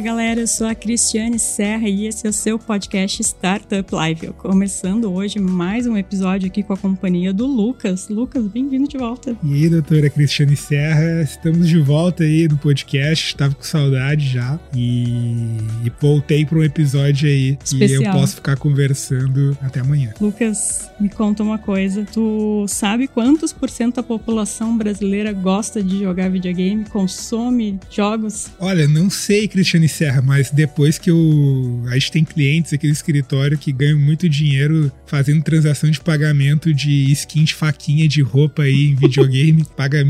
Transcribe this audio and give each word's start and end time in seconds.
Galera, 0.00 0.40
eu 0.40 0.46
sou 0.46 0.66
a 0.66 0.74
Cristiane 0.74 1.38
Serra 1.38 1.86
e 1.86 2.06
esse 2.06 2.26
é 2.26 2.30
o 2.30 2.32
seu 2.32 2.58
podcast 2.58 3.20
Startup 3.22 3.94
Live. 3.94 4.28
Eu 4.28 4.32
começando 4.32 5.12
hoje 5.12 5.38
mais 5.38 5.86
um 5.86 5.94
episódio 5.94 6.46
aqui 6.46 6.62
com 6.62 6.72
a 6.72 6.76
companhia 6.76 7.34
do 7.34 7.46
Lucas. 7.46 8.08
Lucas, 8.08 8.46
bem-vindo 8.46 8.88
de 8.88 8.96
volta. 8.96 9.36
E 9.44 9.54
aí, 9.54 9.68
doutora 9.68 10.08
Cristiane 10.08 10.56
Serra, 10.56 11.20
estamos 11.20 11.68
de 11.68 11.78
volta 11.78 12.24
aí 12.24 12.48
no 12.48 12.56
podcast, 12.56 13.26
estava 13.26 13.54
com 13.54 13.62
saudade 13.62 14.26
já 14.26 14.58
e, 14.74 15.58
e 15.84 15.92
voltei 16.00 16.46
para 16.46 16.58
um 16.58 16.64
episódio 16.64 17.28
aí 17.28 17.58
Especial. 17.62 18.00
que 18.00 18.08
eu 18.08 18.12
posso 18.12 18.36
ficar 18.36 18.56
conversando 18.56 19.56
até 19.60 19.80
amanhã. 19.80 20.14
Lucas, 20.18 20.90
me 20.98 21.10
conta 21.10 21.42
uma 21.42 21.58
coisa, 21.58 22.06
tu 22.10 22.64
sabe 22.68 23.06
quantos 23.06 23.52
por 23.52 23.68
cento 23.68 23.96
da 23.96 24.02
população 24.02 24.78
brasileira 24.78 25.30
gosta 25.34 25.82
de 25.82 26.00
jogar 26.00 26.30
videogame, 26.30 26.86
consome 26.86 27.78
jogos? 27.90 28.48
Olha, 28.58 28.88
não 28.88 29.10
sei, 29.10 29.46
Cristiane 29.46 29.89
Serra, 29.90 30.22
mas 30.22 30.50
depois 30.50 30.98
que 30.98 31.10
eu. 31.10 31.82
A 31.88 31.94
gente 31.94 32.12
tem 32.12 32.24
clientes 32.24 32.72
aqui 32.72 32.86
no 32.86 32.92
escritório 32.92 33.58
que 33.58 33.72
ganham 33.72 33.98
muito 33.98 34.28
dinheiro 34.28 34.90
fazendo 35.06 35.42
transação 35.42 35.90
de 35.90 36.00
pagamento 36.00 36.72
de 36.72 37.10
skin 37.12 37.44
de 37.44 37.54
faquinha 37.54 38.08
de 38.08 38.22
roupa 38.22 38.62
aí 38.62 38.90
em 38.90 38.94
videogame, 38.94 39.64
paga 39.76 40.04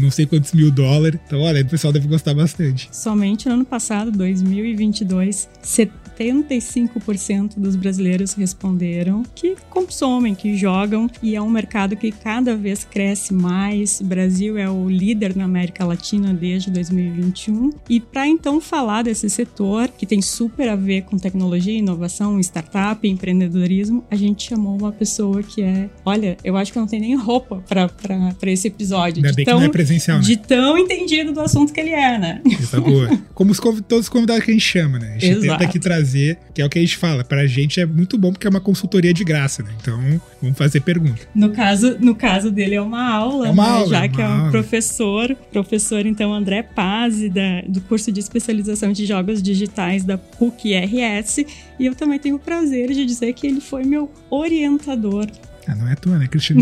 não 0.00 0.10
sei 0.10 0.26
quantos 0.26 0.52
mil 0.52 0.70
dólares. 0.70 1.20
Então, 1.26 1.40
olha, 1.40 1.62
o 1.62 1.66
pessoal 1.66 1.92
deve 1.92 2.08
gostar 2.08 2.34
bastante. 2.34 2.88
Somente 2.92 3.48
no 3.48 3.54
ano 3.54 3.64
passado, 3.64 4.10
2022, 4.12 5.48
75% 6.18 7.54
dos 7.56 7.76
brasileiros 7.76 8.34
responderam 8.34 9.22
que 9.34 9.56
consomem, 9.70 10.34
que 10.34 10.56
jogam, 10.56 11.08
e 11.22 11.34
é 11.34 11.42
um 11.42 11.50
mercado 11.50 11.96
que 11.96 12.10
cada 12.10 12.56
vez 12.56 12.84
cresce 12.84 13.32
mais. 13.32 14.00
O 14.00 14.04
Brasil 14.04 14.56
é 14.58 14.68
o 14.70 14.88
líder 14.88 15.36
na 15.36 15.44
América 15.44 15.84
Latina 15.84 16.32
desde 16.32 16.70
2021. 16.70 17.70
E 17.88 18.00
para 18.00 18.26
então 18.26 18.60
falar 18.60 19.02
desse 19.02 19.28
setor, 19.28 19.88
que 19.88 20.06
tem 20.06 20.22
super 20.22 20.68
a 20.68 20.76
ver 20.76 21.02
com 21.02 21.16
tecnologia, 21.18 21.78
inovação, 21.78 22.38
startup, 22.40 23.06
empreendedorismo, 23.06 24.04
a 24.10 24.16
gente 24.16 24.48
chamou 24.48 24.76
uma 24.76 24.92
pessoa 24.92 25.42
que 25.42 25.62
é, 25.62 25.88
olha, 26.04 26.36
eu 26.44 26.56
acho 26.56 26.72
que 26.72 26.78
não 26.78 26.86
tem 26.86 27.00
nem 27.00 27.14
roupa 27.14 27.62
para 27.68 28.50
esse 28.50 28.68
episódio. 28.68 29.24
Ainda 29.24 29.34
bem 29.34 29.44
tão, 29.44 29.56
que 29.56 29.60
não 29.60 29.68
é 29.68 29.72
presencial, 29.72 30.18
né? 30.18 30.24
De 30.24 30.36
tão 30.36 30.78
entendido 30.78 31.32
do 31.32 31.40
assunto 31.40 31.72
que 31.72 31.80
ele 31.80 31.90
é, 31.90 32.18
né? 32.18 32.40
É 32.72 32.80
boa. 32.80 33.18
Como 33.34 33.50
os, 33.50 33.58
todos 33.58 34.06
os 34.06 34.08
convidados 34.08 34.44
que 34.44 34.50
a 34.50 34.54
gente 34.54 34.64
chama, 34.64 34.98
né? 34.98 35.14
A 35.16 35.18
gente 35.18 35.38
Exato. 35.38 35.58
tenta 35.58 35.64
aqui 35.64 35.78
trazer, 35.78 36.01
que 36.54 36.62
é 36.62 36.66
o 36.66 36.68
que 36.68 36.78
a 36.78 36.82
gente 36.82 36.96
fala. 36.96 37.24
Pra 37.24 37.46
gente 37.46 37.80
é 37.80 37.86
muito 37.86 38.18
bom 38.18 38.32
porque 38.32 38.46
é 38.46 38.50
uma 38.50 38.60
consultoria 38.60 39.12
de 39.12 39.24
graça, 39.24 39.62
né? 39.62 39.70
Então, 39.80 40.20
vamos 40.40 40.58
fazer 40.58 40.80
pergunta. 40.80 41.22
No 41.34 41.50
caso, 41.50 41.96
no 42.00 42.14
caso 42.14 42.50
dele 42.50 42.74
é 42.74 42.82
uma 42.82 43.10
aula, 43.10 43.48
é 43.48 43.50
uma 43.50 43.64
né? 43.64 43.70
aula 43.70 43.88
já 43.88 43.96
é 43.96 44.00
uma 44.00 44.08
que 44.08 44.22
é 44.22 44.28
um 44.28 44.38
aula. 44.38 44.50
professor, 44.50 45.36
professor 45.52 46.06
então 46.06 46.32
André 46.32 46.62
Pazzi, 46.62 47.28
da, 47.28 47.62
do 47.66 47.80
curso 47.82 48.10
de 48.10 48.20
especialização 48.20 48.92
de 48.92 49.06
jogos 49.06 49.42
digitais 49.42 50.04
da 50.04 50.18
PUC-RS, 50.18 51.38
e 51.78 51.86
eu 51.86 51.94
também 51.94 52.18
tenho 52.18 52.36
o 52.36 52.40
prazer 52.40 52.90
de 52.92 53.04
dizer 53.04 53.32
que 53.32 53.46
ele 53.46 53.60
foi 53.60 53.84
meu 53.84 54.10
orientador 54.30 55.26
ah, 55.66 55.76
não 55.76 55.88
é 55.88 55.94
tua, 55.94 56.18
né, 56.18 56.26
Cristiano? 56.26 56.60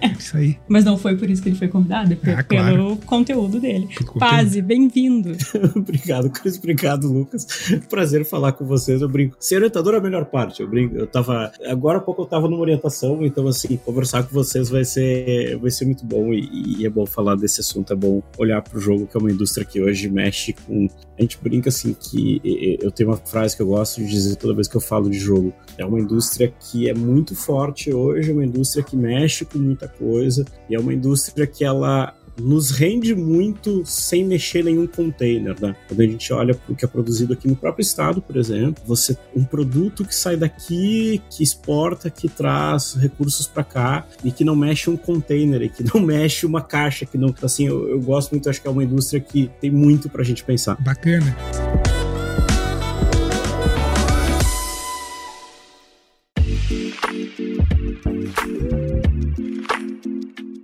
É 0.00 0.08
isso 0.18 0.36
aí. 0.36 0.58
Mas 0.68 0.84
não 0.84 0.98
foi 0.98 1.16
por 1.16 1.30
isso 1.30 1.40
que 1.42 1.48
ele 1.48 1.56
foi 1.56 1.68
convidado, 1.68 2.12
é 2.24 2.32
ah, 2.32 2.42
claro. 2.42 2.74
pelo 2.74 2.96
conteúdo 2.98 3.60
dele. 3.60 3.88
Paz, 4.18 4.58
bem-vindo. 4.60 5.36
obrigado, 5.76 6.28
Cris. 6.28 6.58
Obrigado, 6.58 7.12
Lucas. 7.12 7.46
Prazer 7.88 8.24
falar 8.24 8.52
com 8.52 8.64
vocês. 8.64 9.00
Eu 9.00 9.08
brinco. 9.08 9.36
Ser 9.38 9.56
orientador 9.56 9.94
é 9.94 9.98
a 9.98 10.00
melhor 10.00 10.24
parte. 10.24 10.60
Eu 10.60 10.68
brinco. 10.68 10.96
Eu 10.96 11.06
tava. 11.06 11.52
Agora 11.66 11.98
há 11.98 12.00
pouco 12.00 12.22
eu 12.22 12.26
tava 12.26 12.48
numa 12.48 12.60
orientação, 12.60 13.24
então, 13.24 13.46
assim, 13.46 13.76
conversar 13.76 14.24
com 14.24 14.34
vocês 14.34 14.68
vai 14.68 14.84
ser, 14.84 15.56
vai 15.58 15.70
ser 15.70 15.84
muito 15.84 16.04
bom 16.04 16.32
e, 16.32 16.80
e 16.80 16.86
é 16.86 16.90
bom 16.90 17.06
falar 17.06 17.36
desse 17.36 17.60
assunto. 17.60 17.92
É 17.92 17.96
bom 17.96 18.22
olhar 18.38 18.60
pro 18.60 18.80
jogo, 18.80 19.06
que 19.06 19.16
é 19.16 19.20
uma 19.20 19.30
indústria 19.30 19.64
que 19.64 19.80
hoje 19.80 20.08
mexe 20.08 20.52
com. 20.52 20.88
A 21.16 21.22
gente 21.22 21.38
brinca 21.40 21.68
assim 21.68 21.94
que 21.94 22.40
eu 22.80 22.90
tenho 22.90 23.10
uma 23.10 23.16
frase 23.16 23.54
que 23.54 23.62
eu 23.62 23.66
gosto 23.66 24.00
de 24.00 24.08
dizer 24.08 24.34
toda 24.34 24.54
vez 24.54 24.66
que 24.66 24.76
eu 24.76 24.80
falo 24.80 25.08
de 25.08 25.18
jogo. 25.18 25.52
É 25.78 25.84
uma 25.84 26.00
indústria 26.00 26.52
que 26.58 26.88
é 26.88 26.94
muito 26.94 27.36
forte 27.36 27.92
hoje 27.92 28.31
é 28.32 28.34
uma 28.34 28.44
indústria 28.44 28.82
que 28.82 28.96
mexe 28.96 29.44
com 29.44 29.58
muita 29.58 29.86
coisa 29.86 30.44
e 30.68 30.74
é 30.74 30.78
uma 30.78 30.92
indústria 30.92 31.46
que 31.46 31.64
ela 31.64 32.14
nos 32.40 32.70
rende 32.70 33.14
muito 33.14 33.84
sem 33.84 34.24
mexer 34.24 34.64
nenhum 34.64 34.86
container, 34.86 35.54
né? 35.60 35.76
Quando 35.86 36.00
a 36.00 36.06
gente 36.06 36.32
olha 36.32 36.58
o 36.68 36.74
que 36.74 36.84
é 36.84 36.88
produzido 36.88 37.32
aqui 37.32 37.46
no 37.46 37.56
próprio 37.56 37.82
estado, 37.82 38.22
por 38.22 38.36
exemplo, 38.36 38.82
você 38.86 39.16
um 39.36 39.44
produto 39.44 40.04
que 40.04 40.14
sai 40.14 40.36
daqui, 40.36 41.20
que 41.30 41.42
exporta, 41.42 42.10
que 42.10 42.28
traz 42.28 42.94
recursos 42.94 43.46
para 43.46 43.64
cá 43.64 44.06
e 44.24 44.30
que 44.30 44.44
não 44.44 44.56
mexe 44.56 44.88
um 44.88 44.96
container, 44.96 45.62
e 45.62 45.68
que 45.68 45.84
não 45.84 46.00
mexe 46.04 46.46
uma 46.46 46.62
caixa, 46.62 47.04
que 47.04 47.18
não, 47.18 47.34
assim, 47.42 47.66
eu, 47.66 47.88
eu 47.88 48.00
gosto 48.00 48.30
muito, 48.32 48.48
acho 48.48 48.60
que 48.60 48.68
é 48.68 48.70
uma 48.70 48.84
indústria 48.84 49.20
que 49.20 49.50
tem 49.60 49.70
muito 49.70 50.08
para 50.08 50.22
a 50.22 50.24
gente 50.24 50.42
pensar. 50.42 50.76
Bacana. 50.82 51.36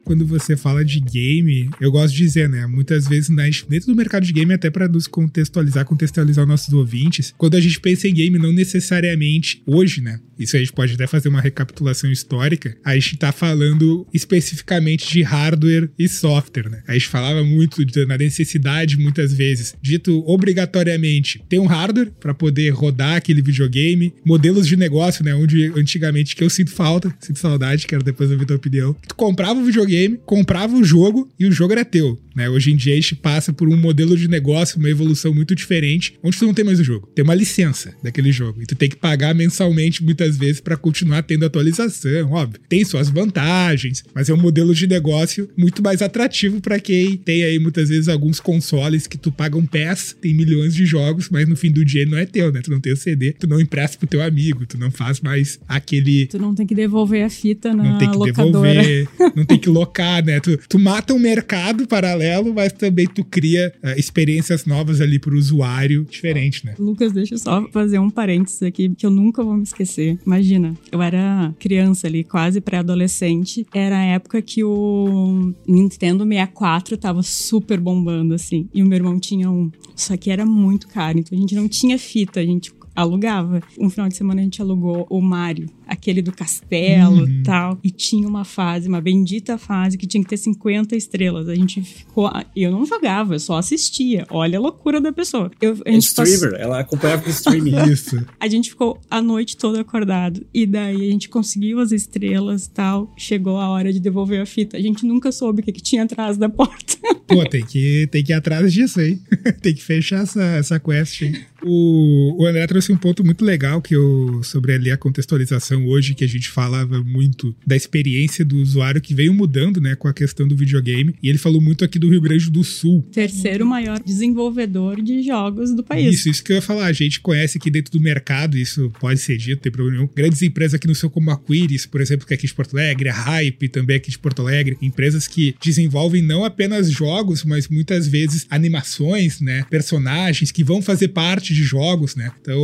Quando 0.09 0.27
você 0.27 0.57
fala 0.57 0.83
de 0.83 1.01
game, 1.01 1.69
eu 1.79 1.93
gosto 1.93 2.15
de 2.15 2.23
dizer, 2.23 2.49
né? 2.49 2.67
Muitas 2.67 3.07
vezes 3.07 3.29
dentro 3.69 3.89
do 3.89 3.95
mercado 3.95 4.25
de 4.25 4.33
game, 4.33 4.55
até 4.55 4.71
para 4.71 4.89
nos 4.89 5.07
contextualizar, 5.07 5.85
contextualizar 5.85 6.47
nossos 6.47 6.73
ouvintes, 6.73 7.35
quando 7.37 7.59
a 7.59 7.61
gente 7.61 7.79
pensa 7.79 8.09
em 8.09 8.15
game, 8.15 8.39
não 8.39 8.51
necessariamente 8.51 9.63
hoje, 9.67 10.01
né? 10.01 10.19
Isso 10.39 10.57
a 10.57 10.61
gente 10.61 10.73
pode 10.73 10.95
até 10.95 11.07
fazer 11.07 11.29
uma 11.29 11.41
recapitulação 11.41 12.11
histórica. 12.11 12.75
A 12.85 12.95
gente 12.95 13.17
tá 13.19 13.33
falando 13.33 14.07
especificamente 14.15 15.13
de 15.13 15.21
hardware 15.21 15.91
e 15.99 16.09
software, 16.09 16.71
né? 16.71 16.83
A 16.87 16.95
gente 16.95 17.09
falava 17.09 17.45
muito 17.45 17.85
de, 17.85 18.07
na 18.07 18.17
necessidade, 18.17 18.97
muitas 18.97 19.35
vezes, 19.35 19.75
dito 19.83 20.25
obrigatoriamente, 20.27 21.43
ter 21.51 21.59
um 21.59 21.67
hardware 21.67 22.13
para 22.19 22.33
poder 22.33 22.71
rodar 22.71 23.17
aquele 23.17 23.43
videogame, 23.43 24.15
modelos 24.25 24.67
de 24.67 24.77
negócio, 24.77 25.23
né? 25.23 25.35
Onde 25.35 25.67
antigamente 25.77 26.35
que 26.35 26.45
eu 26.45 26.49
sinto 26.49 26.71
falta, 26.71 27.15
sinto 27.21 27.39
saudade, 27.39 27.87
quero 27.87 28.03
depois 28.03 28.31
ouvir 28.31 28.47
tua 28.47 28.57
opinião. 28.57 28.95
Tu 29.07 29.15
comprava 29.15 29.61
o 29.61 29.65
videogame 29.65 29.98
videogame, 29.99 30.21
comprava 30.25 30.77
o 30.77 30.85
jogo 30.85 31.29
e 31.39 31.47
o 31.47 31.53
jogo 31.53 31.73
era 31.73 31.85
teu. 31.85 32.19
Né? 32.39 32.49
Hoje 32.49 32.71
em 32.71 32.77
dia 32.77 32.93
a 32.93 32.97
gente 32.97 33.17
passa 33.17 33.53
por 33.53 33.69
um 33.69 33.77
modelo 33.77 34.17
de 34.17 34.29
negócio, 34.29 34.79
uma 34.79 34.89
evolução 34.89 35.35
muito 35.35 35.57
diferente, 35.57 36.15
onde 36.23 36.39
tu 36.39 36.47
não 36.47 36.55
tem 36.55 36.65
mais 36.65 36.79
o 36.79 36.85
jogo. 36.85 37.09
Tem 37.13 37.25
uma 37.25 37.35
licença 37.35 37.93
daquele 38.01 38.31
jogo. 38.31 38.63
E 38.63 38.67
tu 38.67 38.77
tem 38.77 38.89
que 38.89 38.95
pagar 38.95 39.35
mensalmente 39.35 40.05
muitas 40.05 40.37
vezes 40.37 40.61
para 40.61 40.77
continuar 40.77 41.23
tendo 41.25 41.45
atualização, 41.45 42.31
óbvio. 42.31 42.61
Tem 42.69 42.85
suas 42.85 43.09
vantagens, 43.11 44.05
mas 44.15 44.29
é 44.29 44.35
um 44.35 44.37
modelo 44.37 44.73
de 44.73 44.87
negócio 44.87 45.49
muito 45.57 45.83
mais 45.83 46.01
atrativo 46.01 46.61
para 46.61 46.79
quem 46.79 47.17
tem 47.17 47.43
aí 47.43 47.59
muitas 47.59 47.89
vezes 47.89 48.07
alguns 48.09 48.39
consoles 48.39 49.09
que 49.09 49.19
tu 49.19 49.33
paga 49.33 49.57
um 49.57 49.67
PES, 49.67 50.17
tem 50.21 50.33
milhões 50.33 50.73
de 50.75 50.87
jogos, 50.87 51.29
mas 51.31 51.49
no 51.49 51.57
fim 51.57 51.73
do 51.73 51.85
dia 51.85 52.07
não 52.07 52.17
é 52.17 52.25
teu, 52.25 52.53
né? 52.53 52.61
Tu 52.63 52.71
não 52.71 52.81
tem 52.81 52.93
o 52.93 52.97
CD, 52.97 53.33
tu 53.33 53.49
não 53.49 53.61
empresta 53.61 53.99
pro 53.99 54.07
teu 54.07 54.23
amigo, 54.23 54.65
tu 54.65 54.79
não 54.79 54.93
faz 54.93 55.21
mais 55.21 55.59
aquele. 55.67 56.27
Tu 56.27 56.39
não 56.39 56.55
tem 56.55 56.65
que 56.67 56.75
devolver 56.75 57.25
a 57.25 57.31
fita 57.31 57.75
na 57.75 57.83
Não 57.83 57.99
tem 57.99 58.09
que 58.09 58.17
locadora. 58.17 58.83
devolver, 58.83 59.09
não 59.35 59.45
tem 59.45 59.59
que 59.59 59.69
locar, 59.69 60.25
né? 60.25 60.39
Tu, 60.39 60.57
tu 60.69 60.79
mata 60.79 61.13
um 61.13 61.19
mercado 61.19 61.87
paralelo, 61.89 62.28
mas 62.55 62.73
também 62.73 63.07
tu 63.07 63.25
cria 63.25 63.73
uh, 63.83 63.99
experiências 63.99 64.65
novas 64.65 65.01
ali 65.01 65.19
pro 65.19 65.37
usuário, 65.37 66.05
diferente, 66.05 66.65
né? 66.65 66.75
Lucas, 66.79 67.13
deixa 67.13 67.35
eu 67.35 67.39
só 67.39 67.67
fazer 67.71 67.99
um 67.99 68.11
parênteses 68.11 68.63
aqui, 68.63 68.89
que 68.95 69.07
eu 69.07 69.11
nunca 69.11 69.43
vou 69.43 69.57
me 69.57 69.63
esquecer. 69.63 70.19
Imagina, 70.25 70.75
eu 70.91 71.03
era 71.03 71.55
criança 71.59 72.07
ali, 72.07 72.25
quase 72.25 72.61
pré-adolescente. 72.61 73.67
Era 73.75 73.99
a 73.99 74.05
época 74.05 74.41
que 74.43 74.65
o 74.65 75.53
Nintendo 75.67 76.25
64 76.25 76.97
tava 76.97 77.23
super 77.23 77.81
bombando, 77.81 78.35
assim. 78.35 78.69
E 78.73 78.83
o 78.83 78.87
meu 78.87 78.97
irmão 78.97 79.19
tinha 79.19 79.51
um. 79.51 79.71
Só 79.95 80.17
que 80.17 80.31
era 80.31 80.47
muito 80.47 80.89
caro, 80.89 81.19
então 81.19 81.37
a 81.37 81.41
gente 81.41 81.55
não 81.55 81.69
tinha 81.69 81.99
fita, 81.99 82.41
a 82.41 82.45
gente 82.45 82.73
alugava. 83.01 83.63
Um 83.79 83.89
final 83.89 84.09
de 84.09 84.17
semana 84.17 84.41
a 84.41 84.45
gente 84.45 84.61
alugou 84.61 85.07
o 85.09 85.21
Mario, 85.21 85.71
aquele 85.87 86.21
do 86.21 86.33
castelo 86.33 87.29
e 87.29 87.37
uhum. 87.37 87.43
tal. 87.45 87.79
E 87.83 87.91
tinha 87.91 88.27
uma 88.27 88.45
fase, 88.45 88.89
uma 88.89 89.01
bendita 89.01 89.57
fase, 89.57 89.97
que 89.97 90.07
tinha 90.07 90.23
que 90.23 90.29
ter 90.29 90.37
50 90.37 90.97
estrelas. 90.97 91.49
A 91.49 91.55
gente 91.55 91.81
ficou. 91.83 92.31
Eu 92.57 92.73
não 92.73 92.85
jogava, 92.85 93.37
eu 93.37 93.41
só 93.41 93.57
assistia. 93.57 94.27
Olha 94.31 94.59
a 94.59 94.61
loucura 94.61 95.01
da 95.01 95.13
pessoa. 95.13 95.51
Eu, 95.61 95.79
a 95.87 95.91
gente 95.91 96.09
streamer, 96.09 96.51
passou... 96.51 96.59
ela 96.59 96.81
acompanhava 96.81 97.25
o 97.25 97.31
streaming. 97.31 97.77
Isso. 97.89 98.25
A 98.41 98.49
gente 98.49 98.71
ficou 98.71 99.01
a 99.09 99.23
noite 99.23 99.57
toda 99.57 99.81
acordado. 99.81 100.45
E 100.53 100.67
daí 100.67 101.09
a 101.09 101.13
gente 101.13 101.29
conseguiu 101.29 101.79
as 101.79 101.93
estrelas 101.93 102.67
e 102.67 102.71
tal. 102.71 103.13
Chegou 103.17 103.59
a 103.59 103.69
hora 103.69 103.93
de 103.93 104.01
devolver 104.01 104.41
a 104.41 104.47
fita. 104.47 104.77
A 104.77 104.81
gente 104.81 105.07
nunca 105.07 105.31
soube 105.31 105.61
o 105.61 105.65
que, 105.65 105.73
que 105.73 105.83
tinha 105.83 106.03
atrás 106.03 106.37
da 106.37 106.49
porta. 106.49 106.97
Pô, 107.29 107.45
tem 107.45 107.65
que, 107.65 108.09
tem 108.11 108.25
que 108.25 108.33
ir 108.33 108.35
atrás 108.35 108.73
disso 108.73 108.99
aí. 108.99 109.19
tem 109.63 109.75
que 109.75 109.83
fechar 109.83 110.23
essa, 110.23 110.43
essa 110.43 110.81
quest 110.81 111.23
aí. 111.23 111.45
O, 111.63 112.43
o 112.43 112.47
André 112.47 112.67
trouxe 112.67 112.93
um 112.93 112.97
ponto 112.97 113.25
muito 113.25 113.45
legal 113.45 113.83
que 113.83 113.95
eu, 113.95 114.41
sobre 114.43 114.73
ali 114.73 114.91
a 114.91 114.97
contextualização 114.97 115.87
hoje 115.87 116.15
que 116.15 116.25
a 116.25 116.29
gente 116.29 116.49
falava 116.49 117.03
muito 117.03 117.55
da 117.67 117.77
experiência 117.77 118.45
do 118.45 118.59
usuário 118.59 119.01
que 119.01 119.15
veio 119.15 119.35
mudando, 119.35 119.81
né, 119.81 119.95
com 119.95 120.09
a 120.09 120.13
questão 120.13 120.47
do 120.47 120.57
videogame, 120.57 121.15
e 121.23 121.29
ele 121.29 121.39
falou 121.39 121.61
muito 121.61 121.85
aqui 121.85 121.99
do 121.99 122.09
Rio 122.09 122.21
Grande 122.21 122.51
do 122.51 122.63
Sul. 122.63 123.07
Terceiro 123.13 123.67
maior 123.67 124.01
desenvolvedor 124.03 125.03
de 125.03 125.23
jogos 125.23 125.75
do 125.75 125.83
país. 125.83 126.15
Isso, 126.15 126.29
isso 126.29 126.45
que 126.45 126.53
eu 126.53 126.57
ia 126.57 126.63
falar. 126.63 126.87
A 126.87 126.93
gente 126.93 127.21
conhece 127.21 127.59
aqui 127.59 127.71
dentro 127.71 127.93
do 127.93 128.01
mercado, 128.01 128.57
isso 128.57 128.91
pode 129.01 129.21
ser 129.21 129.37
dito, 129.37 129.61
tem 129.61 129.73
problema 129.73 129.99
nenhum. 129.99 130.11
Grandes 130.15 130.43
empresas 130.43 130.75
aqui 130.75 130.87
no 130.87 130.95
Sul, 130.95 131.11
como 131.11 131.31
a 131.31 131.37
Quiris, 131.37 131.87
por 131.87 132.01
exemplo, 132.01 132.27
que 132.27 132.33
é 132.33 132.37
aqui 132.37 132.47
de 132.47 132.55
Porto 132.55 132.77
Alegre, 132.77 133.09
a 133.09 133.15
Hype 133.15 133.69
também 133.69 133.97
aqui 133.97 134.11
de 134.11 134.19
Porto 134.19 134.43
Alegre, 134.43 134.77
empresas 134.81 135.27
que 135.27 135.55
desenvolvem 135.63 136.23
não 136.23 136.45
apenas 136.45 136.91
jogos, 136.91 137.45
mas 137.45 137.69
muitas 137.69 138.07
vezes 138.07 138.47
animações, 138.51 139.41
né, 139.41 139.65
personagens 139.69 140.51
que 140.51 140.65
vão 140.65 140.81
fazer 140.81 141.09
parte 141.09 141.48
de 141.55 141.63
jogos, 141.63 142.15
né, 142.17 142.31
então 142.41 142.59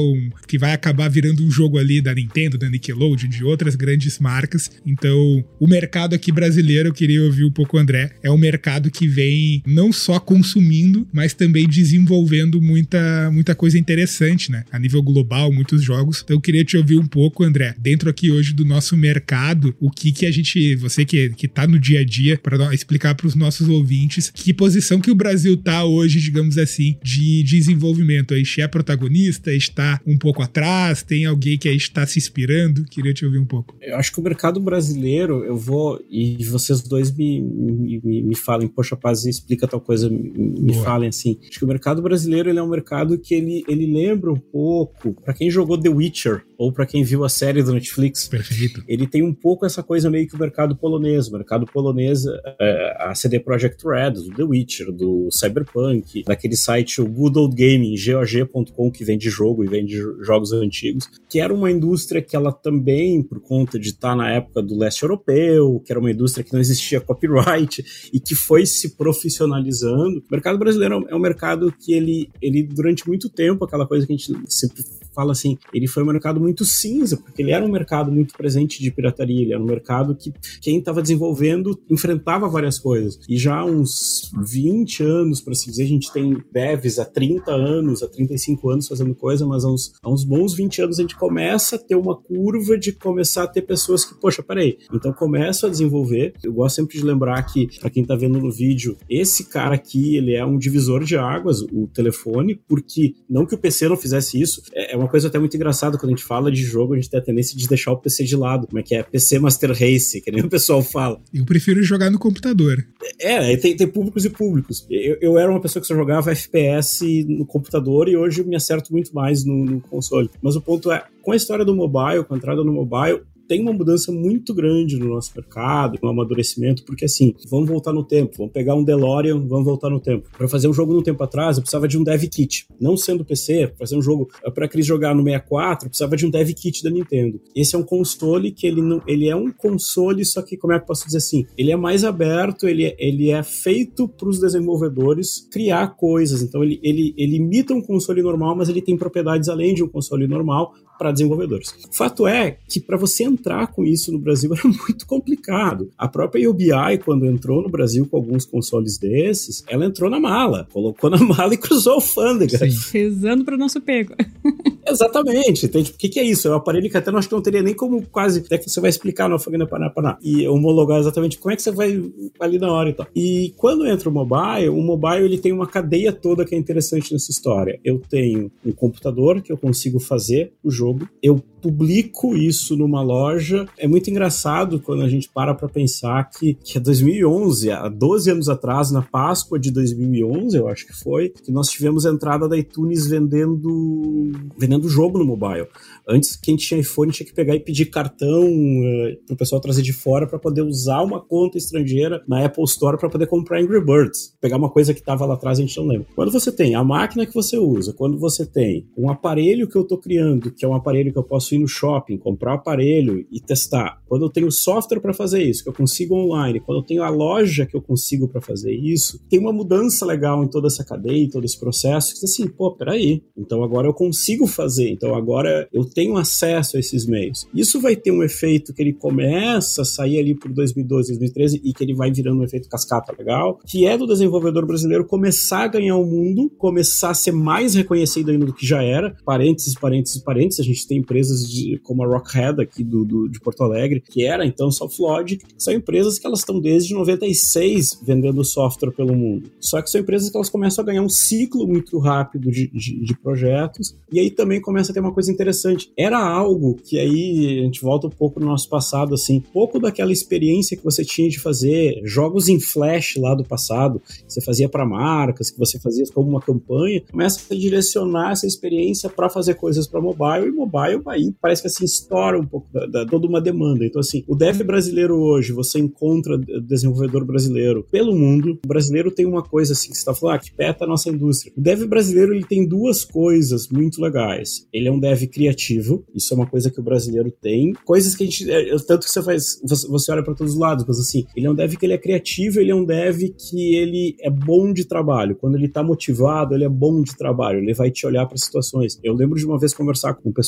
que 0.47 0.59
vai 0.59 0.73
acabar 0.73 1.09
virando 1.09 1.45
um 1.45 1.51
jogo 1.51 1.79
ali 1.79 2.01
da 2.01 2.15
Nintendo, 2.15 2.59
da 2.59 2.69
Nickelodeon, 2.69 3.29
de 3.29 3.45
outras 3.45 3.75
grandes 3.75 4.19
marcas. 4.19 4.71
Então, 4.87 5.45
o 5.59 5.67
mercado 5.67 6.15
aqui 6.15 6.31
brasileiro, 6.31 6.89
eu 6.89 6.93
queria 6.93 7.23
ouvir 7.23 7.45
um 7.45 7.51
pouco 7.51 7.77
o 7.77 7.81
André, 7.81 8.13
é 8.23 8.31
um 8.31 8.39
mercado 8.39 8.91
que 8.91 9.07
vem 9.07 9.63
não 9.67 9.93
só 9.93 10.19
consumindo, 10.19 11.07
mas 11.13 11.35
também 11.35 11.69
desenvolvendo 11.69 12.61
muita, 12.61 13.31
muita 13.33 13.55
coisa 13.55 13.79
interessante, 13.79 14.51
né, 14.51 14.65
a 14.71 14.79
nível 14.79 15.03
global, 15.03 15.53
muitos 15.53 15.83
jogos. 15.83 16.23
Então, 16.23 16.37
eu 16.37 16.41
queria 16.41 16.65
te 16.65 16.77
ouvir 16.77 16.99
um 16.99 17.07
pouco, 17.07 17.45
André, 17.45 17.75
dentro 17.79 18.09
aqui 18.11 18.31
hoje 18.31 18.53
do 18.53 18.65
nosso 18.65 18.97
mercado, 18.97 19.75
o 19.81 19.91
que 19.91 20.13
que 20.13 20.27
a 20.27 20.31
gente, 20.31 20.75
você 20.77 21.05
que, 21.05 21.31
que 21.31 21.49
tá 21.49 21.67
no 21.67 21.79
dia 21.79 22.01
a 22.01 22.05
dia, 22.05 22.39
para 22.39 22.75
explicar 22.75 23.15
para 23.15 23.27
os 23.27 23.35
nossos 23.35 23.69
ouvintes 23.69 24.31
que 24.35 24.53
posição 24.53 25.01
que 25.01 25.11
o 25.11 25.15
Brasil 25.15 25.57
tá 25.57 25.85
hoje, 25.85 26.21
digamos 26.21 26.59
assim, 26.59 26.97
de 27.03 27.43
desenvolvimento. 27.43 28.35
A 28.35 28.39
é 28.61 28.69
protagonista, 28.75 29.53
está 29.53 30.01
um 30.05 30.19
pouco 30.19 30.43
atrás, 30.43 31.01
tem 31.05 31.27
alguém 31.27 31.57
que 31.57 31.69
aí 31.69 31.77
está 31.77 32.05
se 32.05 32.19
inspirando? 32.19 32.85
Queria 32.87 33.15
te 33.15 33.25
ouvir 33.25 33.39
um 33.39 33.45
pouco. 33.47 33.77
Eu 33.81 33.97
acho 33.97 34.13
que 34.13 34.19
o 34.19 34.23
mercado 34.23 34.59
brasileiro, 34.59 35.45
eu 35.45 35.57
vou, 35.57 36.05
e 36.11 36.45
vocês 36.45 36.83
dois 36.83 37.15
me, 37.15 37.41
me, 37.41 38.23
me, 38.23 38.35
falem, 38.35 38.67
poxa, 38.67 38.97
Paz, 38.97 39.25
explica 39.27 39.69
tal 39.69 39.81
coisa, 39.81 40.11
me, 40.11 40.33
me 40.37 40.75
falem 40.75 41.09
assim. 41.09 41.39
Acho 41.49 41.61
que 41.61 41.65
o 41.65 41.69
mercado 41.69 42.03
brasileiro 42.03 42.51
ele 42.51 42.59
é 42.59 42.63
um 42.63 42.69
mercado 42.69 43.17
que 43.17 43.33
ele, 43.33 43.65
ele 43.69 43.87
lembra 43.87 44.33
um 44.33 44.41
pouco, 44.41 45.15
para 45.23 45.35
quem 45.35 45.49
jogou 45.49 45.79
The 45.79 45.89
Witcher, 45.89 46.43
ou 46.59 46.73
para 46.73 46.87
quem 46.87 47.05
viu 47.05 47.25
a 47.25 47.29
série 47.29 47.63
do 47.63 47.73
Netflix, 47.73 48.27
Perfeito. 48.29 48.83
ele 48.89 49.07
tem 49.07 49.23
um 49.23 49.33
pouco 49.33 49.67
essa 49.67 49.83
coisa 49.83 50.11
meio 50.11 50.27
que 50.27 50.35
o 50.35 50.39
mercado 50.39 50.77
polonês. 50.77 51.29
O 51.29 51.33
mercado 51.33 51.67
polonês, 51.67 52.25
é, 52.61 52.97
a 52.99 53.15
CD 53.15 53.39
Projekt 53.39 53.87
Red, 53.87 54.13
do 54.13 54.31
The 54.31 54.43
Witcher, 54.43 54.93
do 54.93 55.29
Cyberpunk, 55.31 56.25
daquele 56.25 56.57
site 56.57 57.01
o 57.01 57.07
Good 57.07 57.39
Old 57.39 57.55
Gaming, 57.55 57.95
GOG.com, 57.95 58.64
que 58.93 59.05
vende 59.05 59.29
jogo 59.29 59.65
e 59.65 59.69
vende 59.69 59.97
jogos 60.21 60.53
antigos, 60.53 61.09
que 61.29 61.41
era 61.41 61.53
uma 61.53 61.71
indústria 61.71 62.23
que 62.23 62.37
ela 62.37 62.53
também, 62.53 63.23
por 63.23 63.41
conta 63.41 63.79
de 63.79 63.89
estar 63.89 64.15
na 64.17 64.31
época 64.31 64.63
do 64.63 64.77
leste 64.77 65.03
europeu, 65.03 65.83
que 65.85 65.93
era 65.93 66.01
uma 66.01 66.11
indústria 66.11 66.45
que 66.45 66.53
não 66.53 66.61
existia 66.61 67.01
copyright 67.01 67.85
e 68.13 68.21
que 68.21 68.35
foi 68.35 68.67
se 68.67 68.97
profissionalizando. 68.97 70.19
O 70.19 70.31
mercado 70.31 70.59
brasileiro 70.59 71.05
é 71.09 71.15
um 71.15 71.21
mercado 71.21 71.73
que 71.79 71.93
ele, 71.93 72.31
ele 72.41 72.63
durante 72.63 73.07
muito 73.07 73.29
tempo, 73.29 73.65
aquela 73.65 73.87
coisa 73.87 74.07
que 74.07 74.13
a 74.13 74.17
gente 74.17 74.33
sempre 74.49 74.85
fala 75.15 75.33
assim, 75.33 75.59
ele 75.73 75.87
foi 75.87 76.03
um 76.03 76.07
mercado 76.07 76.41
muito 76.41 76.65
cinza, 76.65 77.17
porque 77.17 77.43
ele 77.43 77.53
era 77.53 77.65
um 77.65 77.71
mercado 77.71 78.11
muito 78.11 78.35
presente 78.35 78.83
de 78.83 78.91
pirataria, 78.91 79.43
ele 79.43 79.53
era 79.53 79.63
um 79.63 79.67
mercado 79.67 80.15
que 80.15 80.33
quem 80.61 80.79
estava 80.79 81.01
desenvolvendo 81.01 81.79
enfrentava 81.91 82.49
várias 82.49 82.79
coisas. 82.79 83.19
E 83.29 83.37
já 83.37 83.57
há 83.59 83.65
uns 83.65 84.31
20 84.43 85.03
anos, 85.03 85.41
para 85.41 85.55
se 85.55 85.67
dizer, 85.67 85.85
a 85.85 85.89
gente 85.89 86.13
tem 86.13 86.37
devs 86.53 86.99
há 86.99 87.05
30 87.05 87.53
anos, 87.53 88.03
há 88.03 88.09
35 88.09 88.71
anos 88.71 88.89
fazendo 88.89 89.15
coisa, 89.15 89.47
mas 89.47 89.65
há 89.65 89.71
uns, 89.71 89.93
há 90.03 90.11
uns 90.11 90.25
bons 90.25 90.55
20 90.55 90.83
anos 90.83 90.99
a 90.99 91.03
gente 91.03 91.17
começa 91.17 91.77
a 91.77 91.79
ter 91.79 91.95
uma 91.95 92.17
curva 92.17 92.77
de 92.77 92.93
começar 92.93 93.45
a 93.45 93.47
ter 93.47 93.63
pessoas 93.63 94.05
que, 94.05 94.15
poxa, 94.15 94.43
peraí, 94.43 94.79
então 94.93 95.13
começa 95.13 95.67
a 95.67 95.71
desenvolver. 95.71 96.35
Eu 96.43 96.53
gosto 96.53 96.77
sempre 96.77 96.99
de 96.99 97.05
lembrar 97.05 97.43
que, 97.45 97.69
para 97.81 97.91
quem 97.91 98.05
tá 98.05 98.15
vendo 98.17 98.39
no 98.39 98.51
vídeo, 98.51 98.97
esse 99.09 99.45
cara 99.49 99.75
aqui, 99.75 100.17
ele 100.17 100.35
é 100.35 100.45
um 100.45 100.59
divisor 100.59 101.05
de 101.05 101.17
águas, 101.17 101.61
o 101.61 101.89
telefone, 101.93 102.61
porque 102.69 103.15
não 103.29 103.47
que 103.47 103.55
o 103.55 103.59
PC 103.59 103.89
não 103.89 103.97
fizesse 103.97 104.41
isso, 104.41 104.63
é 104.73 104.97
uma 104.97 105.04
coisa 105.09 105.29
até 105.29 105.39
muito 105.39 105.57
engraçada 105.57 105.97
quando 105.99 106.13
a 106.13 106.17
gente 106.17 106.25
fala 106.25 106.51
de 106.51 106.63
jogo, 106.63 106.95
a 106.95 106.97
gente 106.97 107.11
tem 107.11 107.21
a 107.21 107.23
tendência 107.23 107.57
de 107.57 107.67
deixar 107.69 107.93
o 107.93 107.97
PC 107.97 108.25
de 108.25 108.37
lado, 108.37 108.67
como 108.67 108.79
é 108.79 108.83
que 108.83 108.95
é? 108.95 109.03
PC 109.03 109.39
Master 109.39 109.71
Race, 109.71 110.21
que 110.21 110.31
nem 110.31 110.43
o 110.43 110.49
pessoal 110.49 110.83
fala. 110.83 111.21
Eu 111.33 111.45
prefiro 111.45 111.83
jogar 111.83 112.11
no 112.11 112.19
computador. 112.19 112.85
É, 113.19 113.57
tem, 113.57 113.77
tem 113.77 113.87
públicos 113.87 114.25
e 114.25 114.31
públicos. 114.31 114.87
Eu, 114.91 115.17
eu, 115.21 115.39
era 115.39 115.51
uma 115.51 115.61
pessoa 115.61 115.81
que 115.81 115.87
só 115.87 115.95
jogava 115.95 116.33
FPS 116.33 117.25
no 117.29 117.47
computador 117.47 118.09
e 118.09 118.17
hoje 118.17 118.41
eu 118.41 118.47
me 118.47 118.57
acerto 118.57 118.93
muito 118.93 119.15
mais 119.15 119.45
no, 119.45 119.65
no 119.65 119.81
console. 119.81 120.31
Mas 120.43 120.57
o 120.57 120.61
ponto 120.61 120.91
é, 120.91 121.05
com 121.23 121.33
a 121.33 121.37
história 121.37 121.65
do 121.65 121.75
mobile, 121.75 122.25
com 122.25 122.35
a 122.35 122.37
entrada 122.37 122.63
no 122.63 122.73
mobile, 122.73 123.23
tem 123.49 123.61
uma 123.61 123.73
mudança 123.73 124.11
muito 124.13 124.55
grande 124.55 124.99
no 124.99 125.09
nosso 125.09 125.33
mercado, 125.35 125.99
um 126.03 126.09
amadurecimento, 126.09 126.85
porque 126.85 127.05
assim, 127.05 127.35
vamos 127.49 127.69
voltar 127.69 127.93
no 127.93 128.05
tempo, 128.05 128.37
vamos 128.39 128.53
pegar 128.53 128.75
um 128.75 128.85
DeLorean, 128.85 129.39
vamos 129.47 129.65
voltar 129.65 129.91
no 129.91 130.01
tempo. 130.01 130.29
Para 130.37 130.49
fazer 130.49 130.69
um 130.69 130.73
jogo 130.73 130.93
no 130.93 131.03
tempo 131.03 131.23
atrás, 131.23 131.57
eu 131.57 131.63
precisava 131.63 131.87
de 131.89 131.99
um 131.99 132.05
dev 132.05 132.23
kit. 132.25 132.67
Não 132.81 132.97
sendo 132.97 133.25
PC, 133.25 133.73
fazer 133.79 133.97
um 133.97 134.03
jogo 134.03 134.29
para 134.55 134.69
Cris 134.69 134.87
jogar 134.87 135.15
no 135.15 135.23
64, 135.23 135.87
eu 135.87 135.91
precisava 135.91 136.17
de 136.17 136.27
um 136.27 136.31
dev 136.31 136.51
kit 136.51 136.83
da 136.83 136.91
Nintendo. 136.91 137.41
Esse 137.55 137.75
é 137.75 137.79
um 137.79 137.83
console 137.83 138.51
que 138.51 138.67
ele 138.67 138.83
não, 138.83 139.03
ele 139.07 139.29
é 139.29 139.37
um 139.37 139.51
console, 139.51 140.25
só 140.25 140.43
que 140.43 140.57
como 140.57 140.73
é 140.73 140.79
que 140.79 140.83
eu 140.83 140.87
posso 140.87 141.07
dizer 141.07 141.19
assim, 141.19 141.47
ele 141.57 141.71
é 141.71 141.77
mais 141.77 142.05
aberto, 142.05 142.67
ele 142.67 142.85
é, 142.85 142.97
ele 142.99 143.31
é 143.31 143.43
feito 143.43 144.09
para 144.09 144.29
os 144.29 144.39
desenvolvedores 144.39 145.49
criar 145.51 145.89
coisas. 145.97 146.43
Então 146.43 146.63
ele, 146.63 146.81
ele, 146.83 147.15
ele 147.17 147.37
imita 147.37 147.75
um 147.75 147.83
console 147.83 148.23
normal, 148.23 148.57
mas 148.57 148.69
ele 148.69 148.83
tem 148.83 148.97
propriedades 148.97 149.49
além 149.49 149.75
de 149.75 149.83
um 149.83 149.89
console 149.89 150.27
normal 150.27 150.73
para 150.99 151.13
desenvolvedores. 151.13 151.75
Fato 151.93 152.27
é 152.27 152.59
que 152.69 152.81
para 152.81 152.97
você 152.97 153.25
entrar 153.25 153.69
com 153.69 153.85
isso 153.85 154.13
no 154.13 154.19
Brasil 154.19 154.53
era 154.55 154.63
muito 154.65 155.07
complicado. 155.07 155.91
A 155.99 156.09
própria 156.09 156.49
UBI, 156.49 156.99
quando 157.05 157.27
entrou 157.27 157.63
no 157.63 157.69
Brasil 157.69 158.07
com 158.07 158.17
alguns 158.17 158.45
consoles 158.45 158.99
desses, 158.99 159.65
ela 159.69 159.85
entrou 159.85 160.11
na 160.11 160.21
mala, 160.21 160.67
colocou 160.73 161.11
na 161.11 161.19
mala 161.23 161.55
e 161.55 161.59
cruzou 161.59 161.93
o 161.93 161.97
alfândega. 161.97 162.59
Rezando 162.93 163.45
para 163.45 163.57
nosso 163.57 163.81
pego. 163.81 164.15
Exatamente. 164.87 165.67
Então, 165.67 165.83
tipo, 165.83 165.97
o 165.97 165.99
que, 165.99 166.09
que, 166.09 166.21
é 166.21 166.25
isso? 166.25 166.47
É 166.47 166.51
um 166.51 166.55
aparelho 166.55 166.91
que 166.91 166.97
até 166.97 167.11
não 167.11 167.19
acho 167.19 167.29
que 167.29 167.35
não 167.35 167.43
teria 167.43 167.63
nem 167.63 167.75
como 167.75 168.03
quase. 168.07 168.41
Até 168.41 168.59
que 168.59 168.69
você 168.69 168.81
vai 168.81 168.91
explicar 168.91 169.29
no 169.29 169.35
Alfagana 169.35 169.67
Paná 169.67 169.91
Paná. 169.91 170.19
E 170.23 170.47
homologar 170.47 170.99
exatamente 170.99 171.39
como 171.39 171.53
é 171.53 171.57
que 171.57 171.63
você 171.63 171.71
vai 171.71 172.03
ali 172.39 172.59
na 172.59 172.71
hora 172.71 172.91
e 172.91 172.93
tal. 172.93 173.07
E 173.15 173.55
quando 173.57 173.87
entra 173.87 174.09
o 174.09 174.13
mobile, 174.13 174.69
o 174.69 174.83
mobile 174.83 175.25
ele 175.25 175.39
tem 175.39 175.53
uma 175.53 175.67
cadeia 175.67 176.13
toda 176.13 176.45
que 176.45 176.55
é 176.55 176.59
interessante 176.59 177.13
nessa 177.13 177.31
história. 177.31 177.81
Eu 177.85 178.01
tenho 178.09 178.51
um 178.65 178.73
computador 178.73 179.41
que 179.41 179.53
eu 179.53 179.57
consigo 179.57 179.99
fazer 179.99 180.53
o 180.63 180.71
jogo, 180.71 180.84
eu 181.23 181.43
publico 181.65 182.37
isso 182.37 182.77
numa 182.77 183.01
loja. 183.01 183.67
É 183.79 183.89
muito 183.89 184.11
engraçado 184.11 184.79
quando 184.81 185.03
a 185.03 185.09
gente 185.09 185.31
para 185.31 185.55
para 185.55 185.67
pensar 185.67 186.29
que, 186.29 186.59
que 186.63 186.77
é 186.77 186.81
2011, 186.81 187.71
há 187.71 187.89
12 187.89 188.31
anos 188.31 188.49
atrás, 188.51 188.91
na 188.91 189.01
Páscoa 189.01 189.59
de 189.59 189.71
2011, 189.71 190.59
eu 190.59 190.69
acho 190.69 190.87
que 190.87 190.93
foi, 190.93 191.31
que 191.31 191.51
nós 191.51 191.71
tivemos 191.71 192.05
a 192.05 192.11
entrada 192.11 192.47
da 192.47 192.59
iTunes 192.59 193.07
vendendo 193.07 194.31
vendendo 194.59 194.87
jogo 194.91 195.19
no 195.19 195.25
mobile. 195.25 195.67
Antes, 196.07 196.37
quem 196.37 196.55
tinha 196.55 196.79
iPhone 196.81 197.11
tinha 197.11 197.27
que 197.27 197.33
pegar 197.33 197.55
e 197.55 197.61
pedir 197.61 197.87
cartão 197.87 198.45
uh, 198.47 199.17
pro 199.27 199.37
pessoal 199.37 199.59
trazer 199.59 199.81
de 199.81 199.93
fora 199.95 200.27
para 200.27 200.39
poder 200.39 200.61
usar 200.61 201.01
uma 201.01 201.19
conta 201.19 201.57
estrangeira 201.57 202.23
na 202.29 202.45
Apple 202.45 202.65
Store 202.65 202.99
para 202.99 203.09
poder 203.09 203.27
comprar 203.27 203.61
Angry 203.61 203.83
Birds. 203.83 204.37
Pegar 204.39 204.59
uma 204.59 204.69
coisa 204.69 204.93
que 204.93 205.03
tava 205.03 205.25
lá 205.25 205.33
atrás, 205.33 205.59
a 205.59 205.63
gente 205.63 205.77
não 205.79 205.87
lembra. 205.87 206.07
Quando 206.15 206.31
você 206.31 206.53
tem 206.53 206.75
a 206.75 206.85
máquina 206.85 207.25
que 207.25 207.33
você 207.33 207.57
usa, 207.57 207.95
quando 207.95 208.19
você 208.19 208.45
tem 208.45 208.87
um 208.99 209.09
aparelho 209.09 209.67
que 209.67 209.77
eu 209.77 209.85
tô 209.85 209.97
criando, 209.97 210.51
que 210.51 210.63
é 210.63 210.69
um 210.69 210.74
aparelho 210.75 211.13
que 211.13 211.19
eu 211.19 211.23
posso 211.23 211.55
ir 211.55 211.59
no 211.59 211.69
shopping, 211.69 212.17
comprar 212.17 212.53
o 212.53 212.55
aparelho 212.57 213.27
e 213.31 213.41
testar. 213.41 214.03
Quando 214.07 214.25
eu 214.25 214.31
tenho 214.31 214.51
software 214.51 215.01
para 215.01 215.13
fazer 215.13 215.43
isso, 215.43 215.63
que 215.63 215.69
eu 215.69 215.75
consigo 215.75 216.15
online, 216.15 216.61
quando 216.61 216.79
eu 216.79 216.85
tenho 216.85 217.03
a 217.03 217.09
loja 217.09 217.67
que 217.67 217.77
eu 217.77 217.83
consigo 217.83 218.29
para 218.29 218.41
fazer 218.41 218.73
isso, 218.73 219.21
tem 219.29 219.39
uma 219.39 219.53
mudança 219.53 220.05
legal 220.07 220.43
em 220.45 220.49
toda 220.49 220.69
essa 220.69 220.85
cadeia, 220.85 221.25
em 221.25 221.29
todo 221.29 221.45
esse 221.45 221.59
processo, 221.59 222.19
que 222.19 222.25
assim, 222.25 222.47
pô, 222.47 222.71
peraí, 222.73 223.23
então 223.37 223.63
agora 223.63 223.87
eu 223.87 223.95
consigo 223.95 224.47
fazer, 224.47 224.91
então 224.91 225.15
agora 225.15 225.69
eu 225.73 225.85
tenho 225.85 226.17
acesso 226.17 226.77
a 226.77 226.81
esses 226.81 227.07
meios. 227.07 227.47
Isso 227.55 227.81
vai 227.81 227.97
ter 227.97 228.11
um 228.11 228.23
efeito 228.23 228.73
que 228.73 228.83
ele 228.83 228.93
começa 228.93 229.83
a 229.83 229.85
sair 229.85 230.19
ali 230.19 230.35
por 230.35 230.53
2012, 230.53 231.09
2013 231.11 231.61
e 231.65 231.73
que 231.73 231.85
ele 231.85 231.95
vai 231.95 232.11
virando 232.11 232.41
um 232.41 232.45
efeito 232.45 232.69
cascata 232.69 233.15
legal, 233.19 233.59
que 233.67 233.87
é 233.87 233.97
do 233.97 234.07
desenvolvedor 234.07 234.67
brasileiro 234.67 235.05
começar 235.05 235.65
a 235.65 235.69
ganhar 235.69 235.97
o 235.97 236.05
mundo, 236.05 236.51
começar 236.59 237.11
a 237.11 237.15
ser 237.15 237.33
mais 237.33 237.75
reconhecido 237.75 238.31
ainda 238.31 238.47
do 238.47 238.53
que 238.53 238.67
já 238.67 238.83
era. 238.83 239.17
Parênteses, 239.25 239.75
parênteses, 239.75 240.23
parênteses, 240.23 240.64
a 240.65 240.75
gente 240.75 240.87
tem 240.87 240.99
empresas 240.99 241.49
de, 241.49 241.79
como 241.83 242.03
a 242.03 242.07
Rockhead 242.07 242.61
aqui 242.61 242.83
do, 242.83 243.05
do, 243.05 243.29
de 243.29 243.41
Porto 243.41 243.63
Alegre, 243.63 244.01
que 244.01 244.25
era 244.25 244.47
então 244.47 244.71
Softlogic, 244.71 245.45
são 245.59 245.73
empresas 245.73 246.19
que 246.19 246.27
elas 246.27 246.41
estão 246.41 246.61
desde 246.61 246.95
96 246.95 248.01
vendendo 248.03 248.45
software 248.45 248.93
pelo 248.93 249.15
mundo. 249.15 249.51
Só 249.61 249.81
que 249.81 249.91
são 249.91 250.01
empresas 250.01 250.31
que 250.31 250.37
elas 250.37 250.51
começam 250.51 250.83
a 250.83 250.87
ganhar 250.87 251.03
um 251.03 251.09
ciclo 251.09 251.67
muito 251.67 251.99
rápido 251.99 252.51
de, 252.51 252.69
de, 252.69 253.05
de 253.05 253.17
projetos, 253.17 253.97
e 254.13 254.19
aí 254.19 254.31
também 254.31 254.61
começa 254.61 254.91
a 254.91 254.95
ter 254.95 255.01
uma 255.01 255.13
coisa 255.13 255.31
interessante. 255.31 255.91
Era 255.97 256.19
algo 256.19 256.75
que 256.75 256.99
aí 256.99 257.61
a 257.61 257.65
gente 257.65 257.83
volta 257.83 258.07
um 258.07 258.11
pouco 258.11 258.41
no 258.41 258.47
nosso 258.47 258.69
passado, 258.69 259.15
assim, 259.15 259.41
pouco 259.41 259.79
daquela 259.79 260.13
experiência 260.13 260.77
que 260.77 260.85
você 260.85 261.05
tinha 261.05 261.29
de 261.29 261.39
fazer 261.39 262.01
jogos 262.05 262.49
em 262.49 262.61
flash 262.61 263.17
lá 263.17 263.35
do 263.35 263.45
passado, 263.45 264.01
que 264.01 264.33
você 264.33 264.41
fazia 264.41 264.69
para 264.69 264.87
marcas, 264.87 265.51
que 265.51 265.59
você 265.59 265.79
fazia 265.79 266.05
como 266.13 266.29
uma 266.29 266.41
campanha, 266.41 267.03
começa 267.11 267.41
a 267.53 267.57
direcionar 267.57 268.33
essa 268.33 268.47
experiência 268.47 269.09
para 269.09 269.29
fazer 269.29 269.55
coisas 269.55 269.87
para 269.87 270.01
mobile 270.01 270.54
mobile, 270.55 271.03
aí 271.07 271.35
parece 271.41 271.63
que 271.63 271.69
assim 271.69 271.85
estoura 271.85 272.39
um 272.39 272.47
pouco 272.47 272.69
da, 272.73 272.87
da, 272.87 273.07
toda 273.07 273.27
uma 273.27 273.41
demanda. 273.41 273.85
Então, 273.85 274.01
assim, 274.01 274.25
o 274.27 274.35
dev 274.35 274.63
brasileiro 274.63 275.17
hoje, 275.17 275.53
você 275.53 275.79
encontra 275.79 276.39
desenvolvedor 276.39 277.25
brasileiro 277.25 277.87
pelo 277.91 278.15
mundo. 278.15 278.59
O 278.65 278.69
brasileiro 278.69 279.11
tem 279.11 279.27
uma 279.27 279.43
coisa 279.43 279.73
assim 279.73 279.91
que 279.91 279.95
você 279.95 280.01
está 280.01 280.15
falando, 280.15 280.37
ah, 280.37 280.39
que 280.39 280.53
peta 280.53 280.85
a 280.85 280.89
nossa 280.89 281.09
indústria. 281.09 281.53
O 281.57 281.61
dev 281.61 281.85
brasileiro 281.85 282.35
ele 282.35 282.45
tem 282.45 282.67
duas 282.67 283.05
coisas 283.05 283.69
muito 283.69 284.01
legais. 284.01 284.67
Ele 284.73 284.89
é 284.89 284.93
um 284.93 284.99
dev 284.99 285.25
criativo, 285.27 286.05
isso 286.15 286.33
é 286.33 286.37
uma 286.37 286.47
coisa 286.47 286.71
que 286.71 286.81
o 286.81 286.83
brasileiro 286.83 287.31
tem. 287.31 287.73
Coisas 287.85 288.15
que 288.15 288.25
a 288.25 288.27
gente. 288.27 288.51
É, 288.51 288.77
tanto 288.87 289.05
que 289.05 289.11
você 289.11 289.23
faz. 289.23 289.61
Você 289.65 290.13
olha 290.13 290.23
para 290.23 290.35
todos 290.35 290.55
os 290.55 290.59
lados, 290.59 290.85
mas 290.87 290.99
assim, 290.99 291.25
ele 291.37 291.47
é 291.47 291.51
um 291.51 291.55
dev 291.55 291.75
que 291.75 291.87
ele 291.87 291.95
é 291.95 291.99
criativo, 291.99 292.61
ele 292.61 292.71
é 292.71 292.75
um 292.75 292.85
dev 292.85 293.23
que 293.39 293.75
ele 293.75 294.17
é 294.21 294.31
bom 294.31 294.73
de 294.73 294.85
trabalho. 294.85 295.37
Quando 295.37 295.57
ele 295.57 295.69
tá 295.69 295.83
motivado, 295.83 296.55
ele 296.55 296.65
é 296.65 296.69
bom 296.69 297.03
de 297.03 297.17
trabalho. 297.17 297.59
Ele 297.59 297.75
vai 297.75 297.91
te 297.91 298.07
olhar 298.07 298.27
para 298.27 298.37
situações. 298.37 298.99
Eu 299.03 299.15
lembro 299.15 299.39
de 299.39 299.47
uma 299.47 299.59
vez 299.59 299.73
conversar 299.73 300.15
com 300.15 300.33
pessoal 300.33 300.44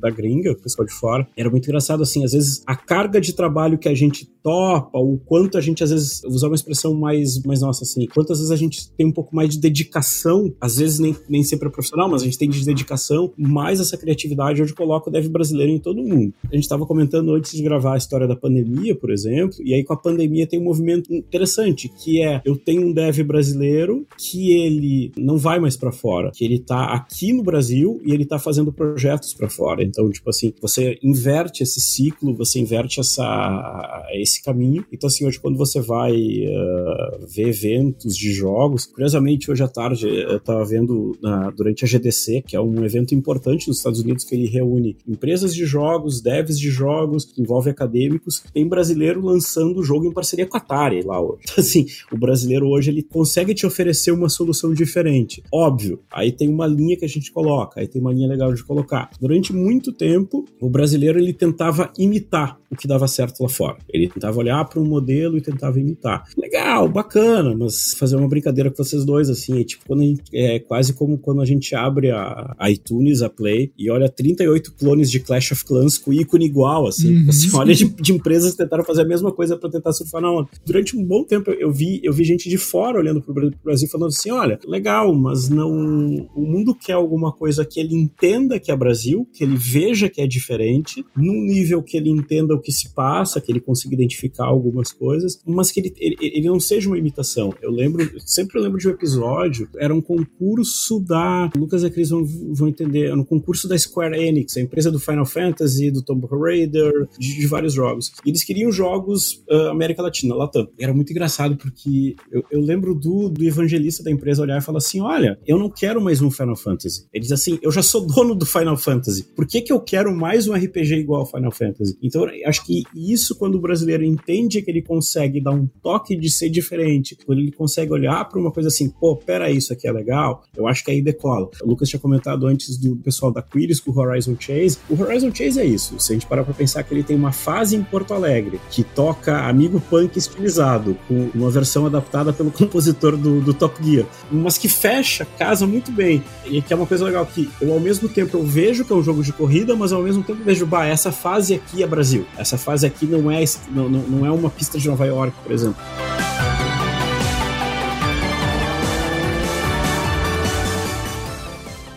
da 0.00 0.10
gringa, 0.10 0.52
o 0.52 0.56
pessoal 0.56 0.86
de 0.86 0.92
fora. 0.92 1.26
Era 1.36 1.50
muito 1.50 1.66
engraçado, 1.66 2.02
assim, 2.02 2.24
às 2.24 2.32
vezes 2.32 2.62
a 2.66 2.74
carga 2.74 3.20
de 3.20 3.32
trabalho 3.32 3.78
que 3.78 3.88
a 3.88 3.94
gente 3.94 4.26
topa, 4.46 4.96
o 4.98 5.18
quanto 5.18 5.58
a 5.58 5.60
gente, 5.60 5.82
às 5.82 5.90
vezes, 5.90 6.22
usar 6.24 6.46
uma 6.46 6.54
expressão 6.54 6.94
mais, 6.94 7.42
mais 7.42 7.60
nossa, 7.60 7.82
assim, 7.82 8.06
quantas 8.06 8.38
vezes 8.38 8.52
a 8.52 8.56
gente 8.56 8.88
tem 8.92 9.04
um 9.04 9.10
pouco 9.12 9.34
mais 9.34 9.50
de 9.50 9.58
dedicação, 9.58 10.54
às 10.60 10.76
vezes 10.76 11.00
nem, 11.00 11.16
nem 11.28 11.42
sempre 11.42 11.66
é 11.66 11.70
profissional, 11.70 12.08
mas 12.08 12.22
a 12.22 12.24
gente 12.24 12.38
tem 12.38 12.48
de 12.48 12.64
dedicação, 12.64 13.32
mais 13.36 13.80
essa 13.80 13.96
criatividade 13.96 14.62
onde 14.62 14.72
coloca 14.72 15.10
o 15.10 15.12
dev 15.12 15.26
brasileiro 15.28 15.72
em 15.72 15.80
todo 15.80 16.02
mundo. 16.02 16.32
A 16.44 16.54
gente 16.54 16.62
estava 16.62 16.86
comentando 16.86 17.34
antes 17.34 17.52
de 17.52 17.62
gravar 17.62 17.94
a 17.94 17.96
história 17.96 18.28
da 18.28 18.36
pandemia, 18.36 18.94
por 18.94 19.10
exemplo, 19.10 19.58
e 19.64 19.74
aí 19.74 19.82
com 19.82 19.92
a 19.92 19.96
pandemia 19.96 20.46
tem 20.46 20.60
um 20.60 20.64
movimento 20.64 21.12
interessante, 21.12 21.88
que 21.88 22.22
é, 22.22 22.40
eu 22.44 22.56
tenho 22.56 22.86
um 22.86 22.92
dev 22.92 23.22
brasileiro 23.22 24.06
que 24.16 24.52
ele 24.52 25.12
não 25.16 25.36
vai 25.36 25.58
mais 25.58 25.76
para 25.76 25.90
fora, 25.90 26.30
que 26.32 26.44
ele 26.44 26.58
tá 26.58 26.94
aqui 26.94 27.32
no 27.32 27.42
Brasil 27.42 28.00
e 28.04 28.12
ele 28.12 28.24
tá 28.24 28.38
fazendo 28.38 28.72
projetos 28.72 29.34
para 29.36 29.48
fora. 29.48 29.82
Então, 29.82 30.10
tipo 30.10 30.30
assim, 30.30 30.52
você 30.60 30.98
inverte 31.02 31.62
esse 31.62 31.80
ciclo, 31.80 32.34
você 32.34 32.58
inverte 32.58 33.00
essa, 33.00 34.06
esse 34.12 34.42
caminho. 34.42 34.84
Então, 34.92 35.08
assim, 35.08 35.26
hoje 35.26 35.38
quando 35.38 35.56
você 35.56 35.80
vai 35.80 36.14
uh, 36.14 37.26
ver 37.26 37.48
eventos 37.48 38.16
de 38.16 38.32
jogos, 38.32 38.86
curiosamente, 38.86 39.50
hoje 39.50 39.62
à 39.62 39.68
tarde 39.68 40.08
eu 40.08 40.40
tava 40.40 40.64
vendo 40.64 41.12
uh, 41.22 41.52
durante 41.56 41.84
a 41.84 41.88
GDC, 41.88 42.42
que 42.46 42.56
é 42.56 42.60
um 42.60 42.84
evento 42.84 43.14
importante 43.14 43.68
nos 43.68 43.78
Estados 43.78 44.00
Unidos 44.00 44.24
que 44.24 44.34
ele 44.34 44.46
reúne 44.46 44.96
empresas 45.06 45.54
de 45.54 45.64
jogos, 45.64 46.20
devs 46.20 46.58
de 46.58 46.70
jogos, 46.70 47.24
que 47.24 47.40
envolve 47.40 47.70
acadêmicos. 47.70 48.42
Tem 48.52 48.66
brasileiro 48.66 49.20
lançando 49.20 49.80
o 49.80 49.82
jogo 49.82 50.06
em 50.06 50.12
parceria 50.12 50.46
com 50.46 50.56
a 50.56 50.60
Atari 50.60 51.02
lá 51.02 51.20
hoje. 51.20 51.46
Então, 51.46 51.64
assim, 51.64 51.86
o 52.12 52.18
brasileiro 52.18 52.68
hoje 52.68 52.90
ele 52.90 53.02
consegue 53.02 53.54
te 53.54 53.66
oferecer 53.66 54.10
uma 54.10 54.28
solução 54.28 54.74
diferente. 54.74 55.42
Óbvio, 55.52 56.00
aí 56.10 56.32
tem 56.32 56.48
uma 56.48 56.66
linha 56.66 56.96
que 56.96 57.04
a 57.04 57.08
gente 57.08 57.32
coloca, 57.32 57.80
aí 57.80 57.88
tem 57.88 58.00
uma 58.00 58.12
linha 58.12 58.28
legal 58.28 58.52
de 58.52 58.64
colocar. 58.64 59.10
Durante 59.26 59.52
muito 59.52 59.90
tempo, 59.90 60.44
o 60.60 60.70
brasileiro 60.70 61.18
ele 61.18 61.32
tentava 61.32 61.92
imitar 61.98 62.60
o 62.70 62.76
que 62.76 62.86
dava 62.86 63.08
certo 63.08 63.42
lá 63.42 63.48
fora. 63.48 63.76
Ele 63.88 64.08
tentava 64.08 64.38
olhar 64.38 64.64
para 64.64 64.80
um 64.80 64.84
modelo 64.84 65.36
e 65.36 65.40
tentava 65.40 65.80
imitar. 65.80 66.24
Legal, 66.36 66.88
bacana, 66.88 67.56
mas 67.56 67.94
fazer 67.98 68.14
uma 68.14 68.28
brincadeira 68.28 68.70
com 68.70 68.76
vocês 68.76 69.04
dois, 69.04 69.28
assim, 69.28 69.60
é 69.60 69.64
tipo 69.64 69.84
quando 69.84 70.02
gente, 70.02 70.22
é 70.32 70.60
quase 70.60 70.92
como 70.92 71.18
quando 71.18 71.40
a 71.40 71.44
gente 71.44 71.74
abre 71.74 72.10
a, 72.10 72.54
a, 72.56 72.70
iTunes, 72.70 73.20
a 73.20 73.28
Play, 73.28 73.72
e 73.76 73.90
olha 73.90 74.08
38 74.08 74.72
clones 74.74 75.10
de 75.10 75.18
Clash 75.18 75.52
of 75.52 75.64
Clans 75.64 75.98
com 75.98 76.12
ícone 76.12 76.46
igual, 76.46 76.86
assim. 76.86 77.16
Uhum. 77.16 77.26
Você 77.26 77.56
olha 77.56 77.74
de, 77.74 77.84
de, 77.84 78.12
empresas 78.12 78.52
que 78.52 78.58
tentaram 78.58 78.84
fazer 78.84 79.02
a 79.02 79.06
mesma 79.06 79.32
coisa 79.32 79.56
para 79.56 79.70
tentar 79.70 79.92
surfar 79.92 80.20
na 80.20 80.30
onda. 80.30 80.48
Durante 80.64 80.96
um 80.96 81.04
bom 81.04 81.24
tempo 81.24 81.50
eu 81.50 81.72
vi, 81.72 82.00
eu 82.02 82.12
vi 82.12 82.24
gente 82.24 82.48
de 82.48 82.58
fora 82.58 82.98
olhando 82.98 83.20
pro 83.20 83.34
Brasil 83.64 83.88
falando 83.88 84.08
assim: 84.08 84.30
olha, 84.30 84.58
legal, 84.64 85.12
mas 85.14 85.48
não. 85.48 86.28
O 86.34 86.42
mundo 86.42 86.74
quer 86.74 86.94
alguma 86.94 87.32
coisa 87.32 87.64
que 87.64 87.80
ele 87.80 87.94
entenda 87.94 88.58
que 88.58 88.70
é 88.70 88.76
Brasil, 88.76 89.05
que 89.32 89.44
ele 89.44 89.56
veja 89.56 90.08
que 90.08 90.20
é 90.20 90.26
diferente, 90.26 91.04
num 91.16 91.42
nível 91.44 91.82
que 91.82 91.96
ele 91.96 92.10
entenda 92.10 92.54
o 92.54 92.60
que 92.60 92.72
se 92.72 92.92
passa, 92.94 93.40
que 93.40 93.52
ele 93.52 93.60
consiga 93.60 93.94
identificar 93.94 94.46
algumas 94.46 94.92
coisas, 94.92 95.40
mas 95.46 95.70
que 95.70 95.80
ele, 95.80 95.94
ele, 95.98 96.16
ele 96.20 96.48
não 96.48 96.58
seja 96.58 96.88
uma 96.88 96.98
imitação. 96.98 97.52
Eu 97.62 97.70
lembro, 97.70 98.04
sempre 98.20 98.60
lembro 98.60 98.78
de 98.78 98.88
um 98.88 98.90
episódio, 98.90 99.68
era 99.76 99.94
um 99.94 100.00
concurso 100.00 101.00
da. 101.00 101.50
Lucas 101.56 101.82
e 101.82 101.86
a 101.86 101.90
Cris 101.90 102.10
vão, 102.10 102.24
vão 102.24 102.68
entender, 102.68 103.06
era 103.06 103.16
um 103.16 103.24
concurso 103.24 103.68
da 103.68 103.78
Square 103.78 104.18
Enix, 104.18 104.56
a 104.56 104.60
empresa 104.60 104.90
do 104.90 104.98
Final 104.98 105.26
Fantasy, 105.26 105.90
do 105.90 106.02
Tomb 106.02 106.26
Raider, 106.30 107.08
de, 107.18 107.36
de 107.36 107.46
vários 107.46 107.74
jogos. 107.74 108.12
E 108.24 108.30
eles 108.30 108.44
queriam 108.44 108.70
jogos 108.72 109.44
uh, 109.50 109.68
América 109.70 110.02
Latina, 110.02 110.34
Latam. 110.34 110.68
Era 110.78 110.92
muito 110.92 111.10
engraçado 111.10 111.56
porque 111.56 112.16
eu, 112.30 112.44
eu 112.50 112.60
lembro 112.60 112.94
do, 112.94 113.28
do 113.28 113.44
evangelista 113.44 114.02
da 114.02 114.10
empresa 114.10 114.42
olhar 114.42 114.58
e 114.58 114.64
falar 114.64 114.78
assim: 114.78 115.00
olha, 115.00 115.38
eu 115.46 115.58
não 115.58 115.70
quero 115.70 116.00
mais 116.00 116.20
um 116.20 116.30
Final 116.30 116.56
Fantasy. 116.56 117.06
Ele 117.12 117.22
diz 117.22 117.32
assim: 117.32 117.58
eu 117.62 117.70
já 117.70 117.82
sou 117.82 118.06
dono 118.06 118.34
do 118.34 118.46
Final 118.46 118.76
Fantasy. 118.76 118.95
Por 119.34 119.46
que, 119.46 119.60
que 119.60 119.72
eu 119.72 119.80
quero 119.80 120.14
mais 120.14 120.48
um 120.48 120.54
RPG 120.54 120.96
igual 120.96 121.20
ao 121.20 121.26
Final 121.26 121.50
Fantasy? 121.50 121.96
Então, 122.02 122.26
acho 122.44 122.64
que 122.64 122.84
isso, 122.94 123.34
quando 123.36 123.56
o 123.56 123.60
brasileiro 123.60 124.04
entende 124.04 124.62
que 124.62 124.70
ele 124.70 124.82
consegue 124.82 125.40
dar 125.40 125.52
um 125.52 125.66
toque 125.82 126.16
de 126.16 126.30
ser 126.30 126.48
diferente, 126.48 127.16
quando 127.26 127.40
ele 127.40 127.52
consegue 127.52 127.92
olhar 127.92 128.24
para 128.28 128.38
uma 128.38 128.50
coisa 128.50 128.68
assim, 128.68 128.88
pô, 128.88 129.16
pera, 129.16 129.50
isso 129.50 129.72
aqui 129.72 129.86
é 129.86 129.92
legal, 129.92 130.44
eu 130.56 130.66
acho 130.66 130.84
que 130.84 130.90
aí 130.90 131.02
decola. 131.02 131.48
O 131.62 131.68
Lucas 131.68 131.88
tinha 131.88 132.00
comentado 132.00 132.46
antes 132.46 132.76
do 132.76 132.96
pessoal 132.96 133.32
da 133.32 133.42
Quiris 133.42 133.80
com 133.80 133.90
o 133.90 133.98
Horizon 133.98 134.36
Chase. 134.38 134.78
O 134.88 135.00
Horizon 135.00 135.34
Chase 135.34 135.60
é 135.60 135.64
isso. 135.64 135.98
Se 135.98 136.12
a 136.12 136.14
gente 136.14 136.26
parar 136.26 136.44
pra 136.44 136.54
pensar 136.54 136.82
que 136.82 136.94
ele 136.94 137.02
tem 137.02 137.16
uma 137.16 137.32
fase 137.32 137.76
em 137.76 137.82
Porto 137.82 138.14
Alegre 138.14 138.60
que 138.70 138.82
toca 138.82 139.46
Amigo 139.46 139.80
Punk 139.80 140.16
estilizado, 140.16 140.96
com 141.06 141.30
uma 141.34 141.50
versão 141.50 141.86
adaptada 141.86 142.32
pelo 142.32 142.50
compositor 142.52 143.16
do, 143.16 143.40
do 143.40 143.54
Top 143.54 143.82
Gear, 143.82 144.06
mas 144.30 144.58
que 144.58 144.68
fecha, 144.68 145.26
casa 145.38 145.66
muito 145.66 145.90
bem. 145.92 146.22
E 146.46 146.62
que 146.62 146.72
é 146.72 146.76
uma 146.76 146.86
coisa 146.86 147.04
legal 147.04 147.26
que 147.26 147.48
eu, 147.60 147.72
ao 147.72 147.80
mesmo 147.80 148.08
tempo, 148.08 148.36
eu 148.36 148.44
vejo 148.44 148.84
que 148.86 148.92
é 148.92 148.96
um 148.96 149.02
jogo 149.02 149.22
de 149.22 149.32
corrida, 149.32 149.74
mas 149.74 149.92
ao 149.92 150.02
mesmo 150.02 150.22
tempo 150.22 150.42
vejo, 150.44 150.64
bah, 150.64 150.86
essa 150.86 151.12
fase 151.12 151.54
aqui 151.54 151.82
é 151.82 151.86
Brasil. 151.86 152.24
Essa 152.38 152.56
fase 152.56 152.86
aqui 152.86 153.06
não 153.06 153.30
é, 153.30 153.44
não, 153.70 153.88
não 153.88 154.26
é 154.26 154.30
uma 154.30 154.48
pista 154.48 154.78
de 154.78 154.88
Nova 154.88 155.04
York, 155.04 155.36
por 155.42 155.52
exemplo. 155.52 155.76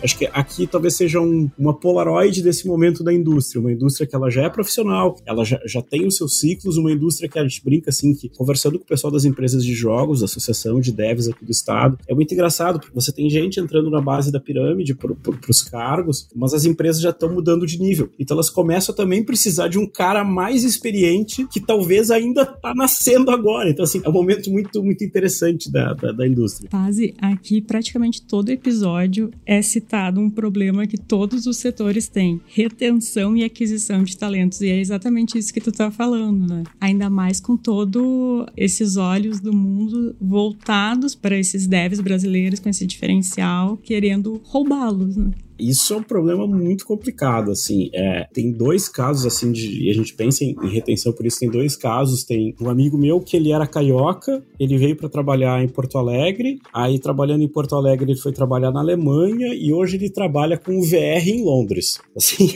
Acho 0.01 0.17
que 0.17 0.25
aqui 0.31 0.65
talvez 0.65 0.95
seja 0.95 1.19
um, 1.19 1.49
uma 1.57 1.73
polaroid 1.73 2.41
desse 2.41 2.65
momento 2.67 3.03
da 3.03 3.13
indústria, 3.13 3.59
uma 3.59 3.71
indústria 3.71 4.07
que 4.07 4.15
ela 4.15 4.29
já 4.29 4.43
é 4.43 4.49
profissional, 4.49 5.17
ela 5.25 5.43
já, 5.43 5.59
já 5.65 5.81
tem 5.81 6.07
os 6.07 6.15
seus 6.15 6.39
ciclos, 6.39 6.77
uma 6.77 6.91
indústria 6.91 7.29
que 7.29 7.37
a 7.37 7.43
gente 7.43 7.63
brinca 7.63 7.89
assim, 7.89 8.13
que 8.13 8.29
conversando 8.29 8.79
com 8.79 8.85
o 8.85 8.87
pessoal 8.87 9.11
das 9.11 9.25
empresas 9.25 9.63
de 9.63 9.73
jogos, 9.73 10.19
da 10.19 10.25
associação 10.25 10.79
de 10.79 10.91
devs 10.91 11.27
aqui 11.27 11.43
do 11.43 11.51
estado, 11.51 11.97
é 12.07 12.15
muito 12.15 12.33
engraçado, 12.33 12.79
porque 12.79 12.95
você 12.95 13.11
tem 13.11 13.29
gente 13.29 13.59
entrando 13.59 13.89
na 13.89 13.99
base 13.99 14.31
da 14.31 14.39
pirâmide 14.39 14.95
para 14.95 15.11
os 15.49 15.61
cargos, 15.61 16.29
mas 16.33 16.53
as 16.53 16.65
empresas 16.65 17.01
já 17.01 17.09
estão 17.09 17.31
mudando 17.31 17.65
de 17.65 17.77
nível. 17.77 18.09
Então 18.17 18.35
elas 18.35 18.49
começam 18.49 18.93
a 18.93 18.95
também 18.95 19.23
precisar 19.23 19.67
de 19.67 19.77
um 19.77 19.85
cara 19.85 20.23
mais 20.23 20.63
experiente 20.63 21.45
que 21.47 21.59
talvez 21.59 22.09
ainda 22.09 22.43
está 22.43 22.73
nascendo 22.73 23.31
agora. 23.31 23.69
Então, 23.69 23.83
assim, 23.83 24.01
é 24.03 24.09
um 24.09 24.13
momento 24.13 24.49
muito, 24.49 24.81
muito 24.81 25.03
interessante 25.03 25.71
da, 25.71 25.93
da, 25.93 26.11
da 26.11 26.27
indústria. 26.27 26.69
Quase 26.69 27.13
aqui, 27.17 27.61
praticamente 27.61 28.21
todo 28.21 28.49
episódio 28.49 29.31
é 29.45 29.61
citado 29.61 29.88
um 30.19 30.29
problema 30.29 30.85
que 30.85 30.97
todos 30.97 31.45
os 31.45 31.57
setores 31.57 32.07
têm: 32.07 32.41
retenção 32.47 33.35
e 33.35 33.43
aquisição 33.43 34.03
de 34.03 34.15
talentos. 34.17 34.61
E 34.61 34.69
é 34.69 34.79
exatamente 34.79 35.37
isso 35.37 35.53
que 35.53 35.61
tu 35.61 35.71
tá 35.71 35.89
falando, 35.89 36.47
né? 36.47 36.63
Ainda 36.79 37.09
mais 37.09 37.39
com 37.39 37.57
todo 37.57 38.45
esses 38.55 38.95
olhos 38.95 39.39
do 39.39 39.53
mundo 39.53 40.15
voltados 40.19 41.15
para 41.15 41.37
esses 41.37 41.67
devs 41.67 41.99
brasileiros 41.99 42.59
com 42.59 42.69
esse 42.69 42.85
diferencial, 42.85 43.77
querendo 43.77 44.39
roubá-los, 44.43 45.15
né? 45.15 45.31
Isso 45.59 45.93
é 45.93 45.97
um 45.97 46.03
problema 46.03 46.47
muito 46.47 46.85
complicado, 46.85 47.51
assim. 47.51 47.89
É, 47.93 48.27
tem 48.33 48.51
dois 48.51 48.87
casos, 48.87 49.25
assim, 49.25 49.51
de, 49.51 49.87
e 49.87 49.89
a 49.89 49.93
gente 49.93 50.13
pensa 50.13 50.43
em, 50.43 50.55
em, 50.63 50.69
retenção 50.69 51.11
por 51.11 51.25
isso, 51.25 51.39
tem 51.39 51.49
dois 51.49 51.75
casos. 51.75 52.23
Tem 52.23 52.55
um 52.61 52.69
amigo 52.69 52.97
meu 52.97 53.19
que 53.19 53.35
ele 53.35 53.51
era 53.51 53.67
carioca, 53.67 54.43
ele 54.59 54.77
veio 54.77 54.95
para 54.95 55.09
trabalhar 55.09 55.61
em 55.63 55.67
Porto 55.67 55.97
Alegre, 55.97 56.59
aí 56.73 56.99
trabalhando 56.99 57.43
em 57.43 57.47
Porto 57.47 57.75
Alegre 57.75 58.11
ele 58.11 58.19
foi 58.19 58.31
trabalhar 58.31 58.71
na 58.71 58.79
Alemanha 58.79 59.53
e 59.53 59.73
hoje 59.73 59.97
ele 59.97 60.09
trabalha 60.09 60.57
com 60.57 60.77
o 60.77 60.83
VR 60.83 61.27
em 61.27 61.43
Londres. 61.43 61.99
Assim, 62.15 62.49